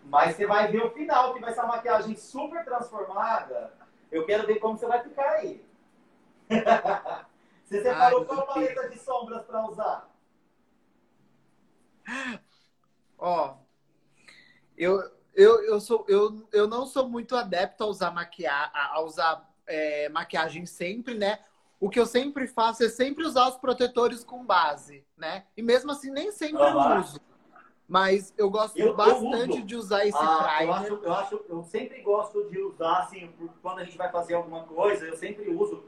Mas 0.04 0.36
você 0.36 0.46
vai 0.46 0.70
ver 0.70 0.84
o 0.84 0.90
final, 0.90 1.34
que 1.34 1.40
vai 1.40 1.52
ser 1.52 1.60
uma 1.60 1.76
maquiagem 1.76 2.14
super 2.14 2.64
transformada. 2.64 3.72
Eu 4.10 4.24
quero 4.24 4.46
ver 4.46 4.60
como 4.60 4.78
você 4.78 4.86
vai 4.86 5.02
ficar 5.02 5.30
aí. 5.32 5.64
você 7.64 7.82
separou 7.82 8.20
Ai, 8.20 8.24
qual 8.26 8.36
meu 8.36 8.46
paleta 8.46 8.88
de 8.88 8.98
sombras 8.98 9.44
para 9.44 9.66
usar? 9.66 10.16
Ó, 13.18 13.56
eu, 14.76 15.15
eu, 15.36 15.62
eu, 15.64 15.80
sou, 15.80 16.04
eu, 16.08 16.48
eu 16.52 16.66
não 16.66 16.86
sou 16.86 17.08
muito 17.08 17.36
adepto 17.36 17.84
a 17.84 17.86
usar, 17.86 18.10
maquia, 18.10 18.50
a 18.52 19.00
usar 19.02 19.48
é, 19.66 20.08
maquiagem 20.08 20.66
sempre, 20.66 21.14
né? 21.14 21.38
O 21.78 21.90
que 21.90 22.00
eu 22.00 22.06
sempre 22.06 22.48
faço 22.48 22.82
é 22.82 22.88
sempre 22.88 23.24
usar 23.24 23.48
os 23.48 23.56
protetores 23.56 24.24
com 24.24 24.44
base, 24.44 25.04
né? 25.16 25.44
E 25.56 25.62
mesmo 25.62 25.92
assim, 25.92 26.10
nem 26.10 26.32
sempre 26.32 26.62
eu 26.62 26.98
uso. 27.00 27.20
Mas 27.88 28.34
eu 28.36 28.50
gosto 28.50 28.78
Eu- 28.78 28.88
eu 28.88 28.94
bastante 28.96 29.58
uso. 29.58 29.62
de 29.62 29.76
usar 29.76 30.06
esse 30.06 30.18
Ah, 30.18 30.48
eu, 30.62 30.72
primer. 30.72 30.74
acho, 30.74 30.94
eu 31.04 31.12
acho, 31.12 31.44
eu 31.48 31.62
sempre 31.62 32.02
gosto 32.02 32.48
de 32.50 32.58
usar, 32.60 32.98
assim, 33.00 33.32
quando 33.62 33.78
a 33.78 33.84
gente 33.84 33.96
vai 33.96 34.10
fazer 34.10 34.34
alguma 34.34 34.64
coisa, 34.64 35.04
eu 35.06 35.16
sempre 35.16 35.48
uso, 35.50 35.84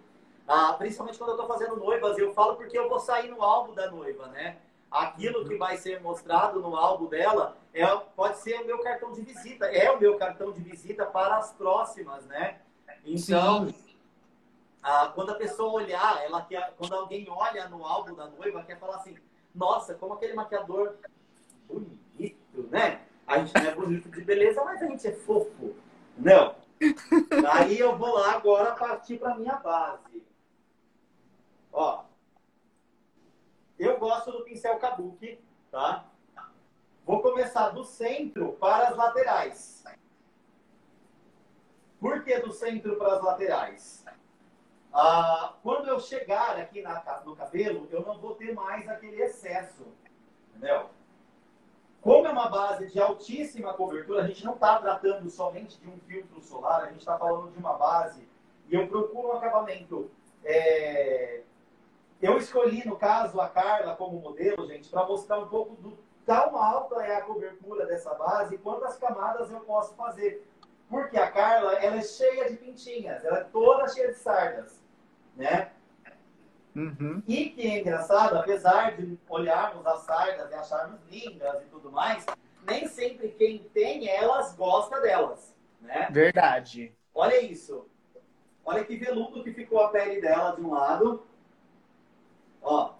ah, 0.46 0.74
principalmente 0.74 1.18
quando 1.18 1.30
eu 1.30 1.36
tô 1.36 1.46
fazendo 1.46 1.76
noivas, 1.76 2.16
eu 2.18 2.32
falo 2.34 2.56
porque 2.56 2.78
eu 2.78 2.88
vou 2.88 3.00
sair 3.00 3.28
no 3.30 3.42
álbum 3.42 3.74
da 3.74 3.90
noiva, 3.90 4.28
né? 4.28 4.58
Aquilo 4.90 5.46
que 5.46 5.56
vai 5.56 5.76
ser 5.76 6.00
mostrado 6.00 6.60
no 6.60 6.74
álbum 6.74 7.06
dela 7.06 7.56
é, 7.74 7.86
pode 8.16 8.38
ser 8.38 8.60
o 8.60 8.66
meu 8.66 8.78
cartão 8.78 9.12
de 9.12 9.20
visita, 9.20 9.66
é 9.66 9.90
o 9.90 10.00
meu 10.00 10.16
cartão 10.16 10.50
de 10.50 10.60
visita 10.60 11.04
para 11.04 11.36
as 11.36 11.52
próximas, 11.52 12.24
né? 12.26 12.58
Então, 13.04 13.68
ah, 14.82 15.12
quando 15.14 15.32
a 15.32 15.34
pessoa 15.34 15.72
olhar, 15.72 16.24
ela 16.24 16.42
quer, 16.42 16.72
quando 16.78 16.94
alguém 16.94 17.28
olha 17.28 17.68
no 17.68 17.84
álbum 17.84 18.14
da 18.14 18.26
noiva, 18.26 18.62
quer 18.62 18.78
falar 18.78 18.96
assim, 18.96 19.16
nossa, 19.54 19.94
como 19.94 20.14
aquele 20.14 20.34
maquiador 20.34 20.94
bonito, 21.66 22.68
né? 22.70 23.02
A 23.26 23.38
gente 23.38 23.52
não 23.54 23.70
é 23.70 23.74
bonito 23.74 24.08
de 24.08 24.22
beleza, 24.22 24.64
mas 24.64 24.82
a 24.82 24.86
gente 24.86 25.06
é 25.06 25.12
fofo. 25.12 25.74
Não. 26.16 26.54
Daí 27.42 27.78
eu 27.78 27.96
vou 27.96 28.14
lá 28.14 28.32
agora 28.32 28.74
partir 28.74 29.18
para 29.18 29.34
minha 29.34 29.56
base. 29.56 30.22
Ó. 31.72 32.04
Eu 33.78 33.98
gosto 33.98 34.32
do 34.32 34.42
pincel 34.42 34.78
Kabuki, 34.78 35.40
tá? 35.70 36.04
Vou 37.06 37.22
começar 37.22 37.70
do 37.70 37.84
centro 37.84 38.52
para 38.54 38.88
as 38.88 38.96
laterais. 38.96 39.84
Por 42.00 42.22
que 42.22 42.38
do 42.40 42.52
centro 42.52 42.96
para 42.96 43.14
as 43.14 43.22
laterais? 43.22 44.04
Ah, 44.92 45.54
quando 45.62 45.88
eu 45.88 46.00
chegar 46.00 46.58
aqui 46.58 46.82
na, 46.82 47.22
no 47.24 47.36
cabelo, 47.36 47.88
eu 47.90 48.02
não 48.02 48.18
vou 48.18 48.34
ter 48.34 48.52
mais 48.52 48.88
aquele 48.88 49.22
excesso. 49.22 49.86
Entendeu? 50.50 50.90
Como 52.00 52.26
é 52.26 52.30
uma 52.30 52.48
base 52.48 52.88
de 52.88 53.00
altíssima 53.00 53.74
cobertura, 53.74 54.22
a 54.22 54.26
gente 54.26 54.44
não 54.44 54.54
está 54.54 54.78
tratando 54.78 55.28
somente 55.30 55.78
de 55.80 55.88
um 55.88 55.98
filtro 56.00 56.40
solar, 56.40 56.82
a 56.82 56.86
gente 56.86 57.00
está 57.00 57.18
falando 57.18 57.52
de 57.52 57.58
uma 57.58 57.74
base 57.74 58.26
e 58.68 58.74
eu 58.74 58.86
procuro 58.88 59.28
um 59.28 59.32
acabamento. 59.32 60.10
é, 60.44 61.42
Eu 62.20 62.36
escolhi, 62.36 62.86
no 62.86 62.96
caso, 62.96 63.40
a 63.40 63.48
Carla 63.48 63.94
como 63.94 64.20
modelo, 64.20 64.66
gente, 64.66 64.88
para 64.88 65.06
mostrar 65.06 65.38
um 65.38 65.48
pouco 65.48 65.76
do 65.76 65.98
tão 66.26 66.56
alta 66.56 66.96
é 67.02 67.16
a 67.16 67.22
cobertura 67.22 67.86
dessa 67.86 68.12
base 68.14 68.54
e 68.54 68.58
quantas 68.58 68.98
camadas 68.98 69.50
eu 69.50 69.60
posso 69.60 69.94
fazer. 69.94 70.46
Porque 70.90 71.16
a 71.16 71.30
Carla, 71.30 71.74
ela 71.74 71.96
é 71.96 72.02
cheia 72.02 72.50
de 72.50 72.56
pintinhas, 72.56 73.24
ela 73.24 73.38
é 73.38 73.44
toda 73.44 73.88
cheia 73.88 74.08
de 74.08 74.18
sardas, 74.18 74.82
né? 75.36 75.70
Uhum. 76.76 77.22
E 77.26 77.50
que 77.50 77.66
é 77.66 77.80
engraçado, 77.80 78.36
apesar 78.36 78.96
de 78.96 79.18
olharmos 79.28 79.86
as 79.86 80.00
sardas 80.00 80.50
e 80.50 80.54
acharmos 80.54 81.00
lindas 81.10 81.62
e 81.62 81.66
tudo 81.66 81.90
mais, 81.90 82.26
nem 82.66 82.86
sempre 82.86 83.28
quem 83.30 83.60
tem 83.72 84.08
elas 84.08 84.54
gosta 84.54 85.00
delas, 85.00 85.54
né? 85.80 86.08
Verdade. 86.10 86.94
Olha 87.14 87.40
isso. 87.42 87.88
Olha 88.64 88.84
que 88.84 88.96
veludo 88.96 89.42
que 89.42 89.52
ficou 89.52 89.82
a 89.82 89.88
pele 89.88 90.20
dela 90.20 90.54
de 90.54 90.60
um 90.60 90.72
lado. 90.72 91.26
Ó, 92.68 92.92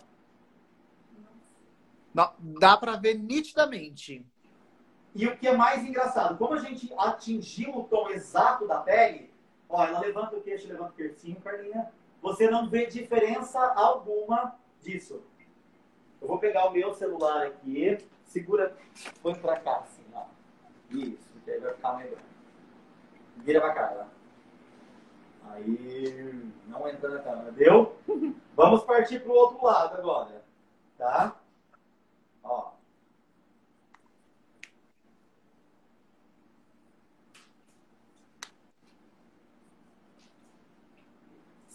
Dá- 2.59 2.76
pra 2.78 2.96
ver 2.96 3.14
nitidamente. 3.18 4.26
E 5.14 5.26
o 5.26 5.37
que 5.37 5.46
é 5.46 5.57
mais 5.57 5.85
engraçado, 5.85 6.38
como 6.38 6.54
a 6.54 6.59
gente 6.59 6.92
atingiu 6.96 7.76
o 7.76 7.85
tom 7.85 8.09
exato 8.09 8.66
da 8.66 8.81
pele, 8.81 9.31
ó, 9.68 9.85
ela 9.85 10.00
levanta 10.00 10.37
o 10.37 10.40
queixo, 10.42 10.66
levanta 10.68 10.92
o 10.92 10.94
queixinho, 10.96 11.40
Carlinha, 11.40 11.92
você 12.22 12.50
não 12.50 12.68
vê 12.68 12.87
diferença 12.87 13.61
alguma 13.74 14.59
disso. 14.81 15.22
Eu 16.20 16.26
vou 16.28 16.38
pegar 16.38 16.66
o 16.66 16.72
meu 16.72 16.92
celular 16.94 17.46
aqui, 17.46 17.98
segura, 18.24 18.76
põe 19.22 19.35
pra 19.35 19.61
cá, 19.61 19.81
assim, 19.81 20.04
ó. 20.14 20.24
Isso, 20.90 21.28
que 21.44 21.50
aí 21.50 21.61
vai 21.61 21.74
ficar 21.74 21.96
melhor. 21.98 22.18
Vira 23.37 23.61
pra 23.61 23.74
cá, 23.74 24.07
ó. 24.07 24.17
Aí, 25.52 26.52
não 26.66 26.88
entra 26.88 27.11
na 27.11 27.20
câmera, 27.20 27.52
deu? 27.52 27.96
Vamos 28.54 28.82
partir 28.84 29.20
pro 29.20 29.32
outro 29.32 29.64
lado 29.64 29.96
agora, 29.96 30.42
tá? 30.96 31.37
Ó. 32.42 32.78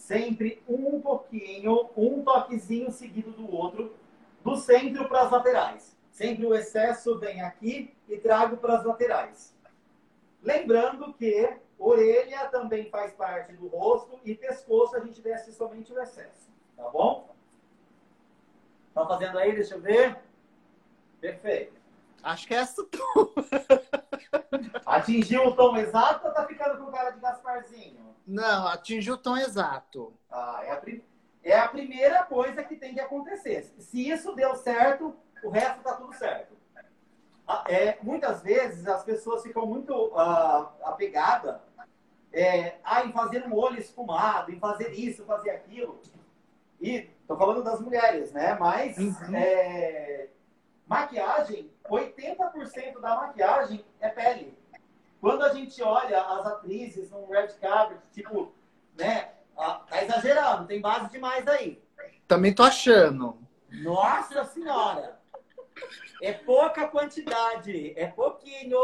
sempre 0.03 0.61
um 0.67 1.01
pouquinho, 1.01 1.89
um 1.95 2.21
toquezinho 2.23 2.91
seguido 2.91 3.31
do 3.31 3.51
outro, 3.51 3.95
do 4.43 4.55
centro 4.57 5.07
para 5.07 5.21
as 5.21 5.31
laterais. 5.31 5.97
Sempre 6.11 6.45
o 6.45 6.53
excesso 6.53 7.17
vem 7.17 7.41
aqui 7.41 7.91
e 8.07 8.17
trago 8.17 8.57
para 8.57 8.77
as 8.77 8.85
laterais. 8.85 9.55
Lembrando 10.43 11.13
que 11.13 11.57
orelha 11.77 12.47
também 12.49 12.89
faz 12.89 13.13
parte 13.13 13.53
do 13.53 13.67
rosto 13.67 14.19
e 14.23 14.35
pescoço 14.35 14.95
a 14.95 14.99
gente 14.99 15.21
desce 15.21 15.51
somente 15.53 15.91
o 15.93 15.99
excesso, 16.01 16.49
tá 16.77 16.89
bom? 16.89 17.33
Estão 18.89 19.07
fazendo 19.07 19.37
aí? 19.39 19.53
Deixa 19.55 19.75
eu 19.75 19.81
ver. 19.81 20.17
Perfeito. 21.19 21.73
Acho 22.21 22.47
que 22.47 22.53
é 22.53 22.57
essa 22.57 22.83
tom. 22.85 23.33
Atingiu 24.85 25.47
o 25.47 25.55
tom 25.55 25.75
exato 25.77 26.27
ou 26.27 26.33
tá 26.33 26.45
ficando 26.45 26.83
com 26.83 26.91
cara 26.91 27.09
de 27.11 27.19
Gasparzinho? 27.19 28.15
Não, 28.25 28.67
atingiu 28.67 29.15
o 29.15 29.17
tom 29.17 29.35
exato. 29.37 30.13
Ah, 30.29 30.61
é 30.63 30.71
a, 30.71 30.77
prim- 30.77 31.03
é 31.43 31.59
a 31.59 31.67
primeira 31.67 32.23
coisa 32.23 32.63
que 32.63 32.75
tem 32.75 32.93
que 32.93 32.99
acontecer. 32.99 33.63
Se 33.79 34.09
isso 34.09 34.33
deu 34.35 34.55
certo, 34.55 35.15
o 35.43 35.49
resto 35.49 35.81
tá 35.81 35.95
tudo 35.95 36.13
certo. 36.13 36.53
Ah, 37.47 37.63
É, 37.67 37.97
muitas 38.01 38.41
vezes 38.41 38.87
as 38.87 39.03
pessoas 39.03 39.43
ficam 39.43 39.65
muito 39.65 40.11
ah, 40.17 40.71
apegadas 40.83 41.59
é, 42.31 42.77
ah, 42.83 43.03
em 43.05 43.11
fazer 43.11 43.45
um 43.45 43.53
olho 43.53 43.79
esfumado, 43.79 44.51
em 44.51 44.59
fazer 44.59 44.91
isso, 44.91 45.25
fazer 45.25 45.51
aquilo. 45.51 45.99
E 46.81 47.01
tô 47.27 47.35
falando 47.37 47.63
das 47.63 47.79
mulheres, 47.79 48.31
né? 48.31 48.57
Mas 48.59 48.97
Uhum. 48.97 49.35
é, 49.35 50.27
maquiagem, 50.87 51.69
80% 51.89 52.99
da 52.99 53.15
maquiagem 53.15 53.85
é 53.99 54.09
pele. 54.09 54.57
Quando 55.21 55.43
a 55.43 55.53
gente 55.53 55.81
olha 55.81 56.21
as 56.21 56.45
atrizes 56.45 57.09
num 57.11 57.27
red 57.29 57.47
carpet, 57.61 57.99
tipo, 58.11 58.53
né? 58.97 59.29
Tá 59.55 60.03
exagerando, 60.03 60.67
tem 60.67 60.81
base 60.81 61.09
demais 61.11 61.47
aí. 61.47 61.81
Também 62.27 62.53
tô 62.53 62.63
achando. 62.63 63.37
Nossa 63.71 64.43
senhora! 64.45 65.21
É 66.23 66.31
pouca 66.31 66.87
quantidade, 66.87 67.93
é 67.97 68.07
pouquinho. 68.07 68.79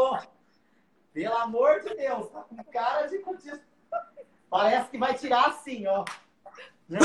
Pelo 1.10 1.36
amor 1.38 1.80
de 1.80 1.94
Deus, 1.94 2.28
tá 2.28 2.42
com 2.42 2.62
cara 2.64 3.06
de. 3.06 3.18
Parece 4.50 4.90
que 4.90 4.98
vai 4.98 5.14
tirar 5.14 5.46
assim, 5.48 5.86
ó. 5.86 6.04
Não. 6.86 7.00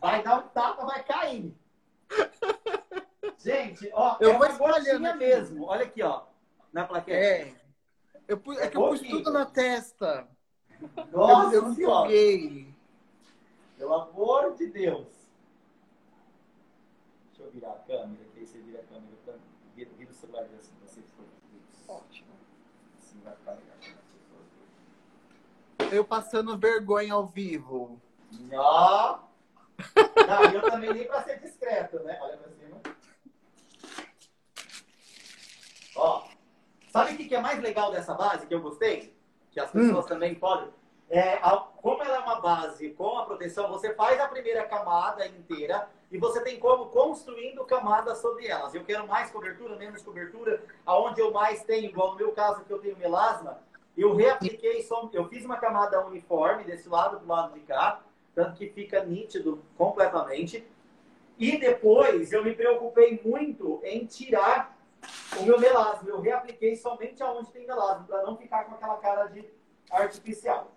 Vai 0.00 0.22
dar 0.22 0.38
um 0.38 0.48
tapa, 0.50 0.86
vai 0.86 1.02
cair. 1.02 1.52
Gente, 3.38 3.90
ó, 3.92 4.16
Eu 4.20 4.30
é 4.30 4.38
vou 4.38 4.46
uma 4.46 5.08
aqui. 5.10 5.18
mesmo. 5.18 5.64
Olha 5.66 5.84
aqui, 5.84 6.00
ó, 6.00 6.22
na 6.72 6.84
plaquete. 6.86 7.56
É. 7.56 7.56
Eu 8.28 8.38
pus, 8.38 8.56
é 8.56 8.66
É 8.66 8.68
que 8.68 8.76
eu 8.76 8.82
pus 8.82 9.00
pouquinho. 9.00 9.18
tudo 9.18 9.32
na 9.32 9.46
testa. 9.46 10.28
Nossa 11.10 11.56
eu, 11.56 11.64
eu 11.64 11.74
senhora, 11.74 12.08
pelo 13.76 13.94
amor 13.94 14.54
de 14.54 14.68
Deus. 14.68 15.08
Deixa 17.38 17.44
eu 17.44 17.50
virar 17.52 17.70
a 17.70 17.78
câmera, 17.86 18.24
que 18.34 18.40
aí 18.40 18.46
você 18.46 18.58
vira 18.58 18.80
a 18.80 18.82
câmera, 18.82 19.16
pra- 19.24 19.34
vira, 19.76 19.90
vira 19.96 20.10
o 20.10 20.14
celular 20.14 20.42
assim, 20.42 20.74
pra 20.74 20.88
vocês 20.88 21.06
Ótimo. 21.86 22.32
Assim 22.98 23.20
vai 23.20 23.34
ficar 23.36 23.52
legal. 23.52 23.76
Eu 25.92 26.04
passando 26.04 26.58
vergonha 26.58 27.14
ao 27.14 27.26
vivo. 27.26 28.00
Ó. 28.52 29.20
Não, 30.26 30.52
eu 30.52 30.62
também 30.62 30.92
nem 30.92 31.06
pra 31.06 31.22
ser 31.22 31.38
discreto, 31.40 32.00
né? 32.00 32.18
Olha 32.20 32.36
pra 32.36 32.50
cima. 32.50 32.80
Ó. 35.94 36.28
Sabe 36.90 37.14
o 37.14 37.16
que 37.16 37.28
que 37.28 37.34
é 37.36 37.40
mais 37.40 37.60
legal 37.60 37.92
dessa 37.92 38.14
base 38.14 38.46
que 38.48 38.54
eu 38.54 38.60
gostei? 38.60 39.16
Que 39.52 39.60
as 39.60 39.70
pessoas 39.70 40.06
também 40.06 40.34
podem. 40.34 40.70
É, 41.10 41.38
como 41.80 42.02
ela 42.02 42.16
é 42.16 42.18
uma 42.18 42.40
base 42.40 42.90
com 42.90 43.18
a 43.18 43.24
proteção, 43.24 43.68
você 43.68 43.94
faz 43.94 44.20
a 44.20 44.28
primeira 44.28 44.64
camada 44.66 45.26
inteira 45.26 45.88
e 46.10 46.18
você 46.18 46.42
tem 46.42 46.58
como 46.58 46.86
construindo 46.86 47.64
camadas 47.64 48.18
sobre 48.18 48.46
elas. 48.46 48.74
Eu 48.74 48.84
quero 48.84 49.06
mais 49.06 49.30
cobertura, 49.30 49.76
menos 49.76 50.02
cobertura. 50.02 50.62
Aonde 50.84 51.20
eu 51.20 51.32
mais 51.32 51.62
tenho, 51.64 51.86
igual 51.86 52.12
no 52.12 52.16
meu 52.16 52.32
caso 52.32 52.62
que 52.64 52.70
eu 52.70 52.78
tenho 52.78 52.96
melasma, 52.98 53.58
eu 53.96 54.14
reapliquei, 54.14 54.82
só, 54.82 55.08
eu 55.12 55.26
fiz 55.28 55.44
uma 55.44 55.56
camada 55.56 56.04
uniforme 56.06 56.64
desse 56.64 56.88
lado 56.88 57.18
do 57.18 57.26
lado 57.26 57.54
de 57.54 57.60
cá, 57.60 58.00
tanto 58.34 58.56
que 58.56 58.68
fica 58.68 59.02
nítido 59.02 59.62
completamente. 59.76 60.66
E 61.38 61.56
depois 61.56 62.32
eu 62.32 62.44
me 62.44 62.54
preocupei 62.54 63.20
muito 63.24 63.80
em 63.82 64.04
tirar 64.04 64.76
o 65.40 65.42
meu 65.42 65.58
melasma. 65.58 66.08
Eu 66.08 66.20
reapliquei 66.20 66.76
somente 66.76 67.22
aonde 67.22 67.50
tem 67.50 67.66
melasma, 67.66 68.04
para 68.06 68.22
não 68.22 68.36
ficar 68.36 68.64
com 68.64 68.74
aquela 68.74 68.96
cara 68.98 69.26
de 69.26 69.44
artificial. 69.90 70.70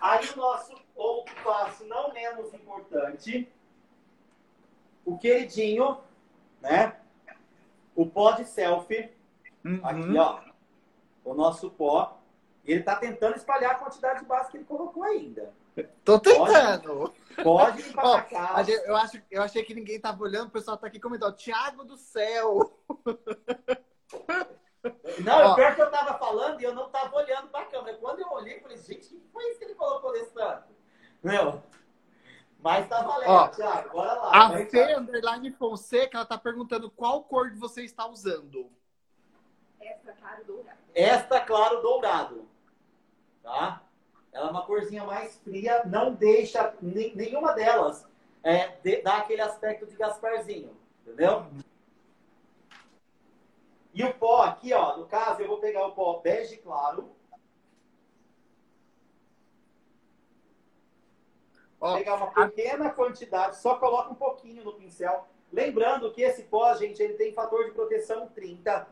Aí 0.00 0.28
o 0.30 0.36
nosso 0.36 0.74
outro 0.94 1.34
passo, 1.44 1.84
não 1.84 2.12
menos 2.12 2.52
importante, 2.52 3.50
o 5.04 5.16
queridinho, 5.18 5.98
né? 6.60 6.96
O 7.94 8.06
pó 8.06 8.32
de 8.32 8.44
selfie. 8.44 9.10
Uhum. 9.64 9.80
Aqui, 9.82 10.18
ó. 10.18 10.40
O 11.24 11.34
nosso 11.34 11.70
pó. 11.70 12.18
Ele 12.64 12.82
tá 12.82 12.96
tentando 12.96 13.36
espalhar 13.36 13.72
a 13.72 13.78
quantidade 13.78 14.20
de 14.20 14.26
base 14.26 14.50
que 14.50 14.58
ele 14.58 14.64
colocou 14.64 15.02
ainda. 15.02 15.52
Tô 16.04 16.18
tentando. 16.18 17.12
Pode 17.42 17.80
ir 17.80 17.92
pra 17.92 18.22
cá. 18.28 18.64
eu, 18.68 18.96
acho, 18.96 19.22
eu 19.30 19.42
achei 19.42 19.62
que 19.62 19.74
ninguém 19.74 20.00
tava 20.00 20.22
olhando, 20.22 20.48
o 20.48 20.52
pessoal 20.52 20.76
tá 20.76 20.86
aqui 20.86 21.00
comentando. 21.00 21.36
Tiago 21.36 21.84
do 21.84 21.96
céu! 21.96 22.78
Não, 25.22 25.48
Ó. 25.48 25.52
o 25.52 25.54
pior 25.56 25.74
que 25.74 25.82
eu 25.82 25.90
tava 25.90 26.18
falando 26.18 26.60
e 26.60 26.64
eu 26.64 26.74
não 26.74 26.88
tava 26.88 27.14
olhando 27.16 27.48
pra 27.48 27.66
câmera. 27.66 27.98
Quando 27.98 28.20
eu 28.20 28.30
olhei, 28.32 28.56
eu 28.56 28.60
falei, 28.62 28.78
gente, 28.78 29.14
o 29.14 29.20
que 29.20 29.28
foi 29.32 29.50
isso 29.50 29.58
que 29.58 29.64
ele 29.66 29.74
colocou 29.74 30.12
nesse 30.12 30.32
tanto? 30.32 30.68
Meu. 31.22 31.62
Mas 32.62 32.88
tá 32.88 33.02
valendo, 33.02 33.30
Ó, 33.30 33.48
Thiago. 33.48 33.90
Bora 33.90 34.12
lá. 34.14 34.30
A 34.44 34.48
Vai, 34.48 34.66
Fê 34.66 34.94
Underline 34.94 35.50
Fonseca, 35.52 36.18
ela 36.18 36.26
tá 36.26 36.36
perguntando 36.38 36.90
qual 36.90 37.22
cor 37.24 37.50
você 37.56 37.82
está 37.84 38.06
usando. 38.06 38.70
Essa, 39.80 40.12
claro, 40.12 40.44
dourada. 40.44 40.78
Esta, 40.94 41.40
claro, 41.40 41.80
dourado. 41.82 42.48
Tá? 43.42 43.82
Ela 44.32 44.48
é 44.48 44.50
uma 44.50 44.64
corzinha 44.66 45.04
mais 45.04 45.38
fria, 45.38 45.82
não 45.86 46.12
deixa 46.14 46.74
nenhuma 46.80 47.52
delas 47.54 48.06
é, 48.42 48.68
de- 48.82 49.02
dar 49.02 49.18
aquele 49.18 49.40
aspecto 49.40 49.86
de 49.86 49.96
Gasparzinho. 49.96 50.76
Entendeu? 51.02 51.46
E 53.92 54.04
o 54.04 54.14
pó 54.14 54.42
aqui, 54.42 54.72
ó, 54.72 54.96
no 54.96 55.06
caso, 55.06 55.42
eu 55.42 55.48
vou 55.48 55.58
pegar 55.58 55.86
o 55.86 55.92
pó 55.92 56.20
bege 56.20 56.56
claro, 56.58 57.10
Ó, 61.80 61.96
pegar 61.96 62.16
uma 62.16 62.26
pequena 62.26 62.90
quantidade, 62.90 63.56
só 63.56 63.76
coloca 63.76 64.10
um 64.10 64.14
pouquinho 64.14 64.62
no 64.62 64.74
pincel. 64.74 65.26
Lembrando 65.50 66.12
que 66.12 66.22
esse 66.22 66.42
pó, 66.42 66.74
gente, 66.74 67.02
ele 67.02 67.14
tem 67.14 67.32
fator 67.32 67.64
de 67.64 67.70
proteção 67.70 68.28
30. 68.28 68.86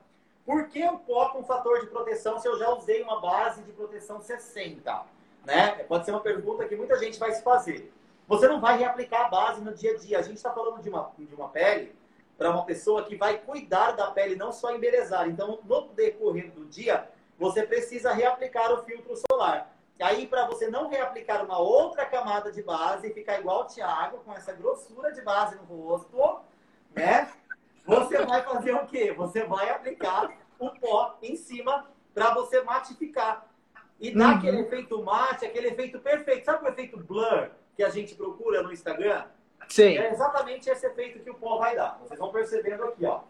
Por 0.45 0.69
que 0.69 0.83
o 0.83 0.99
pó 0.99 1.29
com 1.29 1.45
fator 1.45 1.81
de 1.81 1.87
proteção 1.87 2.39
se 2.39 2.49
eu 2.49 2.59
já 2.59 2.71
usei 2.71 3.03
uma 3.03 3.21
base 3.21 3.63
de 3.63 3.73
proteção 3.73 4.21
60? 4.21 5.05
Né? 5.45 5.85
Pode 5.85 6.07
ser 6.07 6.13
uma 6.13 6.21
pergunta 6.21 6.67
que 6.67 6.75
muita 6.75 6.99
gente 6.99 7.19
vai 7.19 7.33
se 7.33 7.43
fazer. 7.43 7.93
Você 8.27 8.49
não 8.49 8.61
vai 8.61 8.79
reaplicar 8.79 9.27
a 9.27 9.29
base 9.29 9.61
no 9.61 9.75
dia 9.75 9.93
a 9.93 9.97
dia. 9.99 10.19
A 10.19 10.23
gente 10.23 10.37
está 10.37 10.53
falando 10.53 10.81
de 10.81 10.89
uma, 10.89 11.13
de 11.19 11.35
uma 11.35 11.49
pele 11.51 11.95
para 12.39 12.51
uma 12.51 12.65
pessoa 12.65 13.03
que 13.03 13.17
vai 13.17 13.37
cuidar 13.39 13.91
da 13.93 14.13
pele, 14.13 14.37
não 14.37 14.53
só 14.53 14.73
embelezar. 14.75 15.29
Então, 15.29 15.59
no 15.65 15.89
decorrer 15.89 16.53
do 16.53 16.65
dia, 16.67 17.09
você 17.37 17.65
precisa 17.65 18.13
reaplicar 18.13 18.73
o 18.73 18.85
filtro 18.85 19.15
solar. 19.29 19.75
Aí, 20.01 20.29
para 20.29 20.47
você 20.47 20.69
não 20.71 20.89
reaplicar 20.89 21.45
uma 21.45 21.59
outra 21.59 22.07
camada 22.07 22.53
de 22.53 22.63
base 22.63 23.09
e 23.09 23.13
ficar 23.13 23.41
igual 23.41 23.63
o 23.63 23.65
Thiago, 23.65 24.19
com 24.19 24.33
essa 24.33 24.53
grossura 24.53 25.13
de 25.13 25.21
base 25.23 25.57
no 25.57 25.65
rosto, 25.65 26.17
né? 26.95 27.29
Você 27.85 28.25
vai 28.25 28.43
fazer 28.43 28.73
o 28.75 28.87
quê? 28.87 29.13
Você 29.13 29.43
vai 29.43 29.71
aplicar 29.71 30.31
o 30.61 30.71
pó 30.71 31.17
em 31.21 31.35
cima 31.35 31.87
para 32.15 32.33
você 32.35 32.63
matificar. 32.63 33.49
E 33.99 34.13
dar 34.15 34.29
Uhum. 34.29 34.39
aquele 34.39 34.61
efeito 34.61 35.03
mate, 35.03 35.45
aquele 35.45 35.69
efeito 35.69 35.99
perfeito. 35.99 36.45
Sabe 36.45 36.65
o 36.65 36.69
efeito 36.69 36.97
blur 36.97 37.51
que 37.75 37.83
a 37.83 37.89
gente 37.89 38.15
procura 38.15 38.63
no 38.63 38.73
Instagram? 38.73 39.25
Sim. 39.69 39.97
É 39.99 40.11
exatamente 40.13 40.69
esse 40.69 40.87
efeito 40.87 41.21
que 41.21 41.31
o 41.31 41.35
pó 41.35 41.59
vai 41.59 41.75
dar. 41.75 41.99
Vocês 42.01 42.19
vão 42.19 42.31
percebendo 42.31 42.85
aqui, 42.85 43.05
ó. 43.07 43.21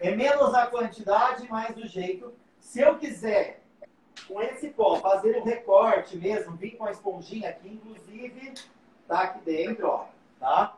É 0.00 0.14
menos 0.14 0.54
a 0.54 0.66
quantidade, 0.66 1.48
mais 1.50 1.76
o 1.76 1.86
jeito. 1.86 2.32
Se 2.60 2.80
eu 2.80 2.98
quiser, 2.98 3.62
com 4.28 4.40
esse 4.42 4.70
pó, 4.70 4.96
fazer 4.96 5.36
um 5.38 5.44
recorte 5.44 6.16
mesmo, 6.16 6.56
vir 6.56 6.76
com 6.76 6.84
a 6.84 6.90
esponjinha 6.90 7.50
aqui, 7.50 7.68
inclusive, 7.68 8.54
tá 9.08 9.22
aqui 9.22 9.40
dentro, 9.40 9.88
ó, 9.88 10.06
tá? 10.38 10.76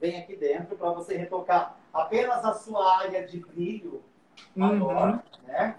Vem 0.00 0.18
aqui 0.20 0.36
dentro 0.36 0.76
para 0.76 0.90
você 0.90 1.16
retocar 1.16 1.76
apenas 1.92 2.44
a 2.44 2.52
sua 2.54 2.98
área 2.98 3.26
de 3.26 3.38
brilho 3.40 4.02
maior, 4.54 5.12
Uhum. 5.12 5.20
né? 5.46 5.78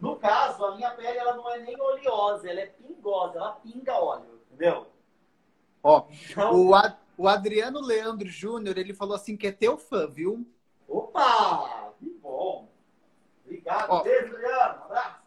No 0.00 0.16
caso, 0.16 0.64
a 0.64 0.74
minha 0.74 0.90
pele 0.90 1.16
ela 1.16 1.34
não 1.36 1.48
é 1.50 1.58
nem 1.60 1.80
oleosa, 1.80 2.50
ela 2.50 2.60
é 2.60 2.66
pingosa, 2.66 3.38
ela 3.38 3.52
pinga 3.52 3.94
óleo, 3.94 4.40
entendeu? 4.50 4.88
Ó, 5.82 6.06
Então, 6.30 6.54
o, 6.68 6.74
A- 6.74 6.96
o 7.16 7.28
Adriano 7.28 7.80
Leandro 7.80 8.28
Júnior, 8.28 8.78
ele 8.78 8.94
falou 8.94 9.14
assim 9.16 9.36
que 9.36 9.46
é 9.46 9.52
teu 9.52 9.76
fã, 9.76 10.06
viu? 10.08 10.46
opa, 10.88 11.92
que 11.98 12.10
bom. 12.22 12.68
Obrigado, 13.44 13.90
Ó. 13.90 14.02
um 14.02 14.84
abraço. 14.84 15.22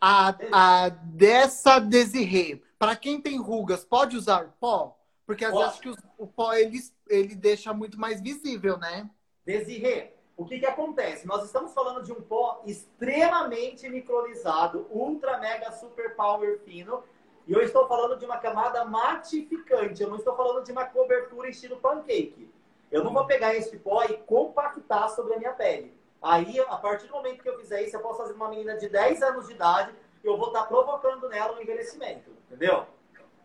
A, 0.00 0.34
a 0.52 0.88
dessa 0.88 1.78
Desirê, 1.78 2.60
para 2.78 2.96
quem 2.96 3.20
tem 3.20 3.38
rugas, 3.40 3.84
pode 3.84 4.16
usar 4.16 4.54
pó? 4.60 4.98
Porque 5.24 5.44
às 5.44 5.54
vezes 5.56 5.78
que 5.78 5.88
os- 5.88 5.98
o 6.18 6.26
pó 6.26 6.52
ele, 6.54 6.80
ele 7.08 7.34
deixa 7.36 7.72
muito 7.72 7.98
mais 7.98 8.20
visível, 8.20 8.76
né? 8.76 9.08
Desirê, 9.46 10.14
o 10.36 10.44
que 10.44 10.58
que 10.58 10.66
acontece? 10.66 11.26
Nós 11.26 11.44
estamos 11.44 11.72
falando 11.72 12.02
de 12.04 12.12
um 12.12 12.20
pó 12.20 12.62
extremamente 12.66 13.88
micronizado, 13.88 14.86
ultra 14.90 15.38
mega 15.38 15.70
super 15.72 16.16
power 16.16 16.58
fino, 16.64 17.04
e 17.46 17.52
eu 17.52 17.60
estou 17.60 17.86
falando 17.88 18.18
de 18.18 18.24
uma 18.24 18.38
camada 18.38 18.84
matificante, 18.84 20.02
eu 20.02 20.08
não 20.08 20.16
estou 20.16 20.36
falando 20.36 20.64
de 20.64 20.72
uma 20.72 20.84
cobertura 20.84 21.48
estilo 21.48 21.76
pancake. 21.76 22.50
Eu 22.90 23.02
não 23.02 23.12
vou 23.12 23.26
pegar 23.26 23.54
esse 23.54 23.78
pó 23.78 24.04
e 24.04 24.18
compactar 24.18 25.08
sobre 25.10 25.34
a 25.34 25.38
minha 25.38 25.52
pele. 25.52 25.94
Aí, 26.20 26.60
a 26.60 26.76
partir 26.76 27.06
do 27.06 27.14
momento 27.14 27.42
que 27.42 27.48
eu 27.48 27.58
fizer 27.58 27.82
isso, 27.82 27.96
eu 27.96 28.00
posso 28.00 28.18
fazer 28.18 28.34
uma 28.34 28.48
menina 28.48 28.76
de 28.76 28.88
10 28.88 29.22
anos 29.22 29.48
de 29.48 29.54
idade, 29.54 29.92
eu 30.22 30.36
vou 30.36 30.48
estar 30.48 30.64
provocando 30.66 31.28
nela 31.28 31.56
um 31.56 31.60
envelhecimento, 31.60 32.30
entendeu? 32.46 32.86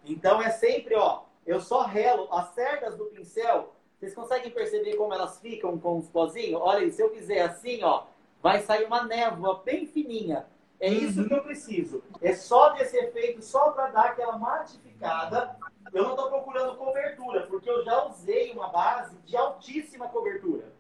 Então 0.06 0.42
é 0.42 0.52
sempre, 0.52 0.96
ó, 0.96 1.24
eu 1.46 1.60
só 1.60 1.82
relo 1.82 2.28
as 2.32 2.50
cerdas 2.50 2.96
do 2.96 3.06
pincel. 3.06 3.74
Vocês 3.98 4.14
conseguem 4.14 4.52
perceber 4.52 4.96
como 4.96 5.14
elas 5.14 5.40
ficam 5.40 5.78
com 5.80 5.98
os 5.98 6.08
pozinhos? 6.08 6.62
Olha 6.62 6.80
aí, 6.80 6.92
se 6.92 7.02
eu 7.02 7.10
fizer 7.10 7.42
assim, 7.42 7.84
ó, 7.84 8.04
vai 8.44 8.60
sair 8.60 8.86
uma 8.86 9.04
névoa 9.04 9.64
bem 9.66 9.88
fininha. 9.88 10.46
É 10.80 10.90
isso 10.90 11.28
que 11.28 11.34
eu 11.34 11.42
preciso. 11.42 12.04
É 12.22 12.34
só 12.34 12.70
desse 12.70 12.98
efeito, 12.98 13.42
só 13.42 13.72
para 13.72 13.88
dar 13.88 14.06
aquela 14.06 14.38
matificada. 14.38 15.58
Eu 15.92 16.04
não 16.04 16.12
estou 16.12 16.30
procurando 16.30 16.78
cobertura, 16.78 17.48
porque 17.48 17.70
eu 17.70 17.84
já 17.84 18.06
usei 18.06 18.52
uma 18.52 18.68
base 18.68 19.16
de 19.26 19.36
altíssima 19.36 20.08
cobertura. 20.08 20.72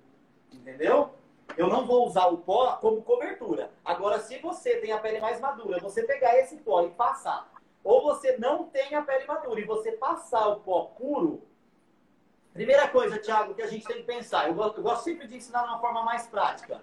Entendeu? 0.51 1.13
Eu 1.55 1.67
não 1.67 1.85
vou 1.85 2.05
usar 2.05 2.27
o 2.27 2.37
pó 2.37 2.73
como 2.77 3.01
cobertura. 3.01 3.71
Agora, 3.83 4.19
se 4.19 4.37
você 4.37 4.77
tem 4.77 4.91
a 4.91 4.99
pele 4.99 5.19
mais 5.19 5.39
madura, 5.39 5.79
você 5.79 6.03
pegar 6.03 6.37
esse 6.37 6.57
pó 6.57 6.83
e 6.83 6.91
passar, 6.91 7.49
ou 7.83 8.03
você 8.03 8.37
não 8.37 8.65
tem 8.65 8.93
a 8.93 9.01
pele 9.01 9.25
madura 9.25 9.59
e 9.59 9.63
você 9.63 9.93
passar 9.93 10.47
o 10.49 10.59
pó 10.59 10.91
puro, 10.97 11.41
primeira 12.53 12.87
coisa, 12.89 13.17
Thiago, 13.17 13.55
que 13.55 13.61
a 13.61 13.67
gente 13.67 13.87
tem 13.87 13.97
que 13.97 14.03
pensar, 14.03 14.47
eu 14.47 14.53
gosto, 14.53 14.77
eu 14.77 14.83
gosto 14.83 15.03
sempre 15.03 15.27
de 15.27 15.37
ensinar 15.37 15.63
de 15.63 15.69
uma 15.69 15.79
forma 15.79 16.03
mais 16.03 16.27
prática. 16.27 16.81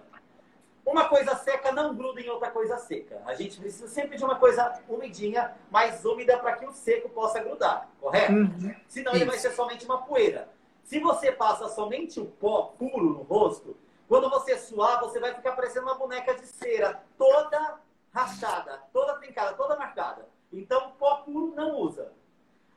Uma 0.85 1.09
coisa 1.09 1.35
seca 1.35 1.71
não 1.71 1.95
gruda 1.95 2.21
em 2.21 2.29
outra 2.29 2.51
coisa 2.51 2.77
seca. 2.77 3.19
A 3.25 3.33
gente 3.33 3.59
precisa 3.59 3.87
sempre 3.87 4.17
de 4.17 4.23
uma 4.23 4.35
coisa 4.35 4.79
umidinha, 4.87 5.55
mais 5.71 6.05
úmida, 6.05 6.37
para 6.37 6.55
que 6.57 6.65
o 6.65 6.71
seco 6.71 7.09
possa 7.09 7.39
grudar, 7.39 7.89
correto? 7.99 8.33
Uhum. 8.33 8.75
Senão 8.87 9.13
Isso. 9.13 9.21
ele 9.21 9.29
vai 9.31 9.39
ser 9.39 9.51
somente 9.53 9.83
uma 9.83 10.03
poeira. 10.03 10.47
Se 10.83 10.99
você 10.99 11.31
passa 11.31 11.67
somente 11.69 12.19
o 12.19 12.25
pó 12.25 12.75
puro 12.77 13.03
no 13.03 13.23
rosto, 13.23 13.75
quando 14.07 14.29
você 14.29 14.55
suar, 14.59 14.99
você 14.99 15.19
vai 15.19 15.33
ficar 15.33 15.53
parecendo 15.53 15.87
uma 15.87 15.95
boneca 15.95 16.35
de 16.35 16.45
cera, 16.45 17.03
toda 17.17 17.79
rachada, 18.13 18.83
toda 18.93 19.15
trincada, 19.15 19.53
toda 19.53 19.75
marcada. 19.75 20.29
Então, 20.53 20.91
pó 20.99 21.15
puro 21.17 21.53
não 21.55 21.79
usa. 21.79 22.13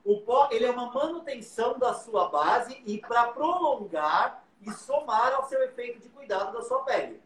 O 0.03 0.23
pó, 0.23 0.49
ele 0.51 0.65
é 0.65 0.71
uma 0.71 0.91
manutenção 0.91 1.79
da 1.79 1.93
sua 1.93 2.31
base 2.31 2.83
e 2.87 2.97
para 2.99 3.25
prolongar 3.29 4.43
e 4.63 4.73
somar 4.73 5.35
ao 5.35 5.47
seu 5.47 5.63
efeito 5.63 6.01
de 6.01 6.09
cuidado 6.09 6.55
da 6.55 6.63
sua 6.63 6.83
pele. 6.85 7.21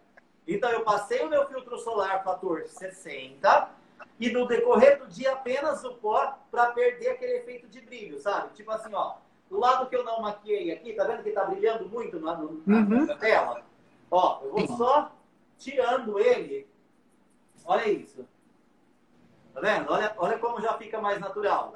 Então, 0.46 0.70
eu 0.70 0.82
passei 0.82 1.20
o 1.24 1.28
meu 1.30 1.46
filtro 1.46 1.78
solar 1.78 2.22
fator 2.24 2.64
60 2.66 3.70
e 4.18 4.30
no 4.30 4.46
decorrer 4.46 4.98
do 4.98 5.06
dia 5.06 5.32
apenas 5.32 5.84
o 5.84 5.94
pó 5.94 6.38
para 6.50 6.72
perder 6.72 7.10
aquele 7.10 7.38
efeito 7.38 7.68
de 7.68 7.80
brilho, 7.80 8.20
sabe? 8.20 8.54
Tipo 8.54 8.70
assim, 8.70 8.92
ó, 8.94 9.16
o 9.50 9.58
lado 9.58 9.88
que 9.88 9.96
eu 9.96 10.04
não 10.04 10.20
maquiei 10.20 10.72
aqui, 10.72 10.92
tá 10.94 11.04
vendo 11.04 11.22
que 11.22 11.30
tá 11.30 11.44
brilhando 11.44 11.88
muito 11.88 12.18
na, 12.18 12.36
na, 12.36 12.44
uhum. 12.44 13.06
na 13.06 13.16
tela? 13.16 13.62
Ó, 14.10 14.40
eu 14.44 14.52
vou 14.52 14.76
só 14.76 15.12
tirando 15.58 16.18
ele. 16.18 16.66
Olha 17.64 17.88
isso. 17.88 18.26
Tá 19.54 19.60
vendo? 19.60 19.90
Olha, 19.90 20.14
olha 20.16 20.38
como 20.38 20.60
já 20.60 20.76
fica 20.78 21.00
mais 21.00 21.20
natural. 21.20 21.74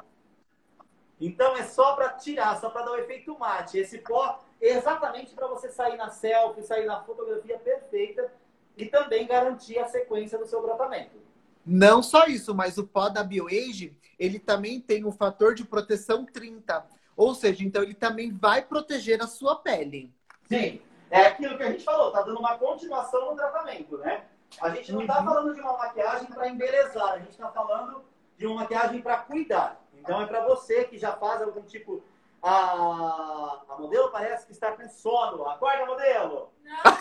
Então 1.20 1.56
é 1.56 1.64
só 1.64 1.94
para 1.94 2.10
tirar, 2.10 2.60
só 2.60 2.70
para 2.70 2.82
dar 2.82 2.92
o 2.92 2.98
efeito 2.98 3.38
mate. 3.38 3.78
Esse 3.78 3.98
pó 3.98 4.40
é 4.60 4.68
exatamente 4.68 5.34
para 5.34 5.46
você 5.46 5.70
sair 5.70 5.96
na 5.96 6.10
selfie, 6.10 6.62
sair 6.62 6.86
na 6.86 7.02
fotografia 7.02 7.58
perfeita 7.58 8.30
e 8.76 8.86
também 8.86 9.26
garantir 9.26 9.78
a 9.78 9.86
sequência 9.86 10.38
do 10.38 10.46
seu 10.46 10.62
tratamento. 10.62 11.16
Não 11.64 12.02
só 12.02 12.26
isso, 12.26 12.54
mas 12.54 12.78
o 12.78 12.86
pó 12.86 13.08
da 13.08 13.24
BioAge, 13.24 13.96
ele 14.18 14.38
também 14.38 14.80
tem 14.80 15.04
um 15.04 15.10
fator 15.10 15.54
de 15.54 15.64
proteção 15.64 16.24
30. 16.24 16.86
Ou 17.16 17.34
seja, 17.34 17.64
então 17.64 17.82
ele 17.82 17.94
também 17.94 18.30
vai 18.30 18.62
proteger 18.62 19.22
a 19.22 19.26
sua 19.26 19.56
pele. 19.56 20.12
Sim. 20.44 20.80
É 21.10 21.26
aquilo 21.26 21.56
que 21.56 21.62
a 21.62 21.70
gente 21.70 21.84
falou, 21.84 22.10
tá 22.10 22.22
dando 22.22 22.38
uma 22.38 22.58
continuação 22.58 23.30
no 23.30 23.36
tratamento, 23.36 23.96
né? 23.98 24.24
A 24.60 24.70
gente 24.70 24.92
não 24.92 25.02
está 25.02 25.20
uhum. 25.20 25.24
falando 25.24 25.54
de 25.54 25.60
uma 25.60 25.76
maquiagem 25.76 26.26
para 26.26 26.48
embelezar, 26.48 27.12
a 27.12 27.18
gente 27.18 27.30
está 27.30 27.48
falando 27.50 28.04
de 28.36 28.46
uma 28.46 28.56
maquiagem 28.62 29.00
para 29.00 29.18
cuidar. 29.18 29.80
Então 29.94 30.20
é 30.20 30.26
para 30.26 30.44
você 30.46 30.84
que 30.84 30.98
já 30.98 31.12
faz 31.12 31.42
algum 31.42 31.62
tipo. 31.62 32.02
A, 32.42 33.62
a 33.68 33.76
modelo 33.78 34.10
parece 34.12 34.46
que 34.46 34.52
está 34.52 34.70
com 34.70 34.88
sono. 34.88 35.48
Acorda, 35.48 35.84
modelo! 35.86 36.52
Não! 36.62 36.98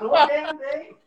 Modelo, 0.00 0.98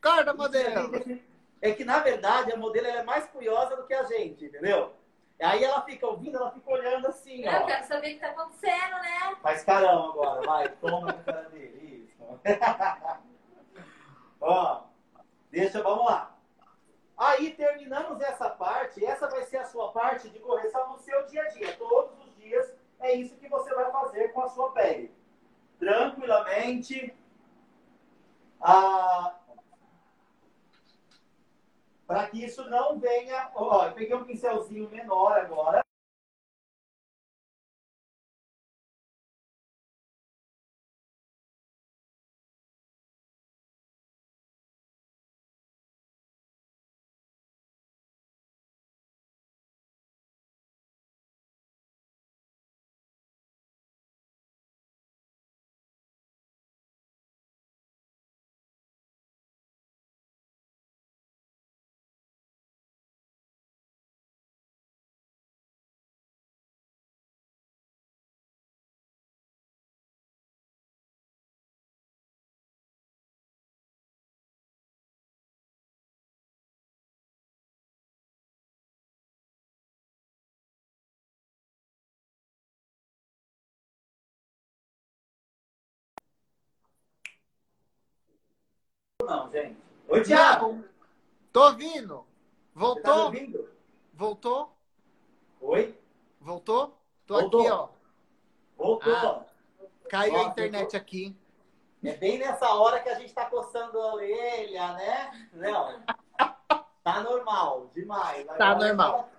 Acorda, 0.00 0.34
modelo! 0.34 1.22
É 1.60 1.70
que, 1.72 1.84
na 1.84 2.00
verdade, 2.00 2.52
a 2.52 2.56
modelo 2.56 2.86
é 2.88 3.02
mais 3.04 3.26
curiosa 3.26 3.76
do 3.76 3.86
que 3.86 3.94
a 3.94 4.02
gente, 4.02 4.46
entendeu? 4.46 4.92
Aí 5.40 5.62
ela 5.62 5.82
fica 5.82 6.06
ouvindo, 6.06 6.36
ela 6.36 6.50
fica 6.50 6.70
olhando 6.70 7.06
assim, 7.08 7.46
ó. 7.48 7.52
Eu 7.52 7.66
quero 7.66 7.84
saber 7.86 8.10
o 8.10 8.14
que 8.14 8.20
tá 8.20 8.28
acontecendo, 8.28 9.00
né? 9.00 9.36
Faz 9.42 9.64
carão 9.64 10.10
agora, 10.10 10.42
vai, 10.42 10.68
toma 10.68 11.06
na 11.06 11.12
cara 11.14 11.48
dele. 11.50 12.12
Isso. 12.16 12.40
ó, 14.40 14.82
deixa, 15.50 15.82
vamos 15.82 16.04
lá. 16.06 16.36
Aí 17.16 17.50
terminamos 17.54 18.20
essa 18.20 18.50
parte, 18.50 19.04
essa 19.04 19.28
vai 19.28 19.44
ser 19.44 19.58
a 19.58 19.64
sua 19.64 19.92
parte 19.92 20.28
de 20.28 20.38
correção 20.40 20.92
no 20.92 20.98
seu 20.98 21.26
dia 21.26 21.42
a 21.42 21.48
dia. 21.48 21.72
Todos 21.76 22.18
os 22.24 22.36
dias 22.36 22.72
é 23.00 23.14
isso 23.14 23.36
que 23.36 23.48
você 23.48 23.72
vai 23.74 23.90
fazer 23.90 24.32
com 24.32 24.42
a 24.42 24.48
sua 24.48 24.72
pele. 24.72 25.12
Tranquilamente. 25.78 27.14
Ah, 28.62 29.34
para 32.06 32.28
que 32.28 32.44
isso 32.44 32.68
não 32.70 32.98
venha. 32.98 33.50
Ó, 33.54 33.86
eu 33.86 33.92
peguei 33.92 34.14
um 34.14 34.24
pincelzinho 34.24 34.88
menor 34.90 35.32
agora. 35.32 35.82
Não, 89.32 89.50
gente. 89.50 89.76
Oi, 90.08 90.22
Thiago. 90.22 90.84
Tô 91.52 91.64
ouvindo. 91.64 92.26
Voltou? 92.74 93.02
Tá 93.02 93.24
ouvindo? 93.24 93.70
Voltou? 94.12 94.76
Oi? 95.60 95.98
Voltou? 96.40 96.98
Tô 97.26 97.40
Voltou. 97.40 97.60
aqui, 97.60 97.70
ó. 97.70 97.88
Voltou. 98.76 99.14
Ah, 99.14 99.44
caiu 100.10 100.36
a 100.36 100.42
internet 100.44 100.96
aqui. 100.96 101.36
É 102.04 102.14
bem 102.14 102.38
nessa 102.38 102.68
hora 102.74 103.00
que 103.00 103.08
a 103.08 103.18
gente 103.18 103.32
tá 103.32 103.46
coçando 103.46 103.98
a 103.98 104.14
orelha, 104.14 104.92
né? 104.94 105.48
Não. 105.52 106.02
Tá 107.02 107.22
normal, 107.22 107.90
demais. 107.94 108.48
Agora 108.48 108.58
tá 108.58 108.74
normal. 108.74 109.30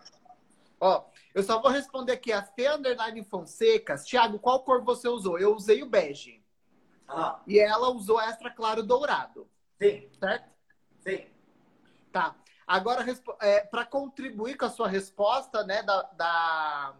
Ó, 0.79 1.03
eu 1.35 1.43
só 1.43 1.61
vou 1.61 1.71
responder 1.71 2.13
aqui 2.13 2.31
a 2.31 2.41
Fê 2.41 2.67
Underline 2.67 3.23
Fonseca. 3.23 3.97
Thiago, 3.97 4.39
qual 4.39 4.63
cor 4.63 4.83
você 4.83 5.07
usou? 5.07 5.37
Eu 5.39 5.55
usei 5.55 5.83
o 5.83 5.89
bege. 5.89 6.43
Ah. 7.07 7.39
E 7.45 7.59
ela 7.59 7.89
usou 7.89 8.19
extra 8.19 8.49
claro 8.49 8.81
dourado. 8.81 9.47
Sim. 9.83 10.09
Certo? 10.19 10.49
Sim. 11.01 11.25
Tá. 12.11 12.35
Agora, 12.65 13.05
é, 13.41 13.59
para 13.61 13.85
contribuir 13.85 14.55
com 14.55 14.65
a 14.65 14.69
sua 14.69 14.87
resposta, 14.87 15.63
né, 15.65 15.83
da, 15.83 16.01
da... 16.03 16.95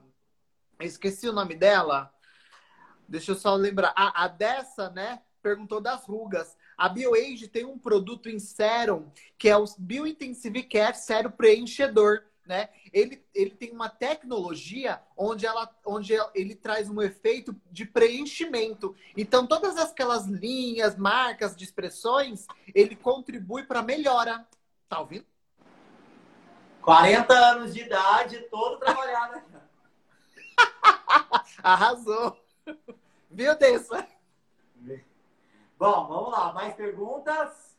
Esqueci 0.81 1.29
o 1.29 1.33
nome 1.33 1.55
dela. 1.55 2.13
Deixa 3.07 3.31
eu 3.31 3.35
só 3.35 3.55
lembrar. 3.55 3.93
A, 3.95 4.27
dessa, 4.27 4.89
né, 4.89 5.21
perguntou 5.41 5.79
das 5.79 6.05
rugas. 6.05 6.57
A 6.77 6.89
BioAge 6.89 7.47
tem 7.47 7.63
um 7.63 7.79
produto 7.79 8.27
em 8.27 8.39
sérum 8.39 9.09
que 9.37 9.47
é 9.47 9.55
o 9.55 9.65
Biointensive 9.77 10.63
Care 10.63 10.97
Sérum 10.97 11.31
Preenchedor 11.31 12.23
né? 12.45 12.69
Ele, 12.91 13.25
ele 13.33 13.51
tem 13.51 13.71
uma 13.71 13.89
tecnologia 13.89 15.01
onde, 15.15 15.45
ela, 15.45 15.69
onde 15.85 16.13
ele 16.35 16.55
traz 16.55 16.89
um 16.89 17.01
efeito 17.01 17.55
de 17.71 17.85
preenchimento. 17.85 18.95
Então, 19.15 19.47
todas 19.47 19.77
aquelas 19.77 20.25
linhas, 20.25 20.95
marcas 20.97 21.55
de 21.55 21.63
expressões, 21.63 22.45
ele 22.73 22.95
contribui 22.95 23.63
para 23.63 23.81
melhora. 23.81 24.45
Tá 24.89 24.99
ouvindo? 24.99 25.25
40 26.81 27.33
anos 27.33 27.73
de 27.73 27.81
idade, 27.81 28.39
todo 28.51 28.77
trabalhado. 28.77 29.41
Arrasou. 31.63 32.37
Viu, 33.31 33.57
Dessa? 33.57 34.05
Bom, 35.77 36.07
vamos 36.07 36.31
lá. 36.31 36.53
Mais 36.53 36.73
perguntas? 36.75 37.77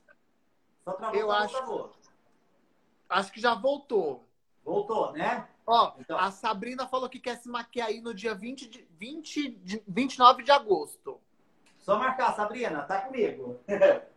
Só 0.84 0.92
travou, 0.92 1.20
Eu 1.20 1.30
acho- 1.30 1.54
travou. 1.56 1.92
Acho 3.08 3.32
que 3.32 3.40
já 3.40 3.54
voltou. 3.54 4.26
Voltou, 4.64 5.12
né? 5.12 5.46
Ó, 5.66 5.92
Então. 5.98 6.18
a 6.18 6.30
Sabrina 6.30 6.86
falou 6.86 7.08
que 7.08 7.20
quer 7.20 7.36
se 7.36 7.48
maquiar 7.48 7.88
aí 7.88 8.00
no 8.00 8.14
dia 8.14 8.34
20 8.34 8.68
de, 8.68 8.86
20 8.98 9.50
de, 9.50 9.82
29 9.86 10.42
de 10.42 10.50
agosto. 10.50 11.20
Só 11.78 11.98
marcar, 11.98 12.34
Sabrina, 12.34 12.82
tá 12.82 13.02
comigo. 13.02 13.60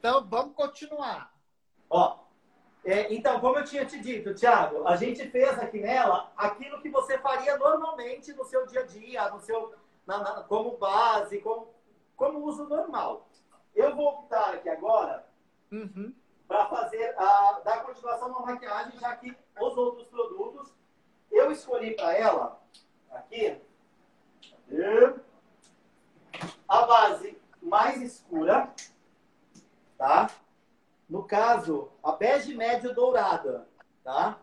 Então, 0.00 0.24
vamos 0.24 0.54
continuar. 0.54 1.32
Ó, 1.90 2.18
é, 2.84 3.12
então, 3.14 3.38
como 3.40 3.58
eu 3.58 3.64
tinha 3.64 3.84
te 3.84 3.98
dito, 4.00 4.34
Thiago, 4.34 4.86
a 4.86 4.96
gente 4.96 5.28
fez 5.28 5.56
aqui 5.58 5.80
nela 5.80 6.32
aquilo 6.36 6.80
que 6.80 6.88
você 6.88 7.16
faria 7.18 7.56
normalmente 7.56 8.32
no 8.32 8.44
seu 8.44 8.66
dia 8.66 8.80
a 8.80 8.86
dia, 8.86 9.28
no 9.30 9.40
seu, 9.40 9.74
na- 10.06 10.18
na- 10.18 10.42
como 10.42 10.76
base, 10.78 11.40
como, 11.40 11.68
como 12.16 12.44
uso 12.44 12.64
normal. 12.68 13.28
Eu 13.74 13.94
vou 13.94 14.08
optar 14.08 14.54
aqui 14.54 14.68
agora 14.68 15.26
Uhum. 15.70 16.12
Para 16.48 16.66
fazer 16.66 17.14
a 17.18 17.60
dar 17.62 17.84
continuação 17.84 18.30
na 18.30 18.40
maquiagem, 18.40 18.98
já 18.98 19.14
que 19.14 19.36
os 19.60 19.76
outros 19.76 20.08
produtos 20.08 20.74
eu 21.30 21.52
escolhi 21.52 21.94
para 21.94 22.16
ela 22.16 22.60
aqui 23.10 23.60
a 26.66 26.86
base 26.86 27.38
mais 27.60 28.00
escura, 28.00 28.72
tá? 29.96 30.30
No 31.08 31.24
caso, 31.24 31.90
a 32.02 32.12
bege 32.12 32.54
médio 32.54 32.94
dourada, 32.94 33.68
tá? 34.04 34.38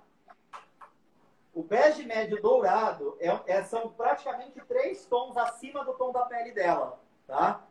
O 1.53 1.63
bege 1.63 2.03
médio 2.03 2.41
dourado 2.41 3.15
é, 3.19 3.29
é- 3.47 3.63
são 3.63 3.89
praticamente 3.89 4.59
três 4.61 5.05
tons 5.05 5.37
acima 5.37 5.85
do 5.85 5.93
tom 5.93 6.11
da 6.11 6.25
pele 6.25 6.51
dela, 6.51 6.99
tá? 7.25 7.63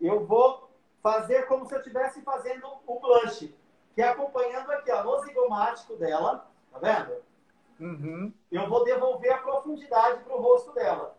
Eu 0.00 0.26
vou 0.26 0.63
fazer 1.04 1.46
como 1.46 1.66
se 1.66 1.74
eu 1.74 1.80
estivesse 1.80 2.22
fazendo 2.22 2.66
o 2.86 2.98
blush, 2.98 3.54
que 3.94 4.00
é 4.00 4.08
acompanhando 4.08 4.72
aqui, 4.72 4.90
ó, 4.90 5.04
no 5.04 5.22
zigomático 5.22 5.96
dela, 5.96 6.50
tá 6.72 6.78
vendo? 6.78 7.22
Uhum. 7.78 8.32
Eu 8.50 8.66
vou 8.70 8.82
devolver 8.84 9.30
a 9.30 9.36
profundidade 9.36 10.24
pro 10.24 10.40
rosto 10.40 10.72
dela, 10.72 11.14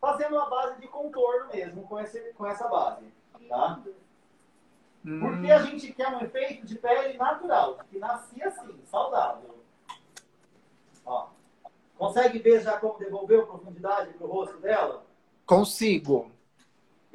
fazendo 0.00 0.36
uma 0.36 0.48
base 0.48 0.80
de 0.80 0.86
contorno 0.86 1.48
mesmo 1.52 1.82
com, 1.82 1.98
esse, 1.98 2.20
com 2.34 2.46
essa 2.46 2.68
base, 2.68 3.12
tá? 3.48 3.82
Porque 5.02 5.50
a 5.50 5.62
gente 5.62 5.92
quer 5.92 6.08
um 6.10 6.20
efeito 6.20 6.64
de 6.64 6.76
pele 6.76 7.18
natural, 7.18 7.78
que 7.90 7.98
nascia 7.98 8.46
assim, 8.46 8.80
saudável. 8.86 9.58
Ó. 11.04 11.26
Consegue 11.98 12.38
ver 12.38 12.62
já 12.62 12.78
como 12.78 12.98
devolveu 13.00 13.42
a 13.42 13.46
profundidade 13.46 14.12
pro 14.14 14.28
rosto 14.28 14.58
dela? 14.58 15.04
Consigo. 15.44 16.30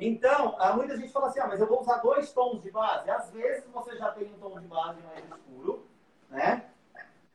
Então, 0.01 0.55
há 0.57 0.71
muita 0.73 0.95
gente 0.95 1.11
fala 1.11 1.27
assim, 1.27 1.41
ah, 1.41 1.47
mas 1.47 1.59
eu 1.59 1.67
vou 1.67 1.81
usar 1.81 1.97
dois 1.97 2.31
tons 2.31 2.63
de 2.63 2.71
base. 2.71 3.09
Às 3.11 3.29
vezes 3.31 3.69
você 3.69 3.97
já 3.97 4.09
tem 4.11 4.33
um 4.33 4.39
tom 4.39 4.57
de 4.57 4.65
base 4.65 5.01
mais 5.01 5.25
escuro, 5.25 5.85
né? 6.29 6.69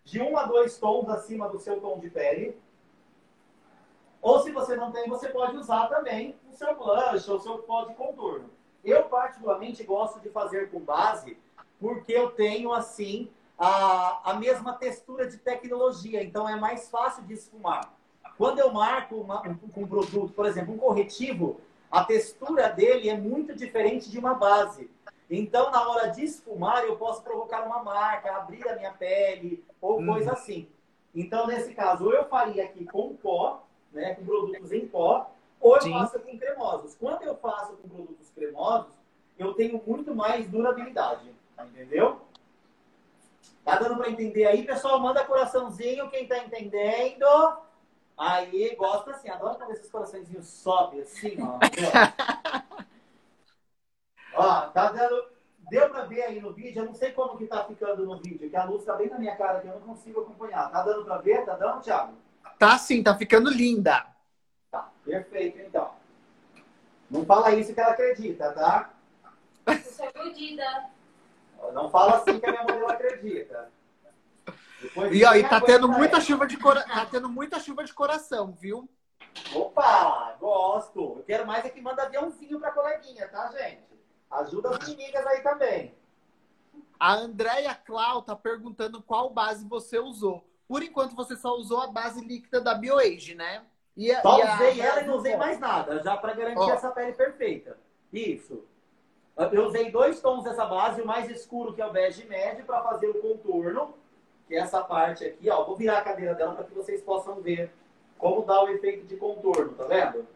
De 0.02 0.22
um 0.22 0.36
a 0.38 0.44
dois 0.44 0.78
tons 0.78 1.06
acima 1.10 1.46
do 1.50 1.58
seu 1.58 1.78
tom 1.78 1.98
de 1.98 2.08
pele. 2.08 2.58
Ou 4.22 4.40
se 4.40 4.50
você 4.50 4.74
não 4.76 4.90
tem, 4.90 5.06
você 5.06 5.28
pode 5.28 5.54
usar 5.58 5.88
também 5.88 6.34
o 6.50 6.56
seu 6.56 6.74
blush 6.74 7.28
ou 7.28 7.36
o 7.36 7.40
seu 7.40 7.58
pó 7.58 7.84
de 7.84 7.94
contorno. 7.94 8.48
Eu, 8.82 9.02
particularmente, 9.04 9.84
gosto 9.84 10.18
de 10.20 10.30
fazer 10.30 10.70
com 10.70 10.80
base 10.80 11.36
porque 11.78 12.12
eu 12.12 12.30
tenho, 12.30 12.72
assim, 12.72 13.30
a, 13.58 14.30
a 14.30 14.34
mesma 14.34 14.72
textura 14.72 15.28
de 15.28 15.36
tecnologia. 15.36 16.24
Então, 16.24 16.48
é 16.48 16.56
mais 16.56 16.88
fácil 16.88 17.24
de 17.24 17.34
esfumar. 17.34 17.92
Quando 18.38 18.58
eu 18.58 18.72
marco 18.72 19.16
uma, 19.16 19.46
um, 19.46 19.58
um 19.76 19.86
produto, 19.86 20.32
por 20.32 20.46
exemplo, 20.46 20.72
um 20.72 20.78
corretivo, 20.78 21.60
a 21.94 22.04
textura 22.04 22.68
dele 22.68 23.08
é 23.08 23.16
muito 23.16 23.54
diferente 23.54 24.10
de 24.10 24.18
uma 24.18 24.34
base. 24.34 24.90
Então, 25.30 25.70
na 25.70 25.88
hora 25.88 26.08
de 26.08 26.24
esfumar, 26.24 26.82
eu 26.84 26.96
posso 26.96 27.22
provocar 27.22 27.62
uma 27.64 27.82
marca, 27.84 28.34
abrir 28.36 28.68
a 28.68 28.74
minha 28.74 28.92
pele 28.92 29.64
ou 29.80 29.98
Uhum. 29.98 30.06
coisa 30.06 30.32
assim. 30.32 30.68
Então, 31.14 31.46
nesse 31.46 31.72
caso, 31.72 32.06
ou 32.06 32.12
eu 32.12 32.24
faria 32.26 32.64
aqui 32.64 32.84
com 32.84 33.14
pó, 33.14 33.62
né, 33.92 34.14
com 34.16 34.24
produtos 34.24 34.72
em 34.72 34.86
pó, 34.88 35.30
ou 35.60 35.76
eu 35.76 35.82
Sim. 35.82 35.92
faço 35.92 36.18
com 36.18 36.36
cremosos. 36.36 36.96
Quando 36.96 37.22
eu 37.22 37.36
faço 37.36 37.74
com 37.76 37.88
produtos 37.88 38.28
cremosos, 38.34 38.92
eu 39.38 39.54
tenho 39.54 39.80
muito 39.86 40.14
mais 40.14 40.48
durabilidade. 40.48 41.30
Entendeu? 41.58 42.20
Tá 43.64 43.78
dando 43.78 43.96
para 43.96 44.10
entender 44.10 44.46
aí, 44.46 44.64
pessoal? 44.64 44.98
Manda 44.98 45.24
coraçãozinho, 45.24 46.10
quem 46.10 46.26
tá 46.26 46.38
entendendo. 46.38 47.24
Aí, 48.16 48.76
gosta 48.76 49.10
assim, 49.10 49.28
adoro 49.28 49.56
quando 49.56 49.72
esses 49.72 49.90
coraçõezinhos 49.90 50.46
sobem 50.46 51.00
assim, 51.00 51.36
ó. 51.40 51.58
ó, 54.34 54.68
tá 54.68 54.92
dando. 54.92 55.34
Deu 55.70 55.88
pra 55.88 56.04
ver 56.04 56.22
aí 56.22 56.40
no 56.40 56.52
vídeo? 56.52 56.82
Eu 56.82 56.86
não 56.86 56.94
sei 56.94 57.12
como 57.12 57.38
que 57.38 57.46
tá 57.46 57.64
ficando 57.64 58.04
no 58.04 58.18
vídeo, 58.18 58.50
que 58.50 58.56
a 58.56 58.64
luz 58.64 58.84
tá 58.84 58.94
bem 58.94 59.08
na 59.08 59.18
minha 59.18 59.34
cara 59.34 59.60
que 59.60 59.66
eu 59.66 59.74
não 59.74 59.80
consigo 59.80 60.20
acompanhar. 60.20 60.70
Tá 60.70 60.82
dando 60.82 61.04
pra 61.04 61.18
ver? 61.18 61.44
Tá 61.44 61.56
dando, 61.56 61.80
Thiago? 61.80 62.14
Tá 62.58 62.78
sim, 62.78 63.02
tá 63.02 63.16
ficando 63.16 63.50
linda. 63.50 64.06
Tá, 64.70 64.90
perfeito 65.04 65.58
então. 65.58 65.90
Não 67.10 67.24
fala 67.24 67.54
isso 67.54 67.74
que 67.74 67.80
ela 67.80 67.92
acredita, 67.92 68.52
tá? 68.52 68.90
Eu 69.66 69.78
sou 69.78 70.08
iludida. 70.14 70.90
Não 71.72 71.88
fala 71.88 72.18
assim 72.18 72.38
que 72.38 72.46
a 72.46 72.50
minha 72.50 72.62
modelo 72.62 72.88
acredita. 72.88 73.70
E 75.12 75.24
aí, 75.24 75.48
tá 75.48 75.60
tendo 75.60 75.88
muita 75.88 76.20
chuva 76.20 76.46
de 76.46 76.56
cora... 76.56 76.82
tá 76.82 77.06
tendo 77.06 77.28
muita 77.28 77.58
chuva 77.58 77.84
de 77.84 77.92
coração, 77.92 78.52
viu? 78.52 78.88
Opa, 79.54 80.36
gosto. 80.38 81.16
Eu 81.18 81.24
quero 81.26 81.46
mais 81.46 81.64
é 81.64 81.70
que 81.70 81.80
manda 81.80 82.02
aviãozinho 82.02 82.60
pra 82.60 82.70
coleguinha, 82.70 83.28
tá, 83.28 83.50
gente? 83.52 83.82
Ajuda 84.30 84.70
as 84.70 84.88
inimigas 84.88 85.26
aí 85.26 85.42
também. 85.42 85.94
A 86.98 87.14
Andrea 87.14 87.74
Clau 87.74 88.22
tá 88.22 88.36
perguntando 88.36 89.02
qual 89.02 89.30
base 89.30 89.66
você 89.66 89.98
usou. 89.98 90.44
Por 90.66 90.82
enquanto, 90.82 91.14
você 91.14 91.36
só 91.36 91.54
usou 91.56 91.80
a 91.80 91.88
base 91.88 92.24
líquida 92.24 92.60
da 92.60 92.74
BioAge, 92.74 93.34
né? 93.34 93.64
E 93.96 94.10
a, 94.10 94.22
Só 94.22 94.38
e 94.38 94.42
a 94.42 94.54
usei 94.54 94.80
ela 94.80 95.02
e 95.02 95.06
não 95.06 95.16
usei 95.16 95.36
mais 95.36 95.58
nada, 95.58 96.02
já 96.02 96.16
pra 96.16 96.34
garantir 96.34 96.60
Ó. 96.60 96.72
essa 96.72 96.90
pele 96.90 97.12
perfeita. 97.12 97.78
Isso. 98.12 98.64
Eu 99.52 99.66
usei 99.66 99.90
dois 99.90 100.20
tons 100.20 100.44
dessa 100.44 100.64
base, 100.64 101.02
o 101.02 101.06
mais 101.06 101.28
escuro, 101.28 101.74
que 101.74 101.82
é 101.82 101.86
o 101.86 101.92
bege 101.92 102.24
médio, 102.26 102.64
pra 102.64 102.82
fazer 102.82 103.08
o 103.08 103.20
contorno, 103.20 103.94
que 104.46 104.54
é 104.54 104.58
essa 104.58 104.82
parte 104.82 105.24
aqui, 105.24 105.48
ó. 105.48 105.64
Vou 105.64 105.76
virar 105.76 105.98
a 105.98 106.02
cadeira 106.02 106.34
dela 106.34 106.54
para 106.54 106.64
que 106.64 106.74
vocês 106.74 107.02
possam 107.02 107.40
ver 107.40 107.72
como 108.18 108.44
dá 108.44 108.62
o 108.62 108.68
efeito 108.68 109.06
de 109.06 109.16
contorno, 109.16 109.74
tá 109.74 109.84
vendo? 109.84 110.26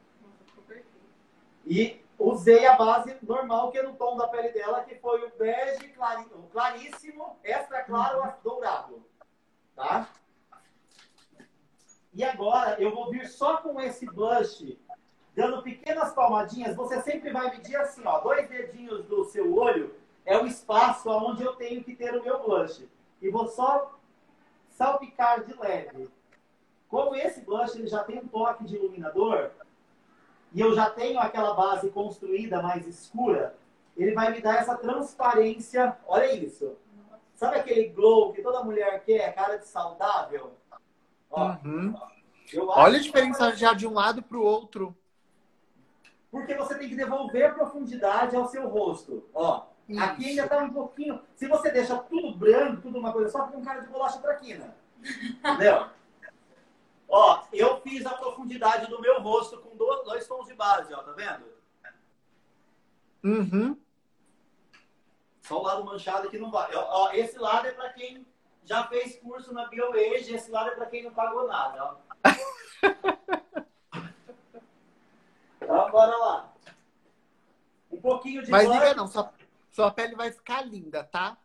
E 1.67 2.01
usei 2.19 2.67
a 2.67 2.75
base 2.75 3.17
normal, 3.23 3.71
que 3.71 3.79
é 3.79 3.83
no 3.83 3.95
tom 3.95 4.17
da 4.17 4.27
pele 4.27 4.49
dela, 4.51 4.83
que 4.83 4.95
foi 4.97 5.25
o 5.25 5.33
bege 5.39 5.89
clari- 5.89 6.31
o 6.35 6.43
claríssimo, 6.51 7.37
extra 7.45 7.85
claro, 7.85 8.33
dourado. 8.43 9.03
Tá? 9.77 10.09
E 12.13 12.25
agora 12.25 12.81
eu 12.81 12.95
vou 12.95 13.11
vir 13.11 13.29
só 13.29 13.59
com 13.59 13.81
esse 13.81 14.07
blush, 14.07 14.79
dando 15.35 15.63
pequenas 15.63 16.13
palmadinhas. 16.13 16.75
Você 16.75 17.01
sempre 17.03 17.31
vai 17.31 17.51
medir 17.51 17.77
assim, 17.77 18.03
ó, 18.05 18.19
dois 18.21 18.49
dedinhos 18.49 19.05
do 19.05 19.25
seu 19.27 19.55
olho 19.55 19.95
é 20.25 20.37
o 20.37 20.47
espaço 20.47 21.09
onde 21.11 21.45
eu 21.45 21.55
tenho 21.55 21.85
que 21.85 21.95
ter 21.95 22.17
o 22.17 22.23
meu 22.25 22.43
blush. 22.43 22.89
E 23.21 23.31
vou 23.31 23.47
só 23.47 23.98
salpicar 24.79 25.45
de 25.45 25.53
leve. 25.59 26.09
Como 26.89 27.15
esse 27.17 27.41
blush 27.41 27.75
ele 27.75 27.89
já 27.89 28.05
tem 28.05 28.19
um 28.21 28.29
toque 28.29 28.65
de 28.65 28.77
iluminador, 28.77 29.51
e 30.53 30.61
eu 30.61 30.73
já 30.75 30.89
tenho 30.89 31.19
aquela 31.19 31.53
base 31.53 31.91
construída 31.91 32.63
mais 32.63 32.87
escura, 32.87 33.57
ele 33.97 34.15
vai 34.15 34.31
me 34.31 34.41
dar 34.41 34.57
essa 34.57 34.77
transparência. 34.77 35.99
Olha 36.07 36.33
isso. 36.33 36.77
Sabe 37.35 37.59
aquele 37.59 37.89
glow 37.89 38.33
que 38.33 38.41
toda 38.41 38.65
mulher 38.65 39.05
quer, 39.05 39.35
cara 39.35 39.57
de 39.57 39.67
saudável? 39.67 40.53
Ó, 41.31 41.57
Uhum. 41.65 41.95
Olha 42.69 42.97
a 42.97 42.99
que 42.99 43.05
diferença 43.05 43.55
já 43.55 43.75
de 43.75 43.87
um 43.87 43.93
lado 43.93 44.23
pro 44.23 44.43
outro. 44.43 44.97
Porque 46.31 46.55
você 46.55 46.79
tem 46.79 46.89
que 46.89 46.97
devolver 46.97 47.55
profundidade 47.55 48.35
ao 48.35 48.49
seu 48.49 48.67
rosto. 48.69 49.29
Ó, 49.35 49.67
aqui 49.97 50.23
Isso. 50.23 50.41
ainda 50.41 50.49
tá 50.49 50.59
um 50.59 50.73
pouquinho. 50.73 51.23
Se 51.37 51.47
você 51.47 51.71
deixa 51.71 51.97
tudo 51.97 52.37
branco, 52.37 52.83
tudo 52.83 52.99
uma 52.99 53.13
coisa 53.13 53.31
só, 53.31 53.47
fica 53.47 53.59
um 53.59 53.65
cara 53.65 53.81
de 53.81 53.89
bolacha 53.89 54.19
traquina. 54.19 54.75
Entendeu? 55.01 55.87
ó, 57.09 57.45
eu 57.53 57.81
fiz 57.81 58.05
a 58.05 58.11
profundidade 58.11 58.91
do 58.91 59.01
meu 59.01 59.21
rosto 59.23 59.59
com 59.59 59.77
dois, 59.77 60.05
dois 60.05 60.27
tons 60.27 60.47
de 60.47 60.55
base, 60.55 60.93
ó, 60.93 61.03
tá 61.03 61.13
vendo? 61.13 61.47
Uhum. 63.25 63.77
Só 65.43 65.59
o 65.59 65.63
lado 65.63 65.85
manchado 65.85 66.29
que 66.29 66.39
não 66.39 66.51
vai. 66.51 66.75
Ó, 66.75 67.05
ó, 67.05 67.13
esse 67.13 67.39
lado 67.39 67.67
é 67.67 67.73
pra 67.73 67.91
quem 67.93 68.27
já 68.65 68.85
fez 68.87 69.17
curso 69.17 69.55
na 69.55 69.67
BioAge, 69.67 70.35
esse 70.35 70.51
lado 70.51 70.71
é 70.71 70.75
pra 70.75 70.87
quem 70.87 71.03
não 71.03 71.15
pagou 71.15 71.47
nada, 71.47 71.85
ó. 71.85 71.97
então, 75.63 75.91
bora 75.91 76.17
lá. 76.17 76.53
Um 77.91 78.01
pouquinho 78.01 78.43
de 78.45 78.51
Mas 78.51 78.69
liga 78.69 78.95
não, 78.95 79.09
sua, 79.09 79.33
sua 79.79 79.93
pele 79.93 80.17
vai 80.17 80.33
ficar 80.33 80.63
linda, 80.63 81.05
tá? 81.05 81.39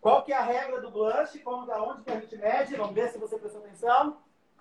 Qual 0.00 0.24
que 0.24 0.32
é 0.32 0.36
a 0.36 0.42
regra 0.42 0.80
do 0.80 0.90
blush? 0.90 1.38
Como, 1.38 1.70
aonde 1.70 2.02
que 2.02 2.10
a 2.10 2.18
gente 2.18 2.36
mede? 2.36 2.74
Vamos 2.74 2.96
ver 2.96 3.10
se 3.10 3.18
você 3.18 3.38
prestou 3.38 3.62
atenção. 3.62 4.18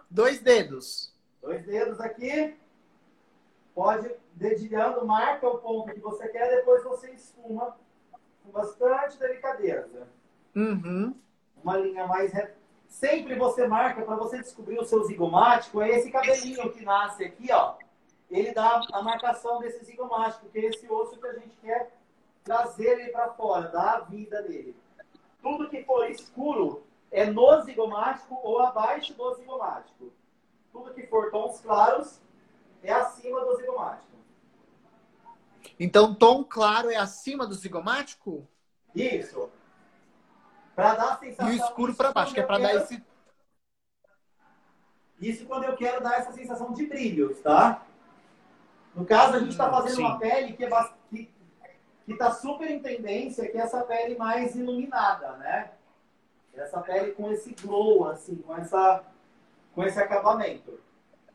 Dois 0.08 0.40
dedos. 0.40 1.12
Dois 1.42 1.66
dedos 1.66 2.00
aqui. 2.00 2.56
pode, 3.74 4.12
dedilhando, 4.34 5.04
marca 5.08 5.48
o 5.48 5.58
ponto 5.58 5.92
que 5.92 6.00
você 6.00 6.28
quer, 6.28 6.56
depois 6.58 6.84
você 6.84 7.10
esfuma 7.10 7.76
com 8.44 8.52
bastante 8.52 9.18
delicadeza. 9.18 10.08
Uhum. 10.56 11.16
Uma 11.64 11.78
linha 11.78 12.06
mais 12.06 12.32
reta. 12.32 12.56
Sempre 12.88 13.40
você 13.40 13.66
marca, 13.66 14.04
para 14.04 14.18
você 14.18 14.38
descobrir 14.38 14.78
o 14.78 14.86
seu 14.86 15.04
zigomático, 15.06 15.82
é 15.82 15.90
esse 15.98 16.12
cabelinho 16.12 16.72
que 16.72 16.86
nasce 16.86 17.24
aqui, 17.24 17.52
ó. 17.52 17.78
Ele 18.30 18.54
dá 18.54 18.84
a 18.94 19.02
marcação 19.02 19.60
desse 19.60 19.84
zigomático, 19.84 20.48
que 20.50 20.60
é 20.60 20.66
esse 20.66 20.88
osso 20.88 21.20
que 21.20 21.26
a 21.26 21.34
gente 21.34 21.58
quer 21.58 22.01
trazer 22.44 23.00
ele 23.00 23.12
para 23.12 23.34
fora, 23.34 23.68
dar 23.70 23.96
a 23.96 24.00
vida 24.02 24.42
nele. 24.42 24.76
Tudo 25.42 25.70
que 25.70 25.84
for 25.84 26.10
escuro 26.10 26.84
é 27.12 27.26
no 27.26 27.62
zigomático 27.62 28.40
ou 28.44 28.60
abaixo 28.60 29.14
do 29.14 29.34
zigomático. 29.36 30.12
Tudo 30.72 30.94
que 30.94 31.06
for 31.08 31.30
tons 31.32 31.60
claros 31.60 32.22
é 32.82 32.92
acima 32.92 33.42
do 33.42 33.56
zigomático. 33.58 34.12
Então, 35.80 36.14
tom 36.14 36.44
claro 36.44 36.90
é 36.90 36.96
acima 36.96 37.46
do 37.46 37.54
zigomático? 37.54 38.48
Isso. 38.96 39.50
Para 40.76 40.96
dar 40.96 41.14
a 41.14 41.18
sensação. 41.18 41.52
E 41.52 41.60
o 41.60 41.64
escuro 41.64 41.94
para 41.94 42.12
baixo, 42.12 42.34
que 42.34 42.40
é 42.40 42.44
para 42.44 42.60
quero... 42.60 42.80
dar 42.80 42.86
esse. 42.86 43.04
Isso 45.20 45.46
quando 45.46 45.66
eu 45.66 45.76
quero 45.76 46.02
dar 46.02 46.20
essa 46.20 46.32
sensação 46.32 46.72
de 46.74 46.86
brilhos, 46.88 47.40
tá? 47.42 47.86
No 48.96 49.06
caso, 49.06 49.36
a 49.36 49.40
gente 49.40 49.52
está 49.52 49.70
fazendo 49.70 49.96
Sim. 49.96 50.02
uma 50.02 50.18
pele 50.18 50.54
que 50.54 50.66
é 50.66 50.70
bast... 50.70 50.94
que 52.06 52.14
está 52.14 52.32
super 52.32 52.70
em 52.70 52.80
tendência, 52.80 53.50
que 53.50 53.58
é 53.58 53.62
essa 53.62 53.84
pele 53.84 54.16
mais 54.18 54.56
iluminada, 54.56 55.34
né? 55.34 55.72
Essa 56.54 56.82
pele 56.82 57.12
com 57.14 57.32
esse 57.32 57.54
glow, 57.62 58.08
assim, 58.10 58.36
com, 58.38 58.56
essa... 58.58 59.04
com 59.74 59.84
esse 59.84 60.00
acabamento. 60.00 60.80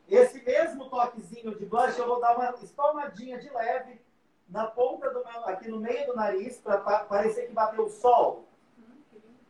Esse 0.09 0.43
mesmo 0.45 0.89
toquezinho 0.89 1.57
de 1.57 1.67
blush, 1.67 1.99
eu 1.99 2.07
vou 2.07 2.21
dar 2.21 2.37
uma 2.37 2.51
espalmadinha 2.63 3.39
de 3.39 3.51
leve 3.51 4.01
na 4.49 4.67
ponta 4.67 5.11
do 5.11 5.25
meu, 5.25 5.45
aqui 5.47 5.69
no 5.69 5.81
meio 5.81 6.07
do 6.07 6.15
nariz, 6.15 6.59
para 6.59 6.79
parecer 6.79 7.47
que 7.47 7.53
bateu 7.53 7.87
o 7.87 7.91
sol. 7.91 8.45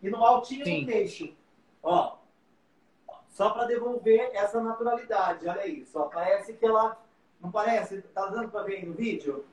E 0.02 0.08
no 0.08 0.24
altinho 0.24 0.64
Sim. 0.64 0.80
do 0.80 0.86
queixo. 0.86 1.34
Ó. 1.82 2.16
Só 3.28 3.50
para 3.50 3.66
devolver 3.66 4.30
essa 4.34 4.62
naturalidade. 4.62 5.46
Olha 5.46 5.66
isso. 5.66 5.98
Ó. 5.98 6.04
Parece 6.04 6.54
que 6.54 6.64
ela. 6.64 6.98
Não 7.40 7.50
parece? 7.50 8.00
Tá 8.00 8.26
dando 8.26 8.48
para 8.48 8.62
ver 8.62 8.76
aí 8.76 8.86
no 8.86 8.94
vídeo? 8.94 9.44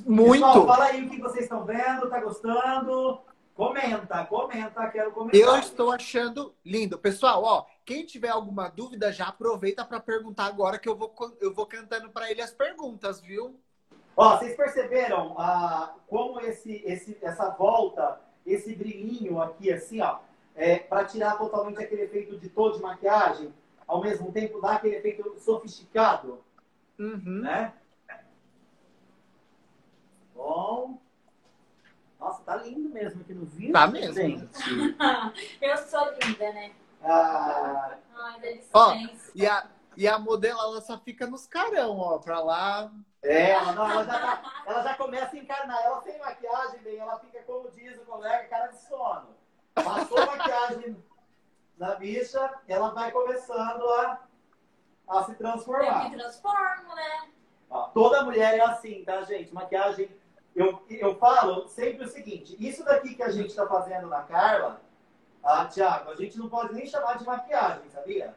Muito! 0.00 0.44
Pessoal, 0.44 0.66
fala 0.66 0.84
aí 0.86 1.04
o 1.04 1.10
que 1.10 1.20
vocês 1.20 1.44
estão 1.44 1.64
vendo, 1.64 2.08
tá 2.08 2.20
gostando? 2.20 3.20
Comenta, 3.54 4.24
comenta, 4.24 4.88
quero 4.88 5.12
comentar. 5.12 5.40
Eu 5.40 5.56
estou 5.58 5.92
achando 5.92 6.54
lindo. 6.64 6.98
Pessoal, 6.98 7.42
ó, 7.44 7.66
quem 7.84 8.06
tiver 8.06 8.30
alguma 8.30 8.68
dúvida, 8.68 9.12
já 9.12 9.26
aproveita 9.26 9.84
para 9.84 10.00
perguntar 10.00 10.46
agora 10.46 10.78
que 10.78 10.88
eu 10.88 10.96
vou, 10.96 11.14
eu 11.40 11.52
vou 11.52 11.66
cantando 11.66 12.08
para 12.10 12.30
ele 12.30 12.40
as 12.40 12.50
perguntas, 12.50 13.20
viu? 13.20 13.60
Ó, 14.16 14.38
vocês 14.38 14.56
perceberam 14.56 15.34
ah, 15.38 15.94
como 16.06 16.40
esse, 16.40 16.82
esse, 16.84 17.16
essa 17.22 17.50
volta, 17.50 18.20
esse 18.46 18.74
brilhinho 18.74 19.40
aqui, 19.40 19.72
assim, 19.72 20.00
ó, 20.00 20.18
é, 20.54 20.78
para 20.78 21.04
tirar 21.04 21.36
totalmente 21.38 21.82
aquele 21.82 22.02
efeito 22.02 22.38
de 22.38 22.48
tom 22.48 22.70
de 22.72 22.80
maquiagem, 22.80 23.52
ao 23.86 24.00
mesmo 24.00 24.32
tempo 24.32 24.60
dar 24.60 24.76
aquele 24.76 24.96
efeito 24.96 25.34
sofisticado, 25.40 26.38
Uhum. 26.98 27.40
né? 27.42 27.72
Bom. 30.52 30.98
Nossa, 32.18 32.42
tá 32.42 32.56
lindo 32.56 32.88
mesmo 32.88 33.20
aqui 33.20 33.32
no 33.32 33.46
vídeo. 33.46 33.72
Tá 33.72 33.86
mesmo. 33.86 34.14
Gente. 34.14 34.48
Eu 35.62 35.76
sou 35.78 36.04
linda, 36.22 36.52
né? 36.52 36.72
Ah, 37.02 37.96
Ai, 38.16 38.40
delícia. 38.40 38.70
Ó, 38.74 38.92
E 39.34 39.46
a, 39.46 39.66
e 39.96 40.06
a 40.08 40.18
modelo, 40.18 40.58
ela 40.58 40.80
só 40.80 40.98
fica 40.98 41.26
nos 41.26 41.46
carão, 41.46 41.98
ó, 41.98 42.18
pra 42.18 42.40
lá. 42.40 42.90
é, 43.22 43.50
ela, 43.50 43.72
não, 43.72 43.88
ela, 43.90 44.04
já 44.04 44.18
tá- 44.18 44.62
ela 44.66 44.82
já 44.82 44.94
começa 44.96 45.34
a 45.34 45.38
encarnar. 45.38 45.80
Ela 45.84 46.00
sem 46.02 46.18
maquiagem, 46.18 46.80
bem, 46.80 46.98
ela 46.98 47.18
fica, 47.20 47.40
como 47.42 47.70
diz 47.70 47.96
o 47.98 48.04
colega, 48.04 48.48
cara 48.48 48.66
de 48.68 48.78
sono. 48.82 49.28
Passou 49.74 50.18
a 50.18 50.26
maquiagem 50.26 50.96
na 51.78 51.94
bicha, 51.96 52.52
ela 52.68 52.90
vai 52.90 53.10
começando 53.10 53.88
a, 53.88 54.20
a 55.08 55.22
se 55.24 55.32
Eu 55.32 55.36
transformar. 55.38 56.08
me 56.10 56.16
transformo, 56.16 56.94
né? 56.94 57.28
Ó, 57.70 57.88
toda 57.88 58.24
mulher 58.24 58.58
é 58.58 58.60
assim, 58.60 59.02
tá, 59.04 59.22
gente? 59.22 59.52
Maquiagem. 59.54 60.08
Eu, 60.54 60.84
eu 60.88 61.14
falo 61.16 61.66
sempre 61.68 62.04
o 62.04 62.08
seguinte: 62.08 62.56
isso 62.58 62.84
daqui 62.84 63.14
que 63.14 63.22
a 63.22 63.30
gente 63.30 63.48
está 63.48 63.66
fazendo 63.66 64.06
na 64.06 64.22
Carla, 64.22 64.80
ah, 65.42 65.64
Thiago, 65.64 66.10
a 66.10 66.16
gente 66.16 66.38
não 66.38 66.48
pode 66.48 66.74
nem 66.74 66.86
chamar 66.86 67.18
de 67.18 67.24
maquiagem, 67.24 67.88
sabia? 67.90 68.34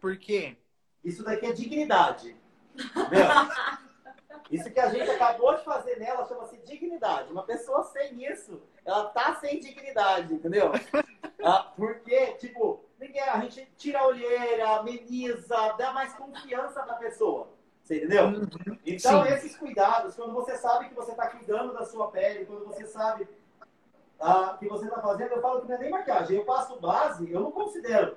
Por 0.00 0.18
quê? 0.18 0.56
Isso 1.04 1.24
daqui 1.24 1.46
é 1.46 1.52
dignidade. 1.52 2.36
Isso 4.50 4.70
que 4.70 4.78
a 4.78 4.88
gente 4.90 5.10
acabou 5.10 5.54
de 5.56 5.64
fazer 5.64 5.98
nela 5.98 6.26
chama-se 6.26 6.56
dignidade. 6.58 7.32
Uma 7.32 7.42
pessoa 7.42 7.82
sem 7.84 8.24
isso, 8.30 8.62
ela 8.84 9.06
tá 9.06 9.34
sem 9.36 9.58
dignidade, 9.58 10.32
entendeu? 10.32 10.72
Ah, 11.42 11.72
porque, 11.76 12.32
tipo, 12.34 12.84
ninguém, 12.98 13.22
a 13.22 13.40
gente 13.40 13.68
tira 13.76 14.00
a 14.00 14.06
olheira, 14.06 14.76
ameniza, 14.76 15.72
dá 15.78 15.92
mais 15.92 16.12
confiança 16.14 16.82
pra 16.82 16.94
pessoa. 16.94 17.55
Você 17.86 17.98
entendeu? 17.98 18.32
Então, 18.84 19.24
Sim. 19.24 19.32
esses 19.32 19.56
cuidados, 19.56 20.16
quando 20.16 20.32
você 20.32 20.56
sabe 20.56 20.88
que 20.88 20.94
você 20.94 21.12
está 21.12 21.28
cuidando 21.28 21.72
da 21.72 21.84
sua 21.84 22.10
pele, 22.10 22.44
quando 22.44 22.66
você 22.66 22.84
sabe 22.84 23.28
ah, 24.18 24.56
que 24.58 24.66
você 24.66 24.86
está 24.86 25.00
fazendo, 25.00 25.30
eu 25.30 25.40
falo 25.40 25.60
que 25.60 25.68
não 25.68 25.76
é 25.76 25.78
nem 25.78 25.90
maquiagem. 25.90 26.36
Eu 26.36 26.44
passo 26.44 26.80
base, 26.80 27.30
eu 27.30 27.38
não 27.38 27.52
considero. 27.52 28.16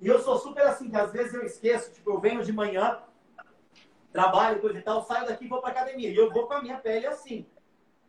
E 0.00 0.06
eu 0.06 0.20
sou 0.20 0.38
super 0.38 0.62
assim, 0.62 0.88
que 0.88 0.94
às 0.94 1.10
vezes 1.10 1.34
eu 1.34 1.44
esqueço, 1.44 1.92
tipo, 1.92 2.12
eu 2.12 2.20
venho 2.20 2.44
de 2.44 2.52
manhã, 2.52 3.00
trabalho, 4.12 4.60
coisa 4.60 4.78
e 4.78 4.82
tal, 4.82 5.02
saio 5.02 5.26
daqui 5.26 5.46
e 5.46 5.48
vou 5.48 5.60
pra 5.60 5.70
academia. 5.70 6.10
E 6.10 6.16
eu 6.16 6.30
vou 6.30 6.46
com 6.46 6.54
a 6.54 6.62
minha 6.62 6.78
pele 6.78 7.08
assim. 7.08 7.44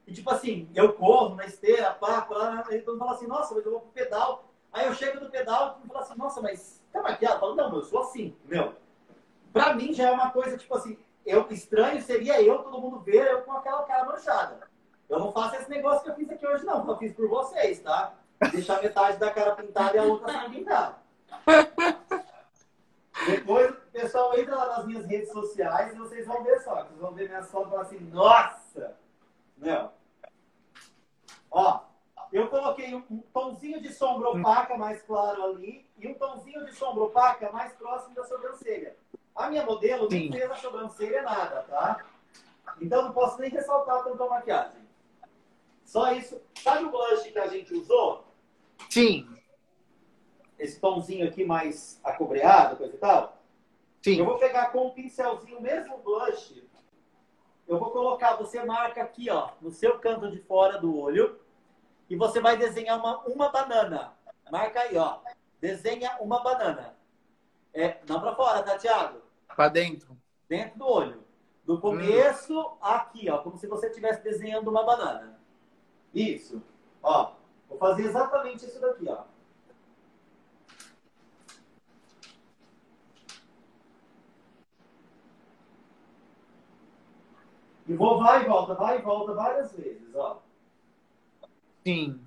E 0.05 0.13
tipo 0.13 0.29
assim, 0.29 0.69
eu 0.75 0.93
corro 0.93 1.33
na 1.33 1.47
esteira, 1.47 1.91
pá, 1.91 2.21
pá, 2.21 2.65
aí 2.67 2.83
todo 2.83 2.93
mundo 2.93 3.05
fala 3.05 3.13
assim, 3.13 3.27
nossa, 3.27 3.55
mas 3.55 3.65
eu 3.65 3.71
vou 3.71 3.81
pro 3.81 3.91
pedal. 3.93 4.53
Aí 4.71 4.85
eu 4.85 4.93
chego 4.93 5.19
no 5.19 5.31
pedal 5.31 5.81
e 5.83 5.87
fala 5.87 6.01
assim, 6.01 6.17
nossa, 6.19 6.39
mas 6.39 6.83
tá 6.93 7.01
maquiado? 7.01 7.37
Eu 7.37 7.39
falo, 7.39 7.55
não, 7.55 7.73
eu 7.73 7.83
sou 7.83 8.01
assim, 8.01 8.35
meu. 8.45 8.75
Pra 9.59 9.73
mim 9.73 9.91
já 9.91 10.07
é 10.07 10.11
uma 10.11 10.31
coisa, 10.31 10.57
tipo 10.57 10.73
assim, 10.73 10.97
eu 11.25 11.45
estranho 11.49 12.01
seria 12.01 12.41
eu, 12.41 12.59
todo 12.59 12.79
mundo 12.79 13.01
ver 13.01 13.29
eu 13.29 13.41
com 13.41 13.51
aquela 13.51 13.83
cara 13.83 14.05
manchada. 14.05 14.69
Eu 15.09 15.19
não 15.19 15.33
faço 15.33 15.57
esse 15.57 15.69
negócio 15.69 16.01
que 16.01 16.11
eu 16.11 16.15
fiz 16.15 16.29
aqui 16.29 16.47
hoje, 16.47 16.65
não. 16.65 16.87
Eu 16.87 16.95
fiz 16.95 17.11
por 17.11 17.27
vocês, 17.27 17.79
tá? 17.79 18.13
Deixar 18.53 18.81
metade 18.81 19.17
da 19.17 19.29
cara 19.29 19.53
pintada 19.57 19.97
e 19.97 19.99
a 19.99 20.03
outra 20.03 20.31
sem 20.31 20.51
pintar. 20.51 21.03
Depois, 23.25 23.71
o 23.71 23.91
pessoal 23.91 24.39
entra 24.39 24.55
lá 24.55 24.77
nas 24.77 24.85
minhas 24.85 25.05
redes 25.05 25.29
sociais 25.29 25.93
e 25.93 25.97
vocês 25.97 26.25
vão 26.25 26.41
ver 26.41 26.61
só. 26.61 26.75
Vocês 26.75 26.99
vão 27.01 27.11
ver 27.11 27.27
minhas 27.27 27.51
fotos 27.51 27.67
e 27.67 27.71
falar 27.71 27.81
assim, 27.81 27.99
nossa! 28.13 28.97
Meu. 29.57 29.89
Ó, 31.51 31.81
eu 32.31 32.47
coloquei 32.47 32.95
um, 32.95 33.01
tomzinho 33.33 33.81
de 33.81 33.91
sombra 33.93 34.29
opaca 34.29 34.77
mais 34.77 35.01
claro 35.01 35.43
ali 35.43 35.85
e 35.97 36.07
um 36.07 36.13
tomzinho 36.13 36.65
de 36.65 36.73
sombra 36.73 37.03
opaca 37.03 37.51
mais 37.51 37.73
próximo 37.73 38.15
da 38.15 38.23
sobrancelha. 38.23 38.95
A 39.35 39.49
minha 39.49 39.65
modelo 39.65 40.09
Sim. 40.09 40.31
fez 40.31 40.49
a 40.51 40.55
sobrancelha 40.55 41.21
nada, 41.21 41.63
tá? 41.63 42.05
Então 42.81 43.03
não 43.03 43.13
posso 43.13 43.39
nem 43.39 43.49
ressaltar 43.49 44.03
tanto 44.03 44.21
a 44.23 44.29
maquiagem. 44.29 44.81
Só 45.83 46.11
isso. 46.13 46.39
Sabe 46.61 46.85
o 46.85 46.91
blush 46.91 47.31
que 47.31 47.39
a 47.39 47.47
gente 47.47 47.73
usou? 47.73 48.25
Sim, 48.89 49.27
Esse 50.57 50.79
tomzinho 50.79 51.27
aqui 51.27 51.43
mais 51.43 51.99
acobreado, 52.03 52.77
coisa 52.77 52.93
e 52.95 52.97
tal? 52.97 53.37
Eu 54.05 54.13
sim. 54.13 54.23
vou 54.23 54.37
pegar 54.37 54.71
com 54.71 54.87
um 54.87 54.91
pincelzinho, 54.91 55.57
o 55.57 55.61
mesmo 55.61 55.97
blush. 55.99 56.63
Eu 57.67 57.77
vou 57.77 57.91
colocar, 57.91 58.35
você 58.35 58.63
marca 58.63 59.01
aqui, 59.01 59.29
ó, 59.29 59.51
no 59.61 59.71
seu 59.71 59.99
canto 59.99 60.31
de 60.31 60.39
fora 60.39 60.79
do 60.79 60.97
olho. 60.97 61.39
E 62.09 62.15
você 62.15 62.39
vai 62.39 62.57
desenhar 62.57 62.97
uma, 62.97 63.19
uma 63.19 63.49
banana. 63.49 64.13
Marca 64.51 64.81
aí, 64.81 64.97
ó. 64.97 65.19
Desenha 65.61 66.17
uma 66.19 66.41
banana. 66.41 66.95
É, 67.73 67.99
não 68.07 68.19
pra 68.19 68.35
fora, 68.35 68.63
tá, 68.63 68.77
Thiago? 68.77 69.21
Pra 69.55 69.69
dentro. 69.69 70.17
Dentro 70.47 70.79
do 70.79 70.87
olho. 70.87 71.23
Do 71.65 71.79
começo 71.79 72.77
aqui, 72.81 73.29
ó. 73.29 73.39
Como 73.39 73.57
se 73.57 73.67
você 73.67 73.87
estivesse 73.87 74.23
desenhando 74.23 74.69
uma 74.69 74.83
banana. 74.83 75.39
Isso. 76.13 76.61
Ó. 77.03 77.33
Vou 77.67 77.77
fazer 77.77 78.03
exatamente 78.03 78.65
isso 78.65 78.81
daqui, 78.81 79.07
ó. 79.07 79.23
E 87.87 87.93
vou 87.95 88.19
vai 88.19 88.43
e 88.43 88.47
volta, 88.47 88.75
vai 88.75 88.99
e 88.99 89.01
volta 89.01 89.33
várias 89.33 89.71
vezes, 89.71 90.13
ó. 90.15 90.39
Sim. 91.83 92.23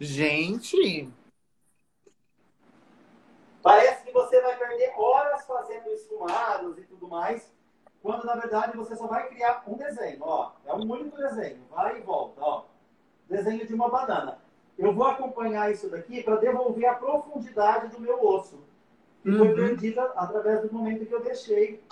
Gente, 0.00 1.10
Parece 3.62 4.02
que 4.04 4.12
você 4.12 4.40
vai 4.40 4.56
perder 4.56 4.94
horas 4.96 5.44
fazendo 5.46 5.86
esfumados 5.90 6.78
e 6.78 6.82
tudo 6.84 7.06
mais, 7.06 7.52
quando 8.02 8.24
na 8.24 8.34
verdade 8.34 8.74
você 8.74 8.96
só 8.96 9.06
vai 9.06 9.28
criar 9.28 9.62
um 9.66 9.74
desenho, 9.76 10.20
ó. 10.22 10.52
É 10.64 10.72
um 10.72 10.90
único 10.90 11.14
desenho, 11.18 11.62
vai 11.70 11.98
e 11.98 12.00
volta, 12.00 12.40
ó. 12.40 12.64
Desenho 13.28 13.66
de 13.66 13.74
uma 13.74 13.90
banana. 13.90 14.38
eu 14.78 14.94
vou 14.94 15.04
acompanhar 15.06 15.70
isso 15.70 15.90
daqui 15.90 16.22
para 16.22 16.36
devolver 16.36 16.86
a 16.86 16.94
profundidade 16.94 17.88
do 17.88 18.00
meu 18.00 18.24
osso. 18.26 18.58
Que 19.22 19.30
foi 19.30 19.48
Uhum. 19.48 19.54
perdida 19.54 20.02
através 20.16 20.62
do 20.62 20.72
momento 20.72 21.04
que 21.04 21.14
eu 21.14 21.22
deixei. 21.22 21.84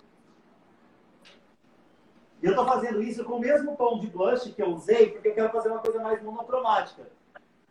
E 2.42 2.46
eu 2.46 2.52
estou 2.52 2.64
fazendo 2.64 3.02
isso 3.02 3.22
com 3.26 3.34
o 3.34 3.40
mesmo 3.40 3.76
tom 3.76 4.00
de 4.00 4.06
blush 4.06 4.50
que 4.54 4.62
eu 4.62 4.68
usei, 4.68 5.10
porque 5.10 5.28
eu 5.28 5.34
quero 5.34 5.52
fazer 5.52 5.68
uma 5.68 5.80
coisa 5.80 6.00
mais 6.00 6.22
monocromática. 6.22 7.06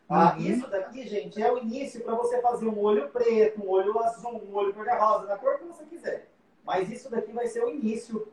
Ah, 0.10 0.36
Uhum. 0.38 0.46
Isso 0.46 0.68
daqui, 0.70 1.08
gente, 1.08 1.42
é 1.42 1.52
o 1.52 1.58
início 1.58 2.02
para 2.02 2.16
você 2.16 2.42
fazer 2.42 2.68
um 2.68 2.80
olho 2.80 3.10
preto, 3.10 3.62
um 3.62 3.70
olho 3.70 4.00
azul, 4.00 4.42
um 4.50 4.56
olho 4.56 4.74
cor-de-rosa, 4.74 5.28
da 5.28 5.38
cor 5.38 5.58
que 5.60 5.66
você 5.66 5.86
quiser. 5.86 6.32
Mas 6.64 6.90
isso 6.90 7.10
daqui 7.10 7.32
vai 7.34 7.48
ser 7.48 7.64
o 7.64 7.70
início 7.70 8.28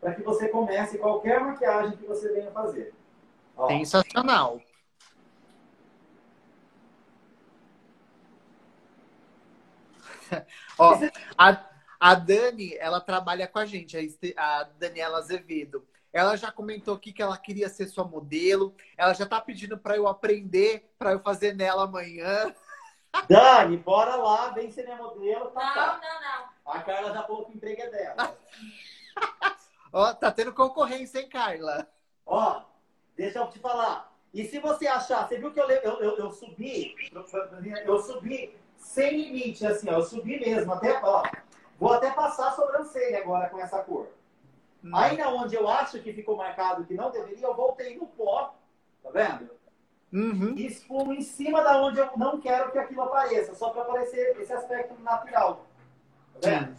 para 0.00 0.14
que 0.14 0.22
você 0.22 0.48
comece 0.48 0.98
qualquer 0.98 1.40
maquiagem 1.40 1.96
que 1.96 2.06
você 2.06 2.32
venha 2.32 2.50
fazer. 2.52 2.94
Ó, 3.56 3.68
Sensacional. 3.68 4.60
Ó, 10.78 10.98
a, 11.36 11.70
a 11.98 12.14
Dani, 12.14 12.76
ela 12.76 13.00
trabalha 13.00 13.46
com 13.46 13.58
a 13.58 13.66
gente, 13.66 13.96
a 14.36 14.60
a 14.60 14.64
Daniela 14.64 15.18
Azevedo. 15.18 15.86
Ela 16.12 16.36
já 16.36 16.50
comentou 16.50 16.94
aqui 16.94 17.12
que 17.12 17.22
ela 17.22 17.36
queria 17.38 17.68
ser 17.68 17.86
sua 17.86 18.04
modelo. 18.04 18.74
Ela 18.96 19.12
já 19.14 19.26
tá 19.26 19.40
pedindo 19.40 19.78
para 19.78 19.96
eu 19.96 20.08
aprender, 20.08 20.90
para 20.98 21.12
eu 21.12 21.20
fazer 21.20 21.54
nela 21.54 21.84
amanhã. 21.84 22.54
Dani, 23.28 23.76
bora 23.76 24.16
lá, 24.16 24.50
vem 24.50 24.70
ser 24.70 24.84
minha 24.84 24.96
modelo. 24.96 25.50
Tá, 25.50 25.60
Não, 25.60 25.74
tá. 25.74 26.00
não, 26.02 26.20
não. 26.20 26.50
A 26.72 26.82
Carla 26.82 27.12
já 27.12 27.22
falou 27.22 27.44
que 27.44 27.52
o 27.52 27.54
emprego 27.56 27.82
é 27.82 27.90
dela. 27.90 28.36
Ó, 29.92 30.14
tá 30.14 30.30
tendo 30.30 30.52
concorrência, 30.52 31.20
hein, 31.20 31.28
Carla? 31.28 31.86
Ó, 32.24 32.62
deixa 33.16 33.40
eu 33.40 33.48
te 33.48 33.58
falar. 33.58 34.12
E 34.32 34.44
se 34.44 34.60
você 34.60 34.86
achar, 34.86 35.26
você 35.26 35.38
viu 35.38 35.52
que 35.52 35.58
eu, 35.60 35.68
eu, 35.68 36.00
eu, 36.00 36.16
eu 36.18 36.30
subi, 36.30 36.94
eu 37.84 37.98
subi 37.98 38.56
sem 38.76 39.10
limite, 39.24 39.66
assim, 39.66 39.90
ó, 39.90 39.94
eu 39.94 40.02
subi 40.04 40.38
mesmo, 40.38 40.72
até, 40.72 41.00
ó, 41.02 41.24
vou 41.78 41.92
até 41.92 42.10
passar 42.12 42.48
a 42.48 42.52
sobrancelha 42.52 43.18
agora 43.18 43.48
com 43.48 43.58
essa 43.58 43.82
cor. 43.82 44.08
Aí 44.92 45.16
na 45.16 45.28
onde 45.28 45.54
eu 45.54 45.68
acho 45.68 46.00
que 46.00 46.12
ficou 46.12 46.36
marcado 46.36 46.84
que 46.84 46.94
não 46.94 47.10
deveria, 47.10 47.46
eu 47.46 47.54
voltei 47.54 47.96
no 47.96 48.06
pó, 48.06 48.54
tá 49.02 49.10
vendo? 49.10 49.50
Uhum. 50.12 50.54
E 50.56 50.66
espumo 50.66 51.12
em 51.12 51.20
cima 51.20 51.62
da 51.62 51.80
onde 51.80 52.00
eu 52.00 52.10
não 52.16 52.40
quero 52.40 52.72
que 52.72 52.78
aquilo 52.78 53.02
apareça, 53.02 53.54
só 53.54 53.70
para 53.70 53.82
aparecer 53.82 54.36
esse 54.40 54.52
aspecto 54.52 55.00
natural. 55.02 55.66
Tá 56.40 56.48
vendo? 56.48 56.76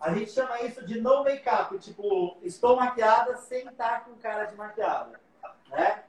A 0.00 0.14
gente 0.14 0.30
chama 0.30 0.60
isso 0.62 0.84
de 0.86 1.00
no 1.00 1.24
make-up, 1.24 1.76
tipo, 1.78 2.38
estou 2.42 2.76
maquiada 2.76 3.36
sem 3.36 3.66
estar 3.66 4.04
com 4.04 4.14
cara 4.14 4.44
de 4.44 4.54
maquiada, 4.54 5.20
né? 5.68 6.04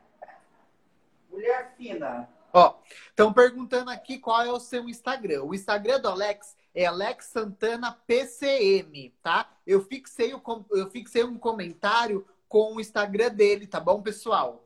Mulher 1.30 1.74
fina. 1.76 2.30
Ó, 2.54 2.76
estão 3.10 3.34
perguntando 3.34 3.90
aqui 3.90 4.18
qual 4.18 4.42
é 4.42 4.52
o 4.52 4.60
seu 4.60 4.88
Instagram. 4.88 5.44
O 5.44 5.54
Instagram 5.54 6.00
do 6.00 6.10
Alex 6.10 6.56
é 6.74 6.86
Alex 6.86 7.26
Santana 7.26 7.92
PCM, 7.92 9.14
tá? 9.22 9.50
Eu 9.66 9.82
fixei, 9.82 10.34
o, 10.34 10.42
eu 10.72 10.90
fixei 10.90 11.24
um 11.24 11.38
comentário 11.38 12.26
com 12.48 12.76
o 12.76 12.82
Instagram 12.82 13.30
dele, 13.30 13.68
tá 13.68 13.80
bom, 13.80 14.02
pessoal? 14.02 14.66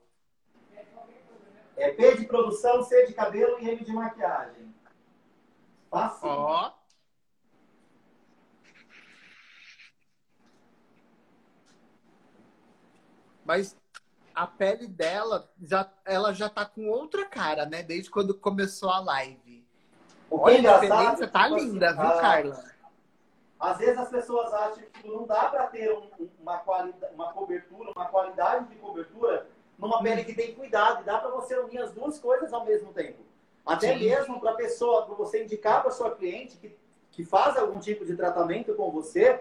É 1.76 1.92
P 1.92 2.16
de 2.18 2.26
produção, 2.26 2.84
C 2.84 3.08
de 3.08 3.14
cabelo 3.14 3.60
e 3.60 3.70
M 3.70 3.84
de 3.84 3.92
maquiagem. 3.92 4.74
Fácil. 5.90 6.28
Ó. 6.28 6.74
Mas 13.46 13.76
a 14.34 14.48
pele 14.48 14.88
dela, 14.88 15.52
já, 15.62 15.92
ela 16.06 16.34
já 16.34 16.50
tá 16.50 16.66
com 16.66 16.90
outra 16.90 17.26
cara, 17.26 17.66
né? 17.66 17.84
Desde 17.84 18.10
quando 18.10 18.38
começou 18.38 18.90
a 18.90 19.00
live. 19.00 19.43
O 20.34 20.40
que 20.40 20.50
é 20.50 20.54
Olha, 20.56 20.56
a 20.56 20.60
engraçado, 20.86 21.30
tá 21.30 21.44
tipo 21.44 21.56
linda, 21.58 21.90
assim, 21.92 22.00
viu, 22.02 22.08
a- 22.08 22.22
Carla? 22.22 22.64
Às 23.60 23.78
vezes 23.78 23.98
as 24.00 24.10
pessoas 24.10 24.52
acham 24.52 24.84
que 24.92 25.08
não 25.08 25.28
dá 25.28 25.44
para 25.48 25.68
ter 25.68 25.94
um- 25.94 26.10
uma, 26.42 26.58
qualidade, 26.58 27.14
uma 27.14 27.32
cobertura, 27.32 27.92
uma 27.96 28.06
qualidade 28.06 28.66
de 28.66 28.76
cobertura 28.78 29.46
numa 29.78 30.02
pele 30.02 30.24
que 30.24 30.34
tem 30.34 30.56
cuidado. 30.56 31.02
E 31.02 31.04
dá 31.04 31.20
para 31.20 31.30
você 31.30 31.56
unir 31.60 31.78
as 31.84 31.92
duas 31.92 32.18
coisas 32.18 32.52
ao 32.52 32.66
mesmo 32.66 32.92
tempo. 32.94 33.20
Até 33.64 33.94
Sim. 33.94 34.00
mesmo 34.10 34.40
para 34.40 34.52
a 34.52 34.56
pessoa, 34.56 35.06
para 35.06 35.14
você 35.14 35.44
indicar 35.44 35.84
para 35.84 35.92
sua 35.92 36.10
cliente 36.16 36.58
que, 36.58 36.76
que 37.12 37.24
faz 37.24 37.56
algum 37.56 37.80
tipo 37.80 38.04
de 38.04 38.16
tratamento 38.18 38.74
com 38.74 38.90
você, 38.90 39.40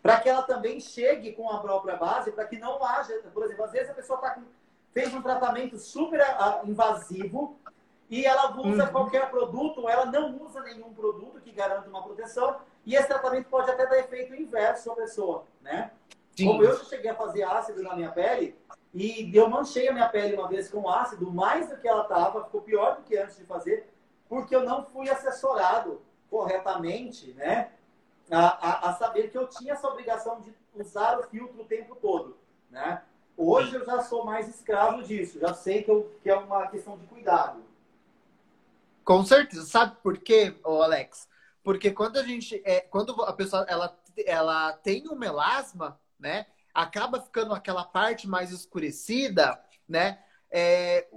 para 0.00 0.20
que 0.20 0.28
ela 0.28 0.42
também 0.42 0.78
chegue 0.78 1.32
com 1.32 1.50
a 1.50 1.58
própria 1.58 1.96
base, 1.96 2.30
para 2.30 2.44
que 2.46 2.56
não 2.56 2.82
haja, 2.84 3.20
por 3.34 3.42
exemplo, 3.44 3.64
às 3.64 3.72
vezes 3.72 3.90
a 3.90 3.94
pessoa 3.94 4.18
tá 4.20 4.30
com- 4.30 4.42
fez 4.92 5.12
um 5.12 5.20
tratamento 5.20 5.76
super 5.76 6.20
ah, 6.22 6.60
invasivo 6.64 7.58
e 8.10 8.26
ela 8.26 8.50
usa 8.60 8.84
Uhum. 8.84 8.90
qualquer 8.90 9.30
produto, 9.30 9.88
ela 9.88 10.04
não 10.06 10.36
usa 10.42 10.60
nenhum 10.62 10.92
produto 10.92 11.40
que 11.40 11.52
garanta 11.52 11.88
uma 11.88 12.02
proteção, 12.02 12.56
e 12.84 12.96
esse 12.96 13.06
tratamento 13.06 13.48
pode 13.48 13.70
até 13.70 13.86
dar 13.86 13.98
efeito 13.98 14.34
inverso 14.34 14.90
à 14.90 14.96
pessoa, 14.96 15.44
né? 15.62 15.92
Sim. 16.36 16.46
Como 16.46 16.64
eu 16.64 16.76
cheguei 16.84 17.10
a 17.10 17.14
fazer 17.14 17.44
ácido 17.44 17.82
na 17.82 17.94
minha 17.94 18.10
pele, 18.10 18.56
e 18.92 19.30
eu 19.34 19.48
manchei 19.48 19.88
a 19.88 19.92
minha 19.92 20.08
pele 20.08 20.34
uma 20.34 20.48
vez 20.48 20.68
com 20.68 20.88
ácido, 20.90 21.30
mais 21.30 21.68
do 21.68 21.76
que 21.76 21.86
ela 21.86 22.02
estava, 22.02 22.44
ficou 22.44 22.60
pior 22.62 22.96
do 22.96 23.02
que 23.02 23.16
antes 23.16 23.36
de 23.36 23.44
fazer, 23.44 23.88
porque 24.28 24.54
eu 24.54 24.64
não 24.64 24.84
fui 24.84 25.08
assessorado 25.08 26.00
corretamente, 26.28 27.32
né? 27.34 27.70
A, 28.30 28.86
a, 28.86 28.90
a 28.90 28.94
saber 28.94 29.30
que 29.30 29.38
eu 29.38 29.46
tinha 29.48 29.72
essa 29.72 29.88
obrigação 29.88 30.40
de 30.40 30.54
usar 30.74 31.18
o 31.18 31.22
filtro 31.24 31.62
o 31.62 31.64
tempo 31.64 31.96
todo, 31.96 32.36
né? 32.70 33.02
Hoje 33.36 33.74
eu 33.74 33.84
já 33.84 34.02
sou 34.02 34.24
mais 34.24 34.48
escravo 34.48 35.02
disso, 35.02 35.38
já 35.40 35.54
sei 35.54 35.82
que, 35.82 35.90
eu, 35.90 36.10
que 36.22 36.30
é 36.30 36.36
uma 36.36 36.66
questão 36.68 36.96
de 36.96 37.06
cuidado. 37.06 37.60
Com 39.10 39.24
certeza. 39.24 39.64
Sabe 39.66 39.96
por 40.04 40.18
quê, 40.18 40.54
Alex? 40.64 41.28
Porque 41.64 41.90
quando 41.90 42.16
a 42.16 42.22
gente. 42.22 42.62
É, 42.64 42.78
quando 42.78 43.20
a 43.24 43.32
pessoa 43.32 43.66
ela, 43.68 43.98
ela 44.24 44.72
tem 44.72 45.08
um 45.08 45.16
melasma, 45.16 46.00
né? 46.16 46.46
Acaba 46.72 47.20
ficando 47.20 47.52
aquela 47.52 47.84
parte 47.84 48.28
mais 48.28 48.52
escurecida, 48.52 49.60
né? 49.88 50.22
É, 50.48 51.08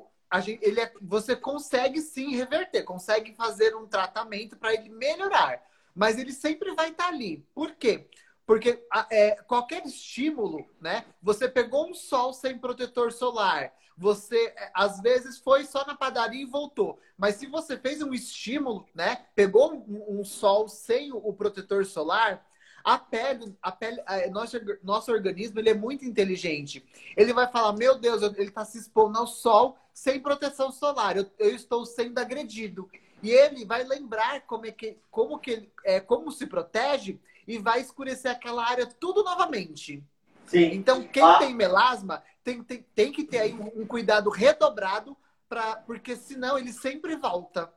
gente, 0.41 0.65
ele 0.65 0.81
é- 0.81 0.91
você 1.03 1.35
consegue 1.35 2.01
sim 2.01 2.35
reverter, 2.35 2.81
consegue 2.81 3.35
fazer 3.35 3.75
um 3.75 3.85
tratamento 3.85 4.57
para 4.57 4.73
ele 4.73 4.89
melhorar. 4.89 5.63
Mas 5.93 6.17
ele 6.17 6.33
sempre 6.33 6.73
vai 6.73 6.89
estar 6.89 7.09
ali. 7.09 7.45
Por 7.53 7.75
quê? 7.75 8.09
Porque 8.43 8.83
é, 9.11 9.35
qualquer 9.43 9.85
estímulo, 9.85 10.67
né? 10.81 11.05
Você 11.21 11.47
pegou 11.47 11.87
um 11.87 11.93
sol 11.93 12.33
sem 12.33 12.57
protetor 12.57 13.11
solar, 13.11 13.71
você 13.97 14.47
é, 14.57 14.71
às 14.73 14.99
vezes 15.01 15.37
foi 15.39 15.65
só 15.65 15.85
na 15.85 15.95
padaria 15.95 16.41
e 16.41 16.45
voltou. 16.45 16.99
Mas 17.17 17.35
se 17.35 17.47
você 17.47 17.77
fez 17.77 18.01
um 18.01 18.13
estímulo, 18.13 18.85
né? 18.93 19.25
Pegou 19.35 19.73
um, 19.73 20.19
um 20.19 20.23
sol 20.25 20.67
sem 20.67 21.11
o, 21.11 21.17
o 21.17 21.33
protetor 21.33 21.85
solar, 21.85 22.45
a 22.83 22.97
pele, 22.97 23.55
a 23.61 23.71
pele, 23.71 24.01
a- 24.05 24.27
nosso, 24.29 24.57
orga- 24.57 24.79
nosso 24.83 25.11
organismo 25.11 25.59
ele 25.59 25.69
é 25.69 25.73
muito 25.73 26.05
inteligente. 26.05 26.85
Ele 27.15 27.33
vai 27.33 27.47
falar: 27.49 27.73
Meu 27.73 27.97
Deus, 27.97 28.21
eu- 28.21 28.31
ele 28.31 28.49
está 28.49 28.65
se 28.65 28.77
expondo 28.77 29.17
ao 29.17 29.27
sol 29.27 29.77
sem 29.93 30.19
proteção 30.19 30.71
solar. 30.71 31.17
Eu, 31.17 31.29
eu 31.39 31.55
estou 31.55 31.85
sendo 31.85 32.17
agredido. 32.19 32.89
E 33.21 33.31
ele 33.31 33.63
vai 33.63 33.83
lembrar 33.83 34.41
como 34.41 34.65
é 34.65 34.71
que, 34.71 34.97
como 35.09 35.39
que 35.39 35.69
é, 35.85 35.99
como 35.99 36.29
se 36.31 36.45
protege 36.45 37.19
e 37.47 37.57
vai 37.57 37.79
escurecer 37.79 38.29
aquela 38.31 38.65
área 38.67 38.85
tudo 38.85 39.23
novamente. 39.23 40.03
Sim. 40.45 40.73
Então, 40.73 41.03
quem 41.07 41.23
Ah. 41.23 41.39
tem 41.39 41.53
melasma 41.53 42.23
tem, 42.43 42.63
tem, 42.63 42.83
tem 42.95 43.11
que 43.11 43.23
ter 43.23 43.39
aí 43.39 43.53
um, 43.53 43.81
um 43.81 43.87
cuidado 43.87 44.29
redobrado, 44.29 45.15
pra, 45.47 45.77
porque 45.77 46.15
senão 46.15 46.57
ele 46.57 46.73
sempre 46.73 47.15
volta. 47.15 47.73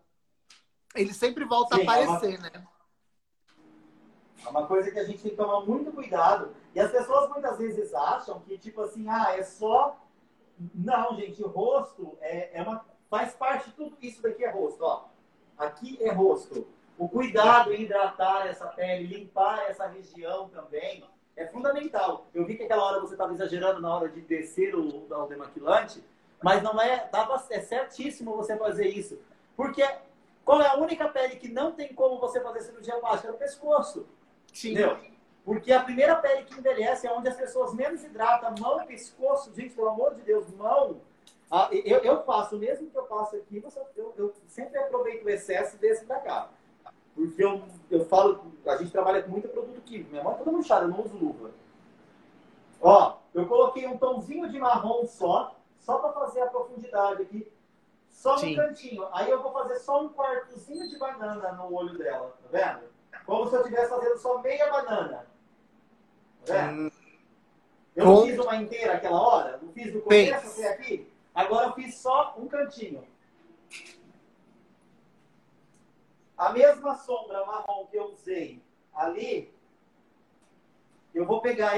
Ele 0.94 1.12
sempre 1.14 1.44
volta 1.44 1.76
Sim, 1.76 1.82
a 1.82 1.84
é 1.84 1.84
uma- 2.06 2.16
aparecer, 2.16 2.40
né? 2.40 2.66
É 4.44 4.48
uma 4.48 4.66
coisa 4.66 4.90
que 4.90 4.98
a 4.98 5.04
gente 5.04 5.22
tem 5.22 5.30
que 5.32 5.36
tomar 5.36 5.60
muito 5.60 5.90
cuidado. 5.92 6.54
E 6.74 6.80
as 6.80 6.90
pessoas 6.90 7.28
muitas 7.30 7.58
vezes 7.58 7.92
acham 7.94 8.40
que, 8.40 8.56
tipo 8.58 8.80
assim, 8.82 9.08
ah, 9.08 9.34
é 9.36 9.42
só. 9.42 10.00
Não, 10.74 11.14
gente, 11.16 11.42
o 11.42 11.48
rosto 11.48 12.16
é, 12.20 12.58
é 12.58 12.62
uma. 12.62 12.84
faz 13.10 13.34
parte 13.34 13.70
de 13.70 13.76
tudo 13.76 13.96
isso 14.00 14.22
daqui 14.22 14.44
é 14.44 14.50
rosto, 14.50 14.82
ó. 14.82 15.04
Aqui 15.58 15.98
é 16.02 16.10
rosto. 16.12 16.66
O 16.98 17.08
cuidado 17.08 17.72
em 17.72 17.82
hidratar 17.82 18.46
essa 18.46 18.66
pele, 18.68 19.06
limpar 19.06 19.68
essa 19.68 19.86
região 19.86 20.48
também 20.48 21.04
é 21.36 21.46
fundamental. 21.46 22.26
Eu 22.34 22.44
vi 22.44 22.56
que 22.56 22.62
aquela 22.64 22.84
hora 22.84 23.00
você 23.00 23.14
estava 23.14 23.32
exagerando 23.32 23.80
na 23.80 23.94
hora 23.94 24.08
de 24.08 24.20
descer 24.22 24.74
o, 24.74 25.06
o 25.06 25.26
demaquilante, 25.28 26.02
mas 26.42 26.62
não 26.62 26.80
é. 26.80 26.98
Tava, 26.98 27.42
é 27.50 27.60
certíssimo 27.60 28.34
você 28.36 28.56
fazer 28.56 28.88
isso. 28.88 29.18
Porque 29.56 29.86
qual 30.44 30.60
é 30.62 30.66
a 30.68 30.76
única 30.76 31.08
pele 31.08 31.36
que 31.36 31.48
não 31.48 31.72
tem 31.72 31.92
como 31.94 32.18
você 32.18 32.40
fazer 32.40 32.62
cirurgia 32.62 32.96
plástica? 32.96 33.28
É 33.28 33.32
o 33.32 33.38
pescoço. 33.38 34.06
Sim. 34.52 34.72
Entendeu? 34.72 34.98
Porque 35.44 35.72
a 35.72 35.82
primeira 35.82 36.16
pele 36.16 36.44
que 36.44 36.58
envelhece 36.58 37.06
é 37.06 37.12
onde 37.12 37.28
as 37.28 37.36
pessoas 37.36 37.72
menos 37.72 38.02
hidratam. 38.02 38.54
Mão, 38.58 38.84
pescoço, 38.84 39.52
gente, 39.54 39.74
pelo 39.74 39.88
amor 39.90 40.14
de 40.14 40.22
Deus, 40.22 40.48
mão. 40.54 41.00
Ah, 41.48 41.68
eu, 41.70 41.98
eu 41.98 42.24
faço, 42.24 42.56
mesmo 42.58 42.90
que 42.90 42.98
eu 42.98 43.06
faça 43.06 43.36
aqui, 43.36 43.60
você- 43.60 43.80
eu, 43.96 44.12
eu 44.16 44.34
sempre 44.48 44.76
aproveito 44.78 45.24
o 45.24 45.30
excesso 45.30 45.76
desse 45.76 46.04
pra 46.04 46.18
cá. 46.18 46.48
Porque 47.16 47.42
eu, 47.42 47.62
eu 47.90 48.04
falo, 48.04 48.52
a 48.66 48.76
gente 48.76 48.92
trabalha 48.92 49.22
com 49.22 49.30
muito 49.30 49.48
produto 49.48 49.80
químico. 49.80 50.10
Minha 50.10 50.22
mão 50.22 50.34
é 50.34 50.36
toda 50.36 50.52
manchada, 50.52 50.84
eu 50.84 50.88
não 50.88 51.02
uso 51.02 51.16
luva. 51.16 51.50
Ó, 52.80 53.16
eu 53.34 53.46
coloquei 53.46 53.86
um 53.86 53.96
tomzinho 53.96 54.50
de 54.50 54.58
marrom 54.58 55.06
só, 55.06 55.56
só 55.80 55.98
para 55.98 56.12
fazer 56.12 56.42
a 56.42 56.46
profundidade 56.46 57.22
aqui. 57.22 57.50
Só 58.10 58.36
Sim. 58.36 58.52
um 58.52 58.56
cantinho. 58.56 59.08
Aí 59.12 59.30
eu 59.30 59.42
vou 59.42 59.52
fazer 59.52 59.76
só 59.76 60.02
um 60.02 60.10
quartozinho 60.10 60.86
de 60.88 60.98
banana 60.98 61.52
no 61.52 61.74
olho 61.74 61.96
dela, 61.96 62.36
tá 62.42 62.48
vendo? 62.50 62.84
Como 63.24 63.48
se 63.48 63.56
eu 63.56 63.60
estivesse 63.62 63.88
fazendo 63.88 64.18
só 64.18 64.38
meia 64.38 64.70
banana. 64.70 65.26
Tá 66.44 66.54
vendo? 66.66 66.82
Hum, 66.86 66.90
Eu 67.96 68.04
não 68.04 68.26
fiz 68.26 68.38
uma 68.38 68.56
inteira 68.56 68.94
aquela 68.94 69.20
hora? 69.20 69.58
Não 69.62 69.72
fiz 69.72 69.92
do 69.92 70.02
começo 70.02 70.46
até 70.60 70.68
aqui? 70.68 71.10
Agora 71.34 71.68
eu 71.68 71.72
fiz 71.72 71.94
só 71.96 72.34
um 72.38 72.46
cantinho. 72.46 73.02
A 76.36 76.52
mesma 76.52 76.96
sombra 76.96 77.44
marrom 77.46 77.86
que 77.86 77.96
eu 77.96 78.12
usei 78.12 78.62
ali, 78.92 79.54
eu 81.14 81.24
vou 81.24 81.40
pegar 81.40 81.76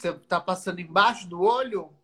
Você 0.00 0.14
tá 0.20 0.40
passando 0.40 0.80
embaixo 0.80 1.28
do 1.28 1.42
olho? 1.42 1.94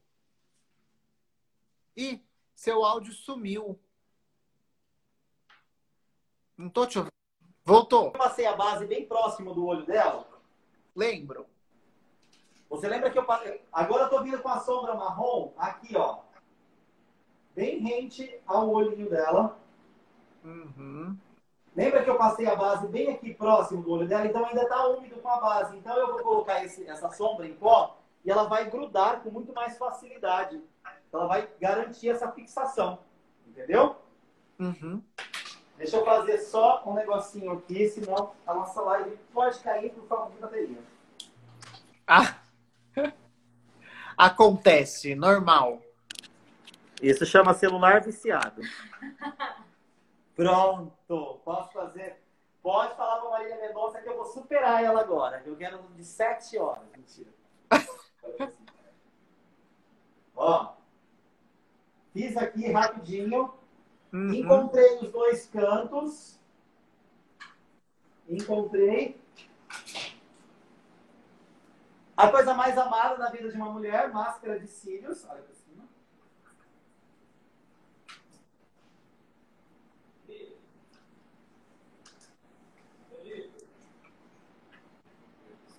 Ih, 1.97 2.23
seu 2.55 2.85
áudio 2.85 3.15
sumiu. 3.15 3.81
Não 6.59 6.69
tô 6.69 6.87
te 6.87 6.99
ouvindo. 6.99 7.13
Voltou. 7.65 8.07
Eu 8.07 8.13
passei 8.13 8.45
a 8.45 8.55
base 8.55 8.87
bem 8.87 9.07
próximo 9.07 9.55
do 9.55 9.65
olho 9.65 9.87
dela. 9.87 10.29
Lembro. 10.95 11.47
Você 12.69 12.89
lembra 12.89 13.11
que 13.11 13.19
eu 13.19 13.25
passei. 13.25 13.63
Agora 13.73 14.05
eu 14.05 14.11
tô 14.11 14.23
vindo 14.23 14.41
com 14.41 14.49
a 14.49 14.61
sombra 14.61 14.95
marrom 14.95 15.53
aqui, 15.57 15.97
ó. 15.97 16.19
Bem 17.55 17.79
rente 17.79 18.39
ao 18.47 18.69
olhinho 18.69 19.09
dela. 19.09 19.57
Uhum. 20.45 21.17
Lembra 21.75 22.03
que 22.03 22.11
eu 22.11 22.17
passei 22.17 22.47
a 22.47 22.57
base 22.57 22.87
bem 22.89 23.11
aqui 23.13 23.35
próximo 23.35 23.83
do 23.83 23.91
olho 23.93 24.09
dela? 24.09 24.27
Então 24.27 24.45
ainda 24.45 24.63
está 24.63 24.87
úmido 24.89 25.17
com 25.17 25.29
a 25.29 25.41
base. 25.41 25.77
Então 25.77 25.97
eu 25.97 26.09
vou 26.13 26.23
colocar 26.23 26.65
esse- 26.65 26.87
essa 26.89 27.11
sombra 27.11 27.47
em 27.47 27.55
pó 27.55 27.97
e 28.25 28.31
ela 28.31 28.45
vai 28.45 28.69
grudar 28.69 29.21
com 29.23 29.31
muito 29.31 29.53
mais 29.53 29.77
facilidade. 29.79 30.61
Ela 31.13 31.27
vai 31.27 31.49
garantir 31.61 32.09
essa 32.11 32.31
fixação. 32.33 32.99
Entendeu? 33.47 33.97
Uhum. 34.59 35.03
Deixa 35.79 35.97
eu 35.99 36.05
fazer 36.05 36.39
só 36.39 36.83
um 36.87 36.95
negocinho 36.95 37.53
aqui, 37.53 37.89
senão 37.89 38.33
a 38.47 38.55
nossa 38.55 38.81
live 38.81 39.17
pode 39.33 39.59
cair 39.61 39.93
por 39.93 40.05
falta 40.07 40.33
de 40.33 40.39
bateria. 40.39 40.79
Ah. 42.07 42.37
Acontece, 44.17 45.15
normal. 45.15 45.83
Isso 47.03 47.27
chama 47.27 47.53
celular 47.53 48.01
viciado. 48.01 48.63
Pronto, 50.35 51.41
posso 51.45 51.73
fazer. 51.73 52.23
Pode 52.63 52.97
falar 52.97 53.21
pra 53.21 53.31
Marília 53.31 53.57
Mendonça 53.61 54.01
que 54.01 54.09
eu 54.09 54.17
vou 54.17 54.27
superar 54.27 54.83
ela 54.83 55.01
agora. 55.01 55.43
Eu 55.47 55.55
quero 55.57 55.79
de 55.95 56.05
7 56.05 56.59
horas. 56.59 56.83
Mentira. 56.97 57.31
Ó. 60.35 60.73
Fiz 62.13 62.37
aqui 62.37 62.73
rapidinho. 62.73 63.53
Uhum. 64.13 64.33
Encontrei 64.33 64.97
os 64.97 65.11
dois 65.13 65.47
cantos. 65.47 66.41
Encontrei. 68.29 69.21
A 72.17 72.29
coisa 72.29 72.55
mais 72.55 72.77
amada 72.79 73.19
na 73.19 73.31
vida 73.31 73.51
de 73.51 73.57
uma 73.57 73.71
mulher, 73.71 74.11
máscara 74.11 74.59
de 74.59 74.67
cílios. 74.67 75.25
Olha 75.29 75.43
pra 75.43 75.55
cima. 75.55 75.85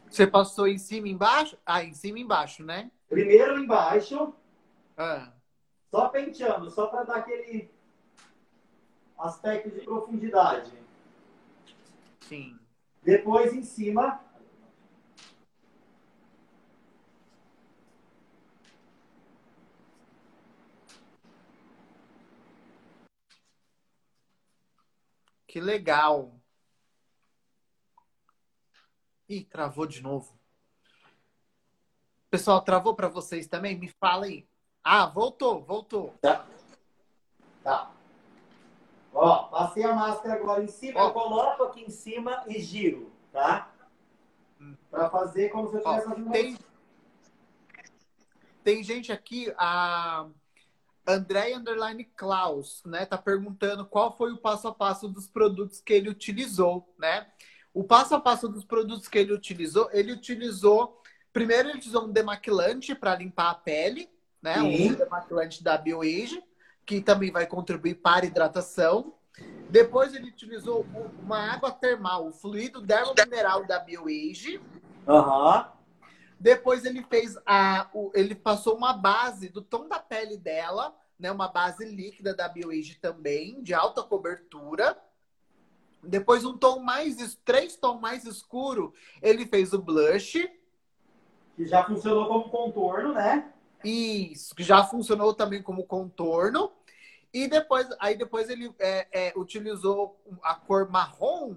Você 0.09 0.25
passou 0.25 0.67
em 0.67 0.77
cima 0.77 1.07
e 1.07 1.11
embaixo? 1.11 1.57
Ah, 1.65 1.83
em 1.83 1.93
cima 1.93 2.17
e 2.17 2.21
embaixo, 2.21 2.63
né? 2.63 2.89
Primeiro 3.09 3.59
embaixo, 3.59 4.33
Ah. 4.97 5.31
só 5.91 6.09
penteando, 6.09 6.71
só 6.71 6.88
para 6.88 7.03
dar 7.03 7.15
aquele 7.17 7.69
aspecto 9.17 9.69
de 9.69 9.81
profundidade. 9.81 10.71
Sim. 12.21 12.57
Depois 13.03 13.53
em 13.53 13.63
cima. 13.63 14.19
Que 25.57 25.61
legal. 25.61 26.39
Ih, 29.27 29.43
travou 29.43 29.87
de 29.87 30.03
novo. 30.03 30.39
Pessoal, 32.29 32.61
travou 32.61 32.93
para 32.95 33.07
vocês 33.07 33.47
também? 33.47 33.75
Me 33.75 33.87
fala 33.87 34.27
aí. 34.27 34.47
Ah, 34.83 35.07
voltou, 35.07 35.63
voltou. 35.63 36.13
Tá. 36.21 36.45
Tá. 37.63 37.91
Ó, 39.11 39.45
passei 39.45 39.83
a 39.83 39.95
máscara 39.95 40.35
agora 40.35 40.63
em 40.63 40.67
cima, 40.67 41.01
Ó. 41.01 41.07
eu 41.07 41.13
coloco 41.13 41.63
aqui 41.63 41.81
em 41.81 41.89
cima 41.89 42.43
e 42.45 42.61
giro, 42.61 43.11
tá? 43.31 43.73
Para 44.91 45.09
fazer 45.09 45.49
como 45.49 45.69
se 45.69 45.77
eu 45.77 45.81
Ó, 45.83 45.95
estivesse 45.95 46.07
fazendo 46.07 46.31
tem, 46.31 46.57
tem 48.63 48.83
gente 48.83 49.11
aqui, 49.11 49.51
a 49.57 50.27
André 51.07 51.55
Underline 51.55 52.03
Klaus, 52.03 52.83
né? 52.85 53.05
Tá 53.05 53.17
perguntando 53.17 53.85
qual 53.85 54.15
foi 54.17 54.33
o 54.33 54.37
passo 54.37 54.67
a 54.67 54.73
passo 54.73 55.07
dos 55.07 55.25
produtos 55.25 55.79
que 55.79 55.93
ele 55.93 56.09
utilizou, 56.09 56.93
né? 56.99 57.25
O 57.73 57.83
passo 57.83 58.13
a 58.13 58.19
passo 58.19 58.49
dos 58.49 58.65
produtos 58.65 59.07
que 59.07 59.17
ele 59.17 59.31
utilizou, 59.31 59.89
ele 59.93 60.11
utilizou. 60.11 61.01
Primeiro, 61.31 61.69
ele 61.69 61.77
utilizou 61.77 62.05
um 62.05 62.11
demaquilante 62.11 62.93
para 62.93 63.15
limpar 63.15 63.51
a 63.51 63.55
pele, 63.55 64.09
né? 64.41 64.55
Sim. 64.55 64.91
Um 64.91 64.95
demaquilante 64.95 65.63
da 65.63 65.77
BioAge, 65.77 66.43
que 66.85 66.99
também 66.99 67.31
vai 67.31 67.47
contribuir 67.47 67.95
para 67.95 68.25
a 68.25 68.27
hidratação. 68.27 69.13
Depois, 69.69 70.13
ele 70.13 70.29
utilizou 70.29 70.85
uma 71.23 71.53
água 71.53 71.71
termal, 71.71 72.27
o 72.27 72.33
fluido 72.33 72.81
dermomineral 72.81 73.65
da 73.65 73.79
BioAge. 73.79 74.59
Aham. 75.07 75.76
Depois 76.39 76.85
ele 76.85 77.03
fez 77.03 77.35
a. 77.45 77.89
o- 77.93 78.11
ele 78.13 78.35
passou 78.35 78.75
uma 78.75 78.93
base 78.93 79.49
do 79.49 79.61
tom 79.61 79.88
da 79.88 79.99
pele 79.99 80.38
dela, 80.38 80.95
né? 81.19 81.31
Uma 81.31 81.47
base 81.47 81.83
líquida 81.85 82.33
da 82.33 82.47
BioAge 82.47 82.95
também, 82.95 83.61
de 83.63 83.73
alta 83.73 84.03
cobertura. 84.03 84.97
Depois 86.03 86.45
um 86.45 86.57
tom 86.57 86.79
mais. 86.79 87.35
Três 87.43 87.75
tons 87.75 87.99
mais 87.99 88.23
escuro, 88.25 88.93
ele 89.21 89.45
fez 89.45 89.73
o 89.73 89.81
blush. 89.81 90.47
Que 91.55 91.65
já 91.65 91.83
funcionou 91.83 92.27
como 92.27 92.49
contorno, 92.49 93.13
né? 93.13 93.51
Isso, 93.83 94.55
que 94.55 94.63
já 94.63 94.83
funcionou 94.83 95.33
também 95.33 95.61
como 95.61 95.85
contorno. 95.85 96.71
E 97.33 97.47
depois, 97.47 97.88
aí 97.99 98.15
depois 98.17 98.49
ele 98.49 98.73
é, 98.79 99.07
é, 99.11 99.33
utilizou 99.35 100.19
a 100.41 100.55
cor 100.55 100.89
marrom, 100.89 101.55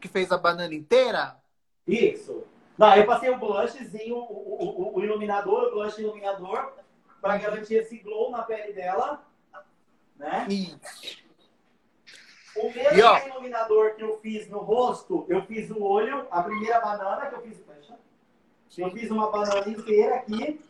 que 0.00 0.08
fez 0.08 0.30
a 0.30 0.38
banana 0.38 0.74
inteira. 0.74 1.36
Isso. 1.86 2.44
Não, 2.78 2.94
eu 2.94 3.06
passei 3.06 3.30
o 3.30 3.38
blushzinho, 3.38 4.16
o, 4.16 4.92
o, 4.92 4.96
o 4.96 5.04
iluminador, 5.04 5.68
o 5.68 5.70
blush 5.70 5.98
iluminador, 5.98 6.72
para 7.20 7.38
garantir 7.38 7.76
esse 7.76 7.98
glow 7.98 8.30
na 8.30 8.42
pele 8.42 8.72
dela, 8.72 9.24
né? 10.16 10.46
E 10.50 10.74
O 12.56 12.70
mesmo 12.70 12.98
E, 12.98 13.02
ó. 13.02 13.18
iluminador 13.26 13.94
que 13.94 14.02
eu 14.02 14.18
fiz 14.20 14.48
no 14.48 14.58
rosto, 14.58 15.24
eu 15.28 15.42
fiz 15.42 15.70
o 15.70 15.82
olho, 15.82 16.26
a 16.30 16.42
primeira 16.42 16.80
banana 16.80 17.26
que 17.26 17.34
eu 17.34 17.42
fiz. 17.42 17.66
Eu 18.76 18.90
fiz 18.90 19.10
uma 19.10 19.30
banana 19.30 19.66
inteira 19.68 20.16
aqui. 20.16 20.60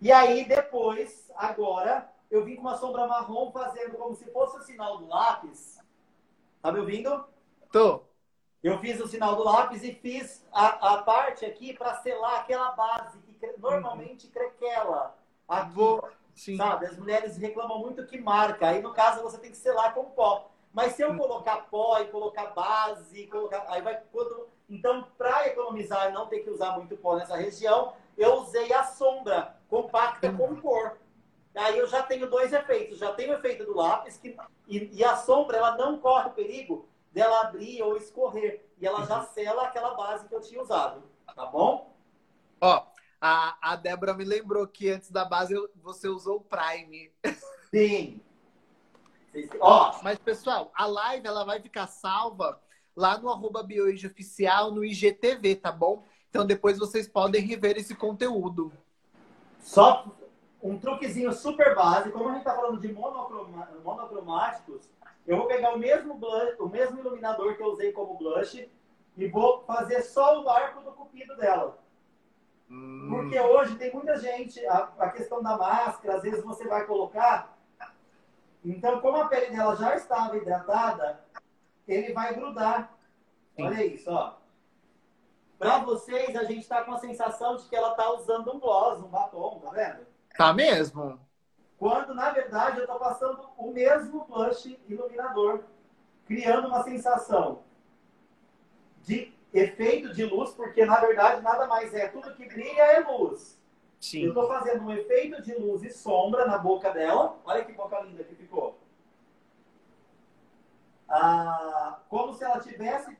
E 0.00 0.10
aí, 0.10 0.44
depois, 0.44 1.30
agora, 1.36 2.10
eu 2.30 2.44
vim 2.44 2.56
com 2.56 2.62
uma 2.62 2.76
sombra 2.76 3.06
marrom 3.06 3.52
fazendo 3.52 3.96
como 3.96 4.14
se 4.16 4.24
fosse 4.32 4.58
o 4.58 4.62
sinal 4.62 4.98
do 4.98 5.06
lápis. 5.06 5.78
Tá 6.60 6.72
me 6.72 6.80
ouvindo? 6.80 7.24
tô. 7.70 8.02
Eu 8.62 8.78
fiz 8.78 9.00
o 9.00 9.08
sinal 9.08 9.36
do 9.36 9.42
lápis 9.42 9.82
e 9.82 9.92
fiz 9.94 10.46
a, 10.52 10.94
a 10.94 11.02
parte 11.02 11.46
aqui 11.46 11.72
para 11.72 11.94
selar 11.96 12.40
aquela 12.40 12.72
base 12.72 13.18
que 13.20 13.32
cre- 13.34 13.54
normalmente 13.58 14.28
crequela. 14.28 15.16
Aqui, 15.48 15.72
Vou. 15.72 16.08
Sim. 16.34 16.56
sabe? 16.56 16.86
As 16.86 16.96
mulheres 16.96 17.36
reclamam 17.38 17.78
muito 17.78 18.06
que 18.06 18.18
marca. 18.20 18.68
Aí, 18.68 18.82
no 18.82 18.92
caso, 18.92 19.22
você 19.22 19.38
tem 19.38 19.50
que 19.50 19.56
selar 19.56 19.94
com 19.94 20.04
pó. 20.10 20.50
Mas 20.72 20.92
se 20.92 21.02
eu 21.02 21.16
colocar 21.16 21.68
pó 21.70 21.98
e 22.00 22.06
colocar 22.06 22.46
base, 22.48 23.26
colocar... 23.26 23.64
aí 23.68 23.82
vai 23.82 24.00
quando... 24.12 24.48
Então, 24.68 25.06
para 25.18 25.48
economizar 25.48 26.08
e 26.08 26.12
não 26.12 26.28
ter 26.28 26.40
que 26.40 26.50
usar 26.50 26.72
muito 26.76 26.96
pó 26.96 27.16
nessa 27.16 27.36
região, 27.36 27.94
eu 28.16 28.34
usei 28.34 28.72
a 28.72 28.84
sombra 28.84 29.56
compacta 29.68 30.32
com 30.32 30.60
cor. 30.60 30.98
Aí 31.54 31.76
eu 31.76 31.88
já 31.88 32.02
tenho 32.02 32.30
dois 32.30 32.52
efeitos. 32.52 32.98
Já 32.98 33.12
tenho 33.14 33.32
o 33.32 33.34
efeito 33.34 33.64
do 33.64 33.74
lápis 33.74 34.16
que... 34.18 34.36
e, 34.68 34.90
e 34.92 35.02
a 35.02 35.16
sombra 35.16 35.56
ela 35.56 35.76
não 35.76 35.98
corre 35.98 36.30
perigo 36.30 36.86
dela 37.12 37.42
abrir 37.42 37.82
ou 37.82 37.96
escorrer. 37.96 38.64
E 38.78 38.86
ela 38.86 39.04
já 39.04 39.22
sela 39.24 39.64
aquela 39.64 39.94
base 39.94 40.28
que 40.28 40.34
eu 40.34 40.40
tinha 40.40 40.62
usado. 40.62 41.02
Tá 41.34 41.46
bom? 41.46 41.94
Ó, 42.60 42.86
a, 43.20 43.72
a 43.72 43.76
Débora 43.76 44.14
me 44.14 44.24
lembrou 44.24 44.66
que 44.66 44.90
antes 44.90 45.10
da 45.10 45.24
base 45.24 45.54
você 45.76 46.08
usou 46.08 46.36
o 46.36 46.40
Prime. 46.40 47.12
Sim. 47.70 48.20
Ó, 49.60 50.00
Mas, 50.02 50.18
pessoal, 50.18 50.72
a 50.74 50.86
live 50.86 51.26
ela 51.26 51.44
vai 51.44 51.60
ficar 51.60 51.86
salva 51.86 52.60
lá 52.96 53.16
no 53.18 53.30
arroba 53.30 53.66
Oficial, 54.06 54.72
no 54.72 54.84
IGTV, 54.84 55.56
tá 55.56 55.70
bom? 55.70 56.04
Então 56.28 56.44
depois 56.46 56.78
vocês 56.78 57.08
podem 57.08 57.42
rever 57.42 57.76
esse 57.76 57.94
conteúdo. 57.94 58.72
Só 59.60 60.06
um 60.62 60.78
truquezinho 60.78 61.32
super 61.32 61.74
básico, 61.74 62.16
como 62.16 62.28
a 62.28 62.32
gente 62.32 62.40
está 62.40 62.54
falando 62.54 62.80
de 62.80 62.92
monocroma, 62.92 63.68
monocromáticos, 63.82 64.88
eu 65.30 65.36
vou 65.36 65.46
pegar 65.46 65.72
o 65.72 65.78
mesmo, 65.78 66.14
blush, 66.14 66.56
o 66.58 66.68
mesmo 66.68 66.98
iluminador 66.98 67.54
que 67.56 67.62
eu 67.62 67.68
usei 67.68 67.92
como 67.92 68.18
blush 68.18 68.68
e 69.16 69.28
vou 69.28 69.62
fazer 69.62 70.02
só 70.02 70.42
o 70.42 70.48
arco 70.50 70.82
do 70.82 70.90
cupido 70.90 71.36
dela. 71.36 71.78
Hum. 72.68 73.06
Porque 73.08 73.38
hoje 73.38 73.76
tem 73.76 73.94
muita 73.94 74.18
gente, 74.18 74.66
a, 74.66 74.90
a, 74.98 75.08
questão 75.10 75.40
da 75.40 75.56
máscara, 75.56 76.16
às 76.16 76.22
vezes 76.24 76.42
você 76.42 76.66
vai 76.66 76.84
colocar. 76.84 77.56
Então, 78.64 79.00
como 79.00 79.18
a 79.18 79.28
pele 79.28 79.54
dela 79.54 79.76
já 79.76 79.94
estava 79.94 80.36
hidratada, 80.36 81.20
ele 81.86 82.12
vai 82.12 82.34
grudar. 82.34 82.92
Sim. 83.54 83.62
Olha 83.62 83.86
isso, 83.86 84.10
ó. 84.10 84.34
Para 85.60 85.78
vocês, 85.78 86.34
a 86.34 86.42
gente 86.42 86.62
está 86.62 86.82
com 86.82 86.92
a 86.92 86.98
sensação 86.98 87.54
de 87.54 87.68
que 87.68 87.76
ela 87.76 87.92
está 87.92 88.10
usando 88.14 88.52
um 88.52 88.58
gloss, 88.58 88.98
um 88.98 89.08
batom, 89.08 89.60
tá 89.60 89.70
vendo? 89.70 90.06
Tá 90.36 90.52
mesmo? 90.52 91.20
Quando, 91.80 92.14
na 92.14 92.28
verdade, 92.28 92.76
eu 92.76 92.84
estou 92.84 92.98
passando 92.98 93.40
o 93.56 93.72
mesmo 93.72 94.26
blush 94.26 94.78
iluminador, 94.86 95.64
criando 96.26 96.68
uma 96.68 96.82
sensação 96.82 97.62
de 99.00 99.32
efeito 99.50 100.12
de 100.12 100.26
luz, 100.26 100.50
porque, 100.50 100.84
na 100.84 101.00
verdade, 101.00 101.40
nada 101.40 101.66
mais 101.66 101.94
é. 101.94 102.06
Tudo 102.08 102.34
que 102.34 102.44
brilha 102.44 102.82
é 102.82 103.00
luz. 103.00 103.58
Sim. 103.98 104.24
Eu 104.24 104.28
estou 104.28 104.46
fazendo 104.46 104.84
um 104.84 104.92
efeito 104.92 105.40
de 105.40 105.54
luz 105.54 105.82
e 105.82 105.90
sombra 105.90 106.46
na 106.46 106.58
boca 106.58 106.90
dela. 106.90 107.38
Olha 107.46 107.64
que 107.64 107.72
boca 107.72 107.98
linda 108.00 108.24
que 108.24 108.34
ficou. 108.34 108.78
Ah, 111.08 111.98
como 112.10 112.34
se 112.34 112.44
ela 112.44 112.60
tivesse... 112.60 113.16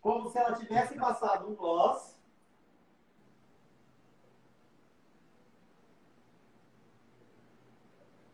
Como 0.00 0.30
se 0.30 0.38
ela 0.38 0.52
tivesse 0.52 0.94
passado 0.94 1.48
um 1.48 1.54
gloss 1.56 2.16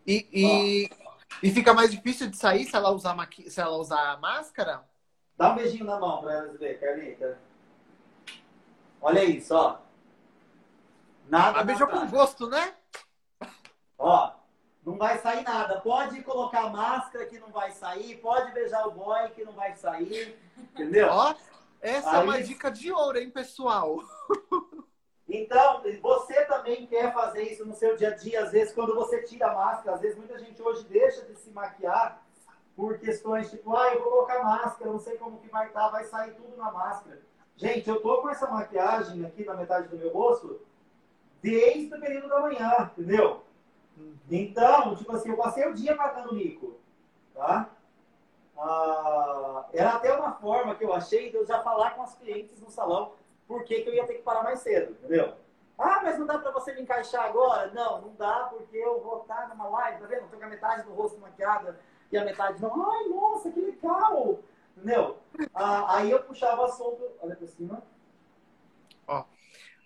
E, 0.07 0.29
e, 0.33 0.91
e, 1.43 1.51
fica 1.51 1.75
mais 1.75 1.91
difícil 1.91 2.31
de 2.31 2.37
sair 2.37 2.65
se 2.65 2.77
ela 2.77 2.91
usar, 2.91 3.15
maqui... 3.15 3.51
se 3.51 3.61
ela 3.61 3.77
usar 3.77 4.13
a 4.13 4.17
máscara? 4.17 4.85
Dá 5.37 5.53
um 5.53 5.57
beijinho 5.57 5.85
na 5.85 5.99
mão 5.99 6.21
pra 6.21 6.35
elas 6.35 6.59
ver, 6.59 6.79
Carlita. 6.79 7.39
Olha 9.01 9.25
isso, 9.25 9.55
ó. 9.55 9.79
Nada. 11.29 11.61
Ah, 11.61 11.65
beijou 11.65 11.89
com 11.89 12.07
gosto, 12.07 12.49
né? 12.49 12.75
Ó, 13.99 14.33
não 14.85 14.97
vai 14.97 15.19
sair 15.19 15.43
nada. 15.43 15.81
Pode 15.81 16.23
colocar 16.23 16.67
a 16.67 16.71
máscara 16.71 17.27
que 17.27 17.39
não 17.39 17.49
vai 17.49 17.73
sair, 17.73 18.17
pode 18.19 18.53
beijar 18.53 18.87
o 18.87 18.93
boy 18.93 19.29
que 19.31 19.45
não 19.45 19.53
vai 19.53 19.75
sair. 19.75 20.39
Entendeu? 20.57 21.09
Ó, 21.11 21.35
essa 21.81 22.11
Aí... 22.11 22.17
é 22.17 22.23
uma 22.23 22.43
dica 22.43 22.71
de 22.71 22.93
ouro, 22.93 23.19
hein, 23.19 23.31
pessoal? 23.31 23.99
Então, 25.43 25.83
você 26.01 26.45
também 26.47 26.87
quer 26.87 27.13
fazer 27.13 27.43
isso 27.43 27.67
no 27.67 27.75
seu 27.75 27.95
dia 27.95 28.09
a 28.09 28.15
dia, 28.15 28.43
às 28.43 28.53
vezes, 28.53 28.75
quando 28.75 28.95
você 28.95 29.23
tira 29.23 29.51
a 29.51 29.55
máscara, 29.55 29.97
às 29.97 30.01
vezes 30.01 30.17
muita 30.17 30.39
gente 30.39 30.61
hoje 30.63 30.85
deixa 30.85 31.25
de 31.27 31.37
se 31.37 31.51
maquiar 31.51 32.23
por 32.75 32.99
questões 32.99 33.51
tipo, 33.51 33.75
ah, 33.77 33.93
eu 33.93 34.03
vou 34.03 34.13
colocar 34.13 34.43
máscara, 34.43 34.91
não 34.91 34.99
sei 34.99 35.17
como 35.17 35.39
que 35.39 35.49
vai 35.49 35.67
estar, 35.67 35.85
tá, 35.85 35.89
vai 35.89 36.05
sair 36.05 36.33
tudo 36.35 36.57
na 36.57 36.71
máscara. 36.71 37.21
Gente, 37.57 37.89
eu 37.89 38.01
tô 38.01 38.23
com 38.23 38.31
essa 38.31 38.47
maquiagem 38.51 39.25
aqui 39.25 39.45
na 39.45 39.55
metade 39.55 39.89
do 39.89 39.97
meu 39.97 40.11
rosto 40.11 40.61
desde 41.43 41.95
o 41.95 42.01
período 42.01 42.29
da 42.29 42.41
manhã, 42.41 42.91
entendeu? 42.97 43.43
Então, 44.31 44.95
tipo 44.97 45.13
assim, 45.13 45.31
eu 45.31 45.37
passei 45.37 45.67
o 45.67 45.75
dia 45.75 45.95
matando 45.95 46.35
mico, 46.35 46.79
tá? 47.35 47.71
Ah, 48.59 49.67
era 49.73 49.95
até 49.95 50.15
uma 50.15 50.33
forma 50.33 50.75
que 50.75 50.85
eu 50.85 50.93
achei 50.93 51.31
de 51.31 51.37
eu 51.37 51.47
já 51.47 51.63
falar 51.63 51.91
com 51.91 52.03
as 52.03 52.15
clientes 52.15 52.61
no 52.61 52.71
salão 52.71 53.13
por 53.47 53.65
que, 53.65 53.83
que 53.83 53.89
eu 53.89 53.95
ia 53.95 54.07
ter 54.07 54.15
que 54.15 54.23
parar 54.23 54.43
mais 54.43 54.61
cedo, 54.61 54.93
entendeu? 54.93 55.35
Ah, 55.79 56.01
mas 56.03 56.19
não 56.19 56.27
dá 56.27 56.39
para 56.39 56.51
você 56.51 56.73
me 56.73 56.81
encaixar 56.83 57.27
agora? 57.27 57.71
Não, 57.73 58.01
não 58.01 58.15
dá 58.15 58.49
porque 58.51 58.77
eu 58.77 59.01
vou 59.01 59.23
estar 59.23 59.49
numa 59.49 59.69
live, 59.69 60.01
tá 60.01 60.07
vendo? 60.07 60.25
Estou 60.25 60.39
com 60.39 60.47
a 60.47 60.49
metade 60.49 60.83
do 60.85 60.95
rosto 60.95 61.21
maquiada 61.21 61.79
e 62.11 62.17
a 62.17 62.25
metade 62.25 62.63
não. 62.63 62.91
Ai, 62.91 63.05
nossa, 63.09 63.51
que 63.51 63.61
legal! 63.61 64.41
Entendeu? 64.77 65.19
Ah, 65.55 65.97
aí 65.97 66.11
eu 66.11 66.23
puxava 66.23 66.63
o 66.63 66.65
assunto. 66.65 67.03
Olha 67.21 67.37
para 67.37 67.47
cima. 67.47 67.83
Ó, 69.07 69.25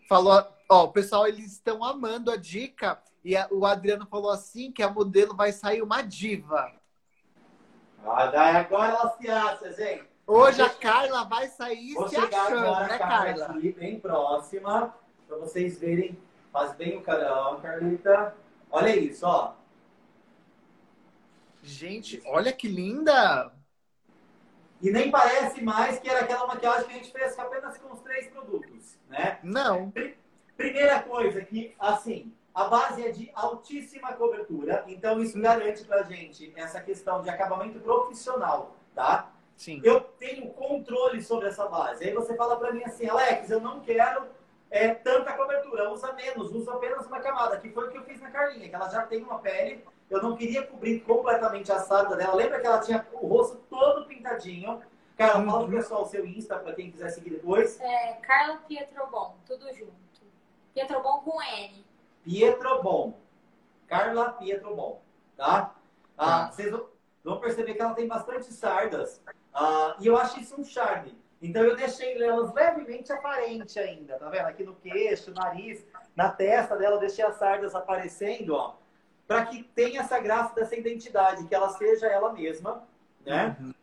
falou, 0.08 0.46
ó, 0.68 0.84
o 0.84 0.92
pessoal, 0.92 1.26
eles 1.26 1.52
estão 1.52 1.84
amando 1.84 2.30
a 2.30 2.36
dica. 2.36 3.00
E 3.24 3.36
a, 3.36 3.48
o 3.50 3.66
Adriano 3.66 4.06
falou 4.06 4.30
assim 4.30 4.72
que 4.72 4.82
a 4.82 4.90
modelo 4.90 5.34
vai 5.34 5.52
sair 5.52 5.82
uma 5.82 6.02
diva. 6.02 6.72
Ah, 8.04 8.58
agora 8.58 8.92
ela 8.92 9.16
se 9.16 9.30
acha, 9.30 9.72
gente. 9.72 10.09
Hoje 10.32 10.62
a 10.62 10.70
Carla 10.70 11.24
vai 11.24 11.48
sair 11.48 11.92
Vou 11.94 12.08
se 12.08 12.16
achando, 12.16 12.58
agora, 12.58 12.86
né, 12.86 12.98
Carla? 12.98 13.46
Aqui, 13.46 13.72
bem 13.72 13.98
próxima, 13.98 14.94
para 15.26 15.36
vocês 15.38 15.76
verem. 15.76 16.16
Faz 16.52 16.72
bem 16.74 16.96
o 16.96 17.02
carão, 17.02 17.60
Carlita. 17.60 18.36
Olha 18.70 18.94
isso, 18.94 19.26
ó. 19.26 19.54
Gente, 21.64 22.22
olha 22.26 22.52
que 22.52 22.68
linda! 22.68 23.52
E 24.80 24.92
nem 24.92 25.10
parece 25.10 25.64
mais 25.64 25.98
que 25.98 26.08
era 26.08 26.20
aquela 26.20 26.46
maquiagem 26.46 26.86
que 26.86 26.92
a 26.92 26.96
gente 26.96 27.10
fez 27.10 27.36
apenas 27.36 27.76
com 27.78 27.92
os 27.92 28.00
três 28.00 28.28
produtos, 28.28 29.00
né? 29.08 29.40
Não. 29.42 29.92
Primeira 30.56 31.02
coisa 31.02 31.44
que, 31.44 31.74
assim, 31.76 32.32
a 32.54 32.68
base 32.68 33.04
é 33.04 33.10
de 33.10 33.32
altíssima 33.34 34.12
cobertura, 34.12 34.84
então 34.86 35.20
isso 35.20 35.40
garante 35.40 35.82
pra 35.82 36.04
gente 36.04 36.52
essa 36.54 36.80
questão 36.80 37.20
de 37.20 37.28
acabamento 37.28 37.80
profissional, 37.80 38.76
tá? 38.94 39.32
Sim. 39.60 39.78
Eu 39.84 40.00
tenho 40.00 40.48
controle 40.54 41.22
sobre 41.22 41.48
essa 41.48 41.68
base. 41.68 42.02
Aí 42.02 42.14
você 42.14 42.34
fala 42.34 42.56
para 42.56 42.72
mim 42.72 42.82
assim, 42.82 43.06
Alex, 43.06 43.50
eu 43.50 43.60
não 43.60 43.80
quero 43.80 44.24
é, 44.70 44.94
tanta 44.94 45.34
cobertura, 45.34 45.92
usa 45.92 46.14
menos, 46.14 46.50
usa 46.50 46.72
apenas 46.72 47.06
uma 47.06 47.20
camada, 47.20 47.58
que 47.58 47.68
foi 47.68 47.86
o 47.86 47.90
que 47.90 47.98
eu 47.98 48.02
fiz 48.04 48.18
na 48.22 48.30
Carlinha, 48.30 48.70
que 48.70 48.74
ela 48.74 48.88
já 48.88 49.02
tem 49.02 49.22
uma 49.22 49.38
pele, 49.38 49.84
eu 50.08 50.22
não 50.22 50.34
queria 50.34 50.66
cobrir 50.66 51.00
completamente 51.00 51.70
a 51.70 51.78
sarda 51.78 52.16
dela. 52.16 52.36
Lembra 52.36 52.58
que 52.58 52.66
ela 52.66 52.80
tinha 52.80 53.06
o 53.12 53.26
rosto 53.26 53.58
todo 53.68 54.06
pintadinho? 54.06 54.80
Cara, 55.14 55.36
uhum. 55.36 55.50
fala 55.50 55.64
pro 55.64 55.76
pessoal 55.76 56.02
o 56.04 56.06
seu 56.06 56.24
Insta, 56.24 56.58
para 56.58 56.72
quem 56.72 56.90
quiser 56.90 57.10
seguir 57.10 57.28
depois. 57.28 57.78
É, 57.82 58.14
Carla 58.14 58.56
Pietrobon, 58.66 59.36
tudo 59.44 59.70
junto. 59.74 59.92
Pietrobon 60.72 61.20
com 61.20 61.42
N. 61.42 61.84
Pietrobon. 62.24 63.12
Carla 63.86 64.32
Pietrobon, 64.32 65.02
tá? 65.36 65.74
Ah, 66.16 66.46
tá. 66.46 66.50
vocês 66.50 66.74
vão 67.22 67.40
perceber 67.40 67.74
que 67.74 67.82
ela 67.82 67.92
tem 67.92 68.08
bastante 68.08 68.50
sardas. 68.54 69.20
Uh, 69.54 70.00
e 70.00 70.06
eu 70.06 70.16
acho 70.16 70.40
isso 70.40 70.60
um 70.60 70.64
charme. 70.64 71.18
Então 71.42 71.62
eu 71.62 71.74
deixei 71.74 72.22
elas 72.22 72.52
levemente 72.52 73.10
aparente 73.12 73.78
ainda, 73.78 74.18
tá 74.18 74.28
vendo? 74.28 74.46
Aqui 74.46 74.62
no 74.62 74.74
queixo, 74.74 75.32
nariz, 75.32 75.84
na 76.14 76.28
testa 76.28 76.76
dela, 76.76 76.96
eu 76.96 77.00
deixei 77.00 77.24
as 77.24 77.36
sardas 77.36 77.74
aparecendo, 77.74 78.54
ó. 78.54 78.74
Para 79.26 79.46
que 79.46 79.62
tenha 79.62 80.00
essa 80.00 80.18
graça 80.18 80.54
dessa 80.54 80.76
identidade, 80.76 81.46
que 81.46 81.54
ela 81.54 81.70
seja 81.70 82.06
ela 82.06 82.32
mesma, 82.32 82.84
né? 83.24 83.56
Uhum. 83.58 83.74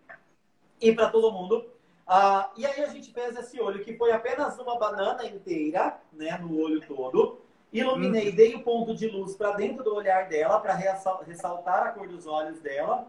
E 0.80 0.94
para 0.94 1.10
todo 1.10 1.32
mundo. 1.32 1.66
Uh, 2.08 2.48
e 2.56 2.66
aí 2.66 2.84
a 2.84 2.88
gente 2.88 3.12
fez 3.12 3.36
esse 3.36 3.60
olho, 3.60 3.84
que 3.84 3.98
foi 3.98 4.12
apenas 4.12 4.58
uma 4.60 4.78
banana 4.78 5.26
inteira, 5.26 6.00
né? 6.14 6.38
No 6.38 6.60
olho 6.60 6.86
todo. 6.86 7.42
Iluminei, 7.74 8.30
uhum. 8.30 8.36
dei 8.36 8.56
o 8.56 8.64
ponto 8.64 8.96
de 8.96 9.08
luz 9.08 9.36
para 9.36 9.52
dentro 9.52 9.84
do 9.84 9.96
olhar 9.96 10.30
dela, 10.30 10.60
para 10.60 10.74
ressaltar 10.74 11.88
a 11.88 11.92
cor 11.92 12.08
dos 12.08 12.28
olhos 12.28 12.60
dela. 12.60 13.08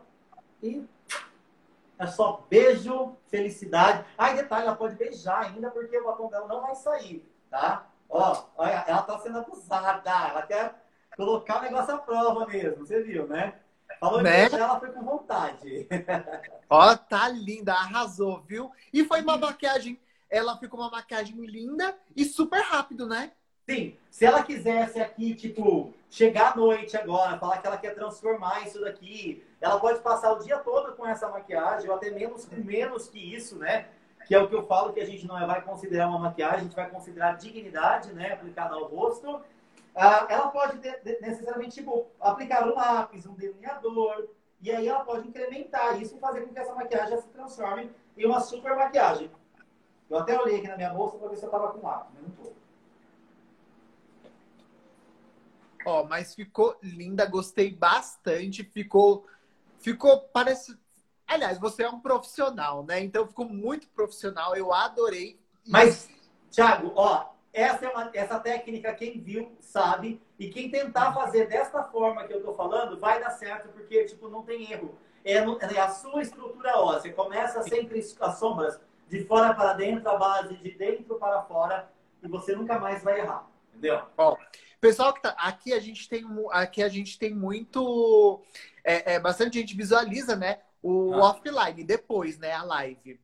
E 0.62 0.84
é 1.98 2.06
só 2.06 2.46
beijo, 2.48 3.16
felicidade. 3.26 4.04
Ah, 4.16 4.32
detalhe, 4.32 4.66
ela 4.66 4.76
pode 4.76 4.94
beijar 4.94 5.46
ainda 5.46 5.70
porque 5.70 5.98
o 5.98 6.04
batom 6.04 6.28
dela 6.28 6.46
não 6.46 6.62
vai 6.62 6.74
sair, 6.76 7.28
tá? 7.50 7.86
Ó, 8.08 8.44
olha, 8.56 8.84
ela 8.86 9.02
tá 9.02 9.18
sendo 9.18 9.38
abusada. 9.38 10.10
Ela 10.10 10.42
quer 10.42 10.74
colocar 11.16 11.58
o 11.58 11.62
negócio 11.62 11.94
à 11.94 11.98
prova 11.98 12.46
mesmo, 12.46 12.86
você 12.86 13.02
viu, 13.02 13.26
né? 13.26 13.54
Falou 13.98 14.22
né? 14.22 14.48
que 14.48 14.54
ela 14.54 14.78
foi 14.78 14.92
com 14.92 15.02
vontade. 15.02 15.88
Ó, 16.70 16.94
tá 16.96 17.28
linda, 17.28 17.72
arrasou, 17.72 18.42
viu? 18.46 18.70
E 18.92 19.04
foi 19.04 19.22
uma 19.22 19.36
maquiagem, 19.36 19.98
ela 20.30 20.56
ficou 20.56 20.78
uma 20.78 20.90
maquiagem 20.90 21.34
linda 21.44 21.96
e 22.14 22.24
super 22.24 22.60
rápido, 22.60 23.06
né? 23.06 23.32
Sim, 23.68 23.96
se 24.10 24.24
ela 24.24 24.42
quisesse 24.42 25.00
aqui, 25.00 25.34
tipo, 25.34 25.92
chegar 26.08 26.52
à 26.52 26.56
noite 26.56 26.96
agora, 26.96 27.38
falar 27.38 27.58
que 27.58 27.66
ela 27.66 27.76
quer 27.76 27.94
transformar 27.94 28.66
isso 28.66 28.80
daqui, 28.80 29.44
ela 29.60 29.80
pode 29.80 30.00
passar 30.00 30.32
o 30.32 30.38
dia 30.38 30.58
todo 30.58 30.94
com 30.94 31.06
essa 31.06 31.28
maquiagem, 31.28 31.88
ou 31.88 31.96
até 31.96 32.10
menos 32.10 32.44
com 32.44 32.56
menos 32.56 33.08
que 33.08 33.18
isso, 33.18 33.56
né? 33.56 33.88
Que 34.26 34.34
é 34.34 34.38
o 34.38 34.48
que 34.48 34.54
eu 34.54 34.66
falo 34.66 34.92
que 34.92 35.00
a 35.00 35.06
gente 35.06 35.26
não 35.26 35.34
vai 35.46 35.62
considerar 35.62 36.08
uma 36.08 36.18
maquiagem, 36.18 36.58
a 36.58 36.62
gente 36.62 36.76
vai 36.76 36.90
considerar 36.90 37.36
dignidade, 37.36 38.12
né? 38.12 38.32
Aplicada 38.32 38.74
ao 38.74 38.84
rosto. 38.84 39.40
Ah, 39.94 40.26
ela 40.28 40.48
pode 40.48 40.78
necessariamente, 41.20 41.76
tipo, 41.76 42.06
aplicar 42.20 42.66
um 42.66 42.74
lápis, 42.74 43.26
um 43.26 43.34
delineador, 43.34 44.28
e 44.60 44.70
aí 44.70 44.86
ela 44.86 45.04
pode 45.04 45.26
incrementar 45.26 46.00
isso 46.00 46.16
e 46.16 46.20
fazer 46.20 46.42
com 46.42 46.52
que 46.52 46.58
essa 46.58 46.74
maquiagem 46.74 47.20
se 47.20 47.28
transforme 47.28 47.90
em 48.16 48.26
uma 48.26 48.40
super 48.40 48.76
maquiagem. 48.76 49.30
Eu 50.08 50.18
até 50.18 50.40
olhei 50.40 50.58
aqui 50.58 50.68
na 50.68 50.76
minha 50.76 50.90
bolsa 50.90 51.18
para 51.18 51.28
ver 51.28 51.36
se 51.36 51.44
eu 51.44 51.50
tava 51.50 51.72
com 51.72 51.86
lápis, 51.86 52.12
mas 52.14 52.22
não 52.22 52.30
tô. 52.30 52.52
Ó, 55.84 56.04
mas 56.04 56.34
ficou 56.34 56.76
linda, 56.82 57.26
gostei 57.26 57.70
bastante. 57.74 58.62
Ficou. 58.62 59.26
Ficou. 59.78 60.20
Parece. 60.32 60.78
Aliás, 61.26 61.58
você 61.58 61.82
é 61.82 61.88
um 61.88 62.00
profissional, 62.00 62.84
né? 62.84 63.00
Então 63.00 63.26
ficou 63.26 63.44
muito 63.46 63.88
profissional, 63.88 64.56
eu 64.56 64.72
adorei. 64.72 65.38
Mas, 65.66 66.08
Thiago, 66.50 66.92
ó, 66.96 67.26
essa, 67.52 67.86
é 67.86 67.88
uma, 67.88 68.10
essa 68.14 68.38
técnica, 68.38 68.94
quem 68.94 69.20
viu, 69.20 69.56
sabe. 69.60 70.22
E 70.38 70.48
quem 70.48 70.70
tentar 70.70 71.12
fazer 71.12 71.46
desta 71.46 71.82
forma 71.84 72.24
que 72.24 72.32
eu 72.32 72.42
tô 72.42 72.54
falando, 72.54 72.98
vai 72.98 73.20
dar 73.20 73.30
certo, 73.30 73.68
porque, 73.68 74.04
tipo, 74.04 74.28
não 74.28 74.42
tem 74.42 74.70
erro. 74.70 74.96
É, 75.24 75.40
no, 75.40 75.58
é 75.60 75.78
a 75.78 75.90
sua 75.90 76.22
estrutura 76.22 76.78
óssea. 76.78 77.12
Começa 77.12 77.62
sempre 77.62 77.98
as 78.20 78.38
sombras 78.38 78.80
de 79.08 79.24
fora 79.24 79.52
para 79.54 79.72
dentro, 79.72 80.08
a 80.08 80.16
base 80.16 80.56
de 80.56 80.70
dentro 80.70 81.16
para 81.16 81.42
fora, 81.42 81.90
e 82.22 82.28
você 82.28 82.54
nunca 82.54 82.78
mais 82.78 83.02
vai 83.02 83.20
errar. 83.20 83.46
Entendeu? 83.70 84.02
Ó, 84.16 84.36
pessoal 84.80 85.12
que 85.12 85.22
tá 85.22 85.30
aqui 85.38 85.72
a 85.72 85.80
gente 85.80 86.08
tem 86.08 86.24
aqui 86.50 86.82
a 86.82 86.88
gente 86.88 87.18
tem 87.18 87.34
muito 87.34 88.42
é, 88.84 89.14
é 89.14 89.20
bastante 89.20 89.58
gente 89.58 89.76
visualiza, 89.76 90.36
né? 90.36 90.60
O 90.82 91.14
ah. 91.14 91.30
offline 91.30 91.84
depois, 91.84 92.38
né? 92.38 92.52
A 92.52 92.62
live. 92.62 93.20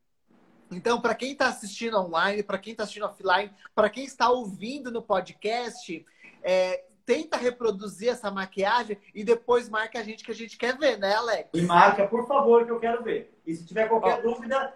Então, 0.70 1.01
para 1.01 1.14
quem 1.14 1.32
está 1.32 1.48
assistindo 1.48 1.98
online, 1.98 2.43
para 2.43 2.59
quem 2.59 2.72
está 2.72 2.82
assistindo 2.82 3.06
offline, 3.06 3.51
para 3.74 3.89
quem 3.89 4.05
está 4.05 4.28
ouvindo 4.28 4.90
no 4.90 5.02
podcast, 5.02 6.05
é, 6.43 6.85
tenta 7.06 7.36
reproduzir 7.36 8.10
essa 8.10 8.31
maquiagem 8.31 8.98
e 9.14 9.22
depois 9.22 9.68
marca 9.68 9.98
a 9.98 10.02
gente 10.02 10.24
que 10.24 10.32
a 10.32 10.35
gente 10.35 10.56
quer 10.56 10.76
ver, 10.76 10.98
né, 10.98 11.14
Alex? 11.14 11.51
E 11.55 11.62
marca, 11.62 12.06
por 12.06 12.26
favor, 12.26 12.64
que 12.64 12.72
eu 12.72 12.81
quero 12.81 13.02
ver. 13.02 13.39
E 13.47 13.55
se 13.55 13.64
tiver 13.64 13.89
qualquer 13.89 14.18
Ó. 14.18 14.22
dúvida, 14.22 14.74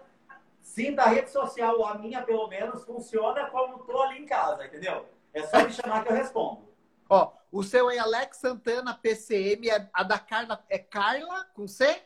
sim, 0.61 0.93
da 0.93 1.05
rede 1.05 1.29
social, 1.31 1.83
a 1.85 1.97
minha 1.97 2.21
pelo 2.21 2.47
menos, 2.47 2.85
funciona 2.85 3.47
como 3.47 3.79
tô 3.79 4.01
ali 4.01 4.21
em 4.21 4.25
casa, 4.25 4.65
entendeu? 4.65 5.05
É 5.33 5.43
só 5.43 5.63
me 5.63 5.71
chamar 5.71 6.03
que 6.03 6.11
eu 6.11 6.15
respondo. 6.15 6.68
Ó, 7.09 7.33
o 7.51 7.63
seu 7.63 7.89
é 7.89 7.97
Alex 7.97 8.37
Santana 8.37 8.93
PCM, 8.93 9.69
é, 9.69 9.89
a 9.91 10.03
da 10.03 10.19
Carla 10.19 10.63
é 10.69 10.77
Carla 10.77 11.45
com 11.55 11.67
C? 11.67 11.99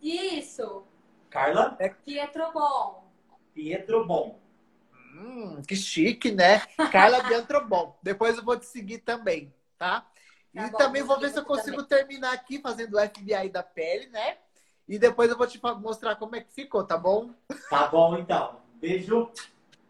Isso. 0.00 0.84
Carla? 1.30 1.76
É 1.78 1.88
Pietro 1.88 2.50
Bom. 2.52 3.08
Pietro 3.54 4.04
Bom. 4.04 4.40
Hum, 5.14 5.62
que 5.62 5.76
chique, 5.76 6.32
né? 6.32 6.60
Carla 6.90 7.22
Pietro 7.22 7.64
Bom. 7.66 7.96
Depois 8.02 8.36
eu 8.36 8.44
vou 8.44 8.58
te 8.58 8.66
seguir 8.66 8.98
também, 8.98 9.54
tá? 9.78 10.00
tá 10.00 10.08
e 10.52 10.70
bom, 10.70 10.76
também 10.76 11.02
vou 11.02 11.20
ver 11.20 11.30
se 11.30 11.38
eu 11.38 11.44
consigo 11.44 11.84
também. 11.84 12.06
terminar 12.06 12.32
aqui 12.32 12.60
fazendo 12.60 12.96
o 12.96 13.00
FBI 13.00 13.48
da 13.48 13.62
pele, 13.62 14.08
né? 14.08 14.38
E 14.88 14.98
depois 14.98 15.30
eu 15.30 15.38
vou 15.38 15.46
te 15.46 15.60
mostrar 15.80 16.16
como 16.16 16.34
é 16.34 16.40
que 16.40 16.52
ficou, 16.52 16.84
tá 16.84 16.98
bom? 16.98 17.30
Tá 17.70 17.86
bom, 17.86 18.18
então. 18.18 18.60
Beijo. 18.74 19.30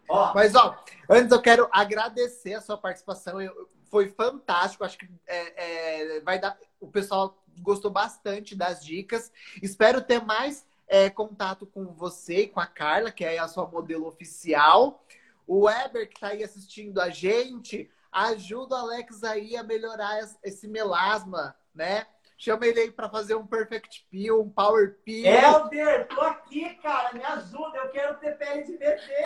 Ó. 0.07 0.33
Mas, 0.35 0.53
ó, 0.53 0.77
antes 1.09 1.31
eu 1.31 1.41
quero 1.41 1.67
agradecer 1.71 2.53
a 2.53 2.61
sua 2.61 2.77
participação. 2.77 3.41
Eu, 3.41 3.67
foi 3.93 4.09
fantástico. 4.09 4.83
Acho 4.83 4.97
que 4.97 5.07
é, 5.27 6.15
é, 6.15 6.19
vai 6.21 6.39
dar. 6.39 6.57
O 6.79 6.87
pessoal 6.87 7.37
gostou 7.59 7.91
bastante 7.91 8.55
das 8.55 8.83
dicas. 8.83 9.31
Espero 9.61 10.01
ter 10.01 10.19
mais 10.19 10.65
é, 10.87 11.11
contato 11.11 11.67
com 11.67 11.85
você 11.93 12.41
e 12.41 12.47
com 12.47 12.59
a 12.59 12.65
Carla, 12.65 13.11
que 13.11 13.23
é 13.23 13.37
a 13.37 13.47
sua 13.47 13.67
modelo 13.67 14.07
oficial. 14.07 15.05
O 15.45 15.65
Weber, 15.65 16.09
que 16.09 16.15
está 16.15 16.29
aí 16.29 16.43
assistindo 16.43 16.99
a 16.99 17.11
gente, 17.11 17.87
ajuda 18.11 18.73
o 18.73 18.79
Alex 18.79 19.23
aí 19.23 19.55
a 19.55 19.61
melhorar 19.61 20.27
esse 20.43 20.67
melasma, 20.67 21.55
né? 21.75 22.07
Chama 22.35 22.65
ele 22.65 22.79
aí 22.79 22.91
para 22.91 23.07
fazer 23.07 23.35
um 23.35 23.45
Perfect 23.45 24.07
Peel, 24.09 24.41
um 24.41 24.49
Power 24.49 24.97
Peel. 25.05 25.31
Helder, 25.31 26.07
tô 26.07 26.19
aqui, 26.21 26.73
cara, 26.81 27.13
me 27.13 27.23
ajuda. 27.23 27.77
Eu 27.77 27.89
quero 27.89 28.17
ter 28.17 28.37
pele 28.39 28.63
de 28.63 28.75
bebê. 28.75 29.23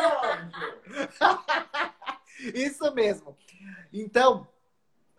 Isso 2.54 2.94
mesmo. 2.94 3.38
Então, 3.92 4.48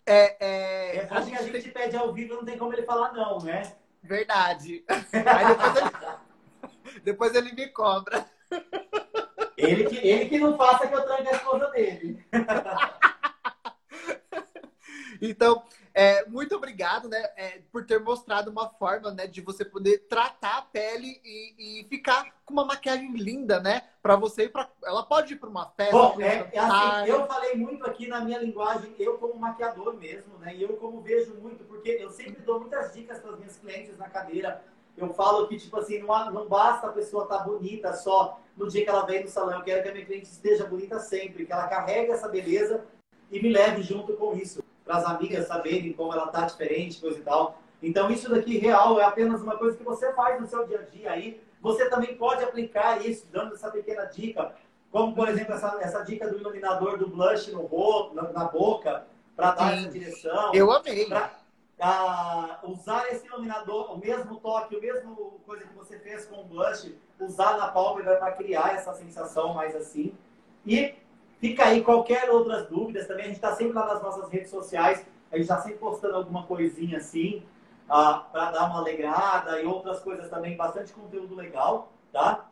é, 0.09 0.37
é, 0.41 0.97
é 0.97 1.09
acho 1.11 1.29
que 1.29 1.37
a 1.37 1.43
gente 1.43 1.71
pede 1.71 1.97
ao 1.97 2.13
vivo, 2.13 2.35
não 2.35 2.45
tem 2.45 2.59
como 2.59 2.73
ele 2.73 2.83
falar 2.83 3.13
não, 3.13 3.39
né? 3.39 3.75
Verdade. 4.03 4.85
Aí 4.89 5.47
depois 5.47 5.77
ele, 5.77 7.01
depois 7.05 7.35
ele 7.35 7.53
me 7.53 7.69
cobra. 7.69 8.25
Ele 9.57 9.85
que, 9.85 9.97
ele 9.97 10.29
que 10.29 10.39
não 10.39 10.57
faça 10.57 10.87
que 10.87 10.95
eu 10.95 11.05
tranque 11.05 11.29
a 11.29 11.33
esposa 11.33 11.71
dele. 11.71 12.25
Então, 15.21 15.65
é, 15.99 16.25
muito 16.27 16.55
obrigado, 16.55 17.09
né, 17.09 17.29
é, 17.37 17.61
por 17.73 17.85
ter 17.85 17.99
mostrado 17.99 18.53
uma 18.53 18.69
forma, 18.69 19.11
né, 19.11 19.27
de 19.27 19.41
você 19.41 19.65
poder 19.65 20.07
tratar 20.09 20.59
a 20.59 20.63
pele 20.63 21.21
e, 21.25 21.81
e 21.81 21.85
ficar 21.89 22.25
com 22.45 22.53
uma 22.53 22.65
maquiagem 22.65 23.13
linda, 23.17 23.59
né, 23.59 23.83
para 24.01 24.15
você 24.15 24.45
ir 24.45 24.51
para, 24.51 24.71
ela 24.85 25.03
pode 25.03 25.35
ir 25.35 25.39
para 25.39 25.49
uma 25.49 25.67
festa. 25.71 25.91
Bom, 25.91 26.21
é, 26.21 26.49
é 26.53 26.59
assim, 26.61 27.11
eu 27.11 27.27
falei 27.27 27.57
muito 27.57 27.85
aqui 27.85 28.07
na 28.07 28.21
minha 28.21 28.39
linguagem, 28.39 28.95
eu 28.97 29.19
como 29.19 29.35
maquiador 29.35 29.95
mesmo, 29.95 30.39
né, 30.39 30.55
e 30.55 30.63
eu 30.63 30.77
como 30.77 31.01
vejo 31.01 31.35
muito, 31.35 31.65
porque 31.65 31.91
eu 31.91 32.11
sempre 32.11 32.43
dou 32.43 32.61
muitas 32.61 32.95
dicas 32.95 33.19
para 33.19 33.33
as 33.33 33.39
minhas 33.39 33.57
clientes 33.57 33.99
na 33.99 34.09
cadeira. 34.09 34.63
Eu 34.97 35.13
falo 35.15 35.49
que, 35.49 35.57
tipo 35.57 35.77
assim, 35.79 35.99
não, 35.99 36.31
não 36.31 36.49
basta 36.49 36.89
a 36.89 36.93
pessoa 36.93 37.25
estar 37.25 37.39
tá 37.39 37.45
bonita 37.45 37.93
só 37.93 38.41
no 38.57 38.69
dia 38.69 38.83
que 38.83 38.91
ela 38.91 39.07
vem 39.07 39.23
no 39.23 39.29
salão. 39.29 39.59
Eu 39.59 39.65
quero 39.65 39.81
que 39.81 39.89
a 39.89 39.93
minha 39.93 40.05
cliente 40.05 40.29
esteja 40.29 40.65
bonita 40.65 40.99
sempre, 40.99 41.47
que 41.47 41.53
ela 41.53 41.69
carregue 41.69 42.11
essa 42.11 42.29
beleza 42.29 42.85
e 43.31 43.41
me 43.41 43.53
leve 43.53 43.83
junto 43.83 44.15
com 44.15 44.35
isso 44.35 44.61
para 44.89 44.97
as 44.97 45.05
amigas 45.05 45.47
saberem 45.47 45.93
como 45.93 46.15
ela 46.15 46.29
tá 46.29 46.47
diferente, 46.47 46.99
coisa 46.99 47.19
e 47.19 47.23
tal. 47.23 47.61
Então, 47.83 48.11
isso 48.11 48.31
daqui 48.31 48.57
real 48.57 48.99
é 48.99 49.05
apenas 49.05 49.43
uma 49.43 49.59
coisa 49.59 49.77
que 49.77 49.85
você 49.85 50.15
faz 50.15 50.41
no 50.41 50.47
seu 50.47 50.67
dia 50.67 50.79
a 50.79 50.83
dia 50.83 51.13
aí. 51.13 51.41
Você 51.61 51.91
também 51.91 52.17
pode 52.17 52.43
aplicar 52.43 53.05
isso, 53.05 53.27
dando 53.31 53.55
essa 53.55 53.71
pequena 53.71 54.07
dica, 54.07 54.55
como, 54.91 55.15
por 55.15 55.29
exemplo, 55.29 55.53
essa, 55.53 55.77
essa 55.83 56.03
dica 56.03 56.27
do 56.27 56.39
iluminador 56.39 56.97
do 56.97 57.07
blush 57.07 57.53
no 57.53 57.67
rosto, 57.67 58.15
na, 58.15 58.33
na 58.33 58.45
boca, 58.45 59.05
para 59.37 59.51
dar 59.51 59.73
Sim. 59.73 59.79
essa 59.79 59.89
direção. 59.91 60.55
Eu 60.55 60.73
amei. 60.73 61.05
Pra, 61.05 61.33
a, 61.79 62.59
usar 62.63 63.13
esse 63.13 63.27
iluminador, 63.27 63.93
o 63.93 63.99
mesmo 63.99 64.37
toque, 64.37 64.75
o 64.75 64.81
mesmo 64.81 65.39
coisa 65.45 65.65
que 65.65 65.75
você 65.75 65.99
fez 65.99 66.25
com 66.25 66.41
o 66.41 66.45
blush, 66.45 66.95
usar 67.21 67.59
na 67.59 67.69
pálpebra 67.69 68.17
para 68.17 68.33
criar 68.33 68.75
essa 68.75 68.95
sensação 68.95 69.53
mais 69.53 69.77
assim. 69.77 70.15
E 70.67 70.95
Fica 71.41 71.67
aí 71.67 71.83
qualquer 71.83 72.29
outras 72.31 72.67
dúvidas 72.69 73.07
também. 73.07 73.25
A 73.25 73.29
gente 73.29 73.37
está 73.37 73.55
sempre 73.55 73.75
lá 73.75 73.87
nas 73.87 74.03
nossas 74.03 74.29
redes 74.31 74.51
sociais. 74.51 75.07
A 75.31 75.37
gente 75.37 75.45
está 75.45 75.61
sempre 75.61 75.79
postando 75.79 76.17
alguma 76.17 76.45
coisinha 76.47 76.99
assim, 76.99 77.43
uh, 77.85 78.31
para 78.33 78.51
dar 78.51 78.67
uma 78.67 78.79
alegrada 78.79 79.61
e 79.61 79.67
outras 79.67 80.01
coisas 80.01 80.29
também, 80.29 80.57
bastante 80.57 80.93
conteúdo 80.93 81.35
legal, 81.35 81.93
tá? 82.13 82.49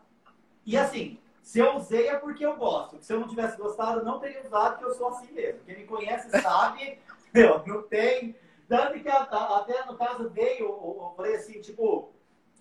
E 0.64 0.76
assim, 0.76 1.18
se 1.42 1.58
eu 1.58 1.76
usei 1.76 2.08
é 2.08 2.16
porque 2.16 2.44
eu 2.44 2.56
gosto. 2.56 2.98
Se 3.00 3.12
eu 3.12 3.20
não 3.20 3.28
tivesse 3.28 3.56
gostado, 3.56 4.04
não 4.04 4.18
teria 4.18 4.42
usado, 4.44 4.72
porque 4.72 4.84
eu 4.84 4.94
sou 4.94 5.08
assim 5.08 5.32
mesmo. 5.32 5.60
Quem 5.64 5.78
me 5.78 5.84
conhece 5.84 6.28
sabe, 6.42 6.98
meu, 7.32 7.62
não 7.66 7.82
tem. 7.82 8.36
Tanto 8.68 8.98
que 8.98 9.08
até 9.08 9.84
no 9.86 9.96
caso 9.96 10.28
veio, 10.28 10.64
eu 10.64 11.12
falei 11.16 11.36
assim, 11.36 11.60
tipo, 11.60 12.10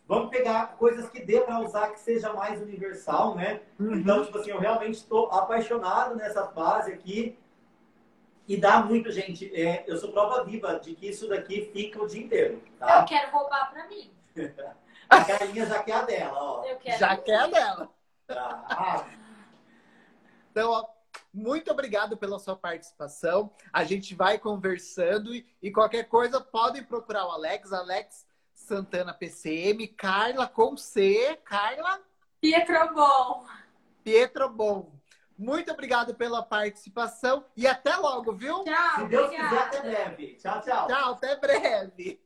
Vamos 0.08 0.30
pegar 0.30 0.76
coisas 0.78 1.10
que 1.10 1.20
dê 1.20 1.42
para 1.42 1.60
usar 1.62 1.90
que 1.90 2.00
seja 2.00 2.32
mais 2.32 2.62
universal, 2.62 3.36
né? 3.36 3.62
Uhum. 3.80 3.96
Então, 3.96 4.24
tipo 4.24 4.38
assim, 4.38 4.52
eu 4.52 4.60
realmente 4.60 4.96
estou 4.96 5.32
apaixonado 5.32 6.16
nessa 6.16 6.48
fase 6.48 6.94
aqui. 6.94 7.38
E 8.48 8.56
dá 8.56 8.84
muito, 8.84 9.12
gente. 9.12 9.52
É, 9.60 9.84
eu 9.88 9.98
sou 9.98 10.12
prova 10.12 10.44
viva 10.44 10.80
de 10.80 10.94
que 10.94 11.10
isso 11.10 11.28
daqui 11.28 11.72
fica 11.74 12.04
o 12.04 12.08
dia 12.08 12.24
inteiro. 12.24 12.62
Tá? 12.78 13.00
Eu 13.00 13.06
quero 13.06 13.32
roubar 13.32 13.72
para 13.72 13.88
mim. 13.88 14.12
a 15.10 15.26
Carlinha 15.26 15.66
já 15.66 15.82
quer 15.82 15.94
a 15.94 16.02
dela, 16.04 16.40
ó. 16.40 16.64
Eu 16.66 16.78
quero 16.78 17.00
já 17.00 17.18
quer 17.18 17.40
a 17.40 17.48
dela. 17.48 17.90
Tá. 18.28 19.08
Então, 20.52 20.72
ó, 20.72 20.86
muito 21.34 21.72
obrigado 21.72 22.16
pela 22.16 22.38
sua 22.38 22.56
participação. 22.56 23.52
A 23.74 23.84
gente 23.84 24.14
vai 24.14 24.38
conversando 24.38 25.34
e, 25.34 25.46
e 25.62 25.72
qualquer 25.72 26.04
coisa 26.04 26.40
podem 26.40 26.84
procurar 26.84 27.26
o 27.26 27.32
Alex. 27.32 27.74
Alex 27.74 28.26
Santana 28.66 29.14
PCM, 29.14 29.88
Carla 29.90 30.48
com 30.48 30.76
C, 30.76 31.40
Carla 31.46 32.02
Pietro 32.42 32.94
Bom. 32.96 33.46
Pietro 34.04 34.50
Bom. 34.50 34.92
Muito 35.38 35.72
obrigado 35.72 36.16
pela 36.16 36.42
participação 36.42 37.46
e 37.56 37.68
até 37.68 37.96
logo, 37.96 38.34
viu? 38.34 38.64
Tchau. 38.64 38.96
Se 38.96 39.06
Deus 39.08 39.26
obrigada. 39.26 39.50
quiser, 39.50 39.62
até 39.62 39.82
breve. 39.82 40.36
Tchau, 40.36 40.62
tchau. 40.62 40.88
Tchau, 40.88 41.12
até 41.14 41.36
breve. 41.36 42.22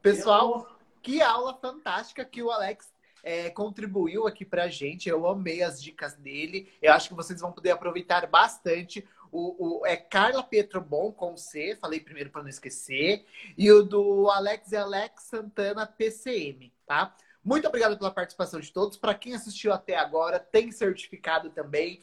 Pessoal, 0.00 0.66
que 1.00 1.22
aula 1.22 1.54
fantástica 1.54 2.24
que 2.24 2.42
o 2.42 2.50
Alex 2.50 2.92
é, 3.22 3.50
contribuiu 3.50 4.26
aqui 4.26 4.44
pra 4.44 4.66
gente. 4.66 5.08
Eu 5.08 5.28
amei 5.28 5.62
as 5.62 5.80
dicas 5.80 6.14
dele. 6.14 6.72
Eu 6.82 6.92
acho 6.92 7.08
que 7.08 7.14
vocês 7.14 7.40
vão 7.40 7.52
poder 7.52 7.70
aproveitar 7.70 8.26
bastante. 8.26 9.06
O, 9.32 9.80
o, 9.80 9.86
é 9.86 9.96
Carla 9.96 10.46
Bom 10.86 11.10
com 11.10 11.36
C, 11.36 11.76
falei 11.80 11.98
primeiro 11.98 12.30
para 12.30 12.42
não 12.42 12.50
esquecer. 12.50 13.24
E 13.56 13.72
o 13.72 13.82
do 13.82 14.30
Alex 14.30 14.70
e 14.70 14.76
Alex 14.76 15.24
Santana 15.24 15.86
PCM, 15.86 16.70
tá? 16.86 17.16
Muito 17.44 17.66
obrigado 17.66 17.98
pela 17.98 18.12
participação 18.12 18.60
de 18.60 18.70
todos. 18.70 18.96
Para 18.96 19.14
quem 19.14 19.34
assistiu 19.34 19.72
até 19.72 19.96
agora, 19.96 20.38
tem 20.38 20.70
certificado 20.70 21.50
também. 21.50 22.00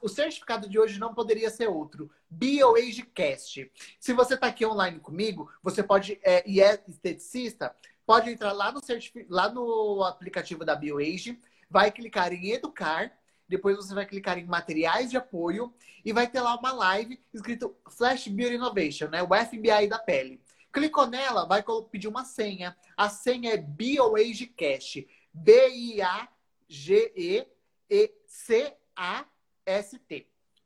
o 0.00 0.08
certificado 0.08 0.68
de 0.68 0.78
hoje 0.78 1.00
não 1.00 1.12
poderia 1.12 1.50
ser 1.50 1.66
outro. 1.66 2.08
BioAgeCast. 2.30 3.72
Se 3.98 4.12
você 4.12 4.34
está 4.34 4.46
aqui 4.46 4.64
online 4.64 5.00
comigo, 5.00 5.50
você 5.62 5.82
pode, 5.82 6.20
é, 6.22 6.48
e 6.48 6.60
é 6.60 6.80
esteticista, 6.86 7.74
pode 8.04 8.30
entrar 8.30 8.52
lá 8.52 8.70
no, 8.70 8.80
lá 9.28 9.48
no 9.48 10.04
aplicativo 10.04 10.64
da 10.64 10.76
BioAge, 10.76 11.40
vai 11.68 11.90
clicar 11.90 12.32
em 12.32 12.50
Educar 12.50 13.12
depois 13.48 13.76
você 13.76 13.94
vai 13.94 14.06
clicar 14.06 14.38
em 14.38 14.44
materiais 14.44 15.10
de 15.10 15.16
apoio 15.16 15.72
e 16.04 16.12
vai 16.12 16.28
ter 16.28 16.40
lá 16.40 16.56
uma 16.56 16.72
live 16.72 17.20
escrito 17.32 17.76
Flash 17.90 18.28
Beauty 18.28 18.54
Innovation, 18.54 19.08
né? 19.08 19.22
O 19.22 19.28
FBI 19.28 19.88
da 19.88 19.98
pele. 19.98 20.40
Clicou 20.72 21.06
nela, 21.06 21.46
vai 21.46 21.64
pedir 21.90 22.08
uma 22.08 22.24
senha. 22.24 22.76
A 22.96 23.08
senha 23.08 23.54
é 23.54 23.56
BioAgeCast. 23.56 25.08
B-I-A-G-E-C-A-S-T. 25.32 26.26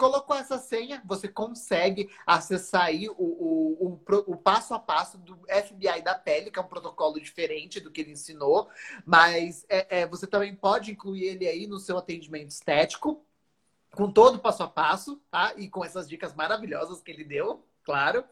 Colocou 0.00 0.34
essa 0.34 0.56
senha, 0.56 1.02
você 1.04 1.28
consegue 1.28 2.08
acessar 2.26 2.84
aí 2.84 3.06
o, 3.10 3.12
o, 3.18 3.86
o, 3.86 4.32
o, 4.32 4.36
passo 4.38 4.72
a 4.72 4.78
passo 4.78 5.18
do 5.18 5.36
FBI 5.46 6.00
da 6.02 6.14
pele, 6.14 6.50
que 6.50 6.58
é 6.58 6.62
um 6.62 6.68
protocolo 6.68 7.20
diferente 7.20 7.80
do 7.80 7.90
que 7.90 8.00
ele 8.00 8.12
ensinou, 8.12 8.70
mas 9.04 9.66
é, 9.68 10.00
é, 10.00 10.06
você 10.06 10.26
também 10.26 10.54
pode 10.54 10.90
incluir 10.90 11.24
ele 11.24 11.46
aí 11.46 11.66
no 11.66 11.78
seu 11.78 11.98
atendimento 11.98 12.48
estético, 12.48 13.22
com 13.94 14.10
todo 14.10 14.36
o 14.36 14.38
passo 14.38 14.62
a 14.62 14.68
passo, 14.68 15.20
tá? 15.30 15.52
E 15.58 15.68
com 15.68 15.84
essas 15.84 16.08
dicas 16.08 16.34
maravilhosas 16.34 17.02
que 17.02 17.10
ele 17.10 17.22
deu, 17.22 17.62
claro. 17.84 18.24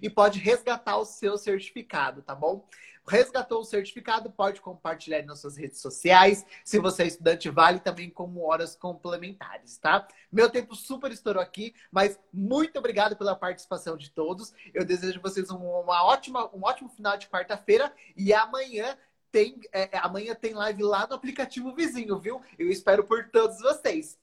E 0.00 0.08
pode 0.08 0.38
resgatar 0.38 0.96
o 0.96 1.04
seu 1.04 1.36
certificado, 1.36 2.22
tá 2.22 2.36
bom? 2.36 2.68
Resgatou 3.08 3.60
o 3.60 3.64
certificado, 3.64 4.30
pode 4.30 4.60
compartilhar 4.60 5.22
nas 5.22 5.40
suas 5.40 5.56
redes 5.56 5.80
sociais. 5.80 6.44
Se 6.64 6.78
você 6.78 7.04
é 7.04 7.06
estudante, 7.06 7.48
vale 7.48 7.78
também 7.78 8.10
como 8.10 8.44
horas 8.46 8.74
complementares, 8.74 9.78
tá? 9.78 10.06
Meu 10.30 10.50
tempo 10.50 10.74
super 10.74 11.12
estourou 11.12 11.42
aqui, 11.42 11.74
mas 11.90 12.18
muito 12.32 12.78
obrigado 12.78 13.16
pela 13.16 13.36
participação 13.36 13.96
de 13.96 14.10
todos. 14.10 14.52
Eu 14.74 14.84
desejo 14.84 15.20
vocês 15.20 15.50
uma 15.50 16.04
ótima, 16.04 16.50
um 16.54 16.64
ótimo 16.64 16.88
final 16.88 17.16
de 17.16 17.28
quarta-feira 17.28 17.92
e 18.16 18.32
amanhã 18.32 18.96
tem, 19.30 19.60
é, 19.72 19.90
amanhã 19.98 20.34
tem 20.34 20.54
live 20.54 20.82
lá 20.82 21.06
no 21.06 21.14
aplicativo 21.14 21.74
vizinho, 21.74 22.18
viu? 22.18 22.40
Eu 22.58 22.70
espero 22.70 23.04
por 23.04 23.30
todos 23.30 23.60
vocês. 23.60 24.18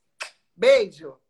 Beijo! 0.56 1.23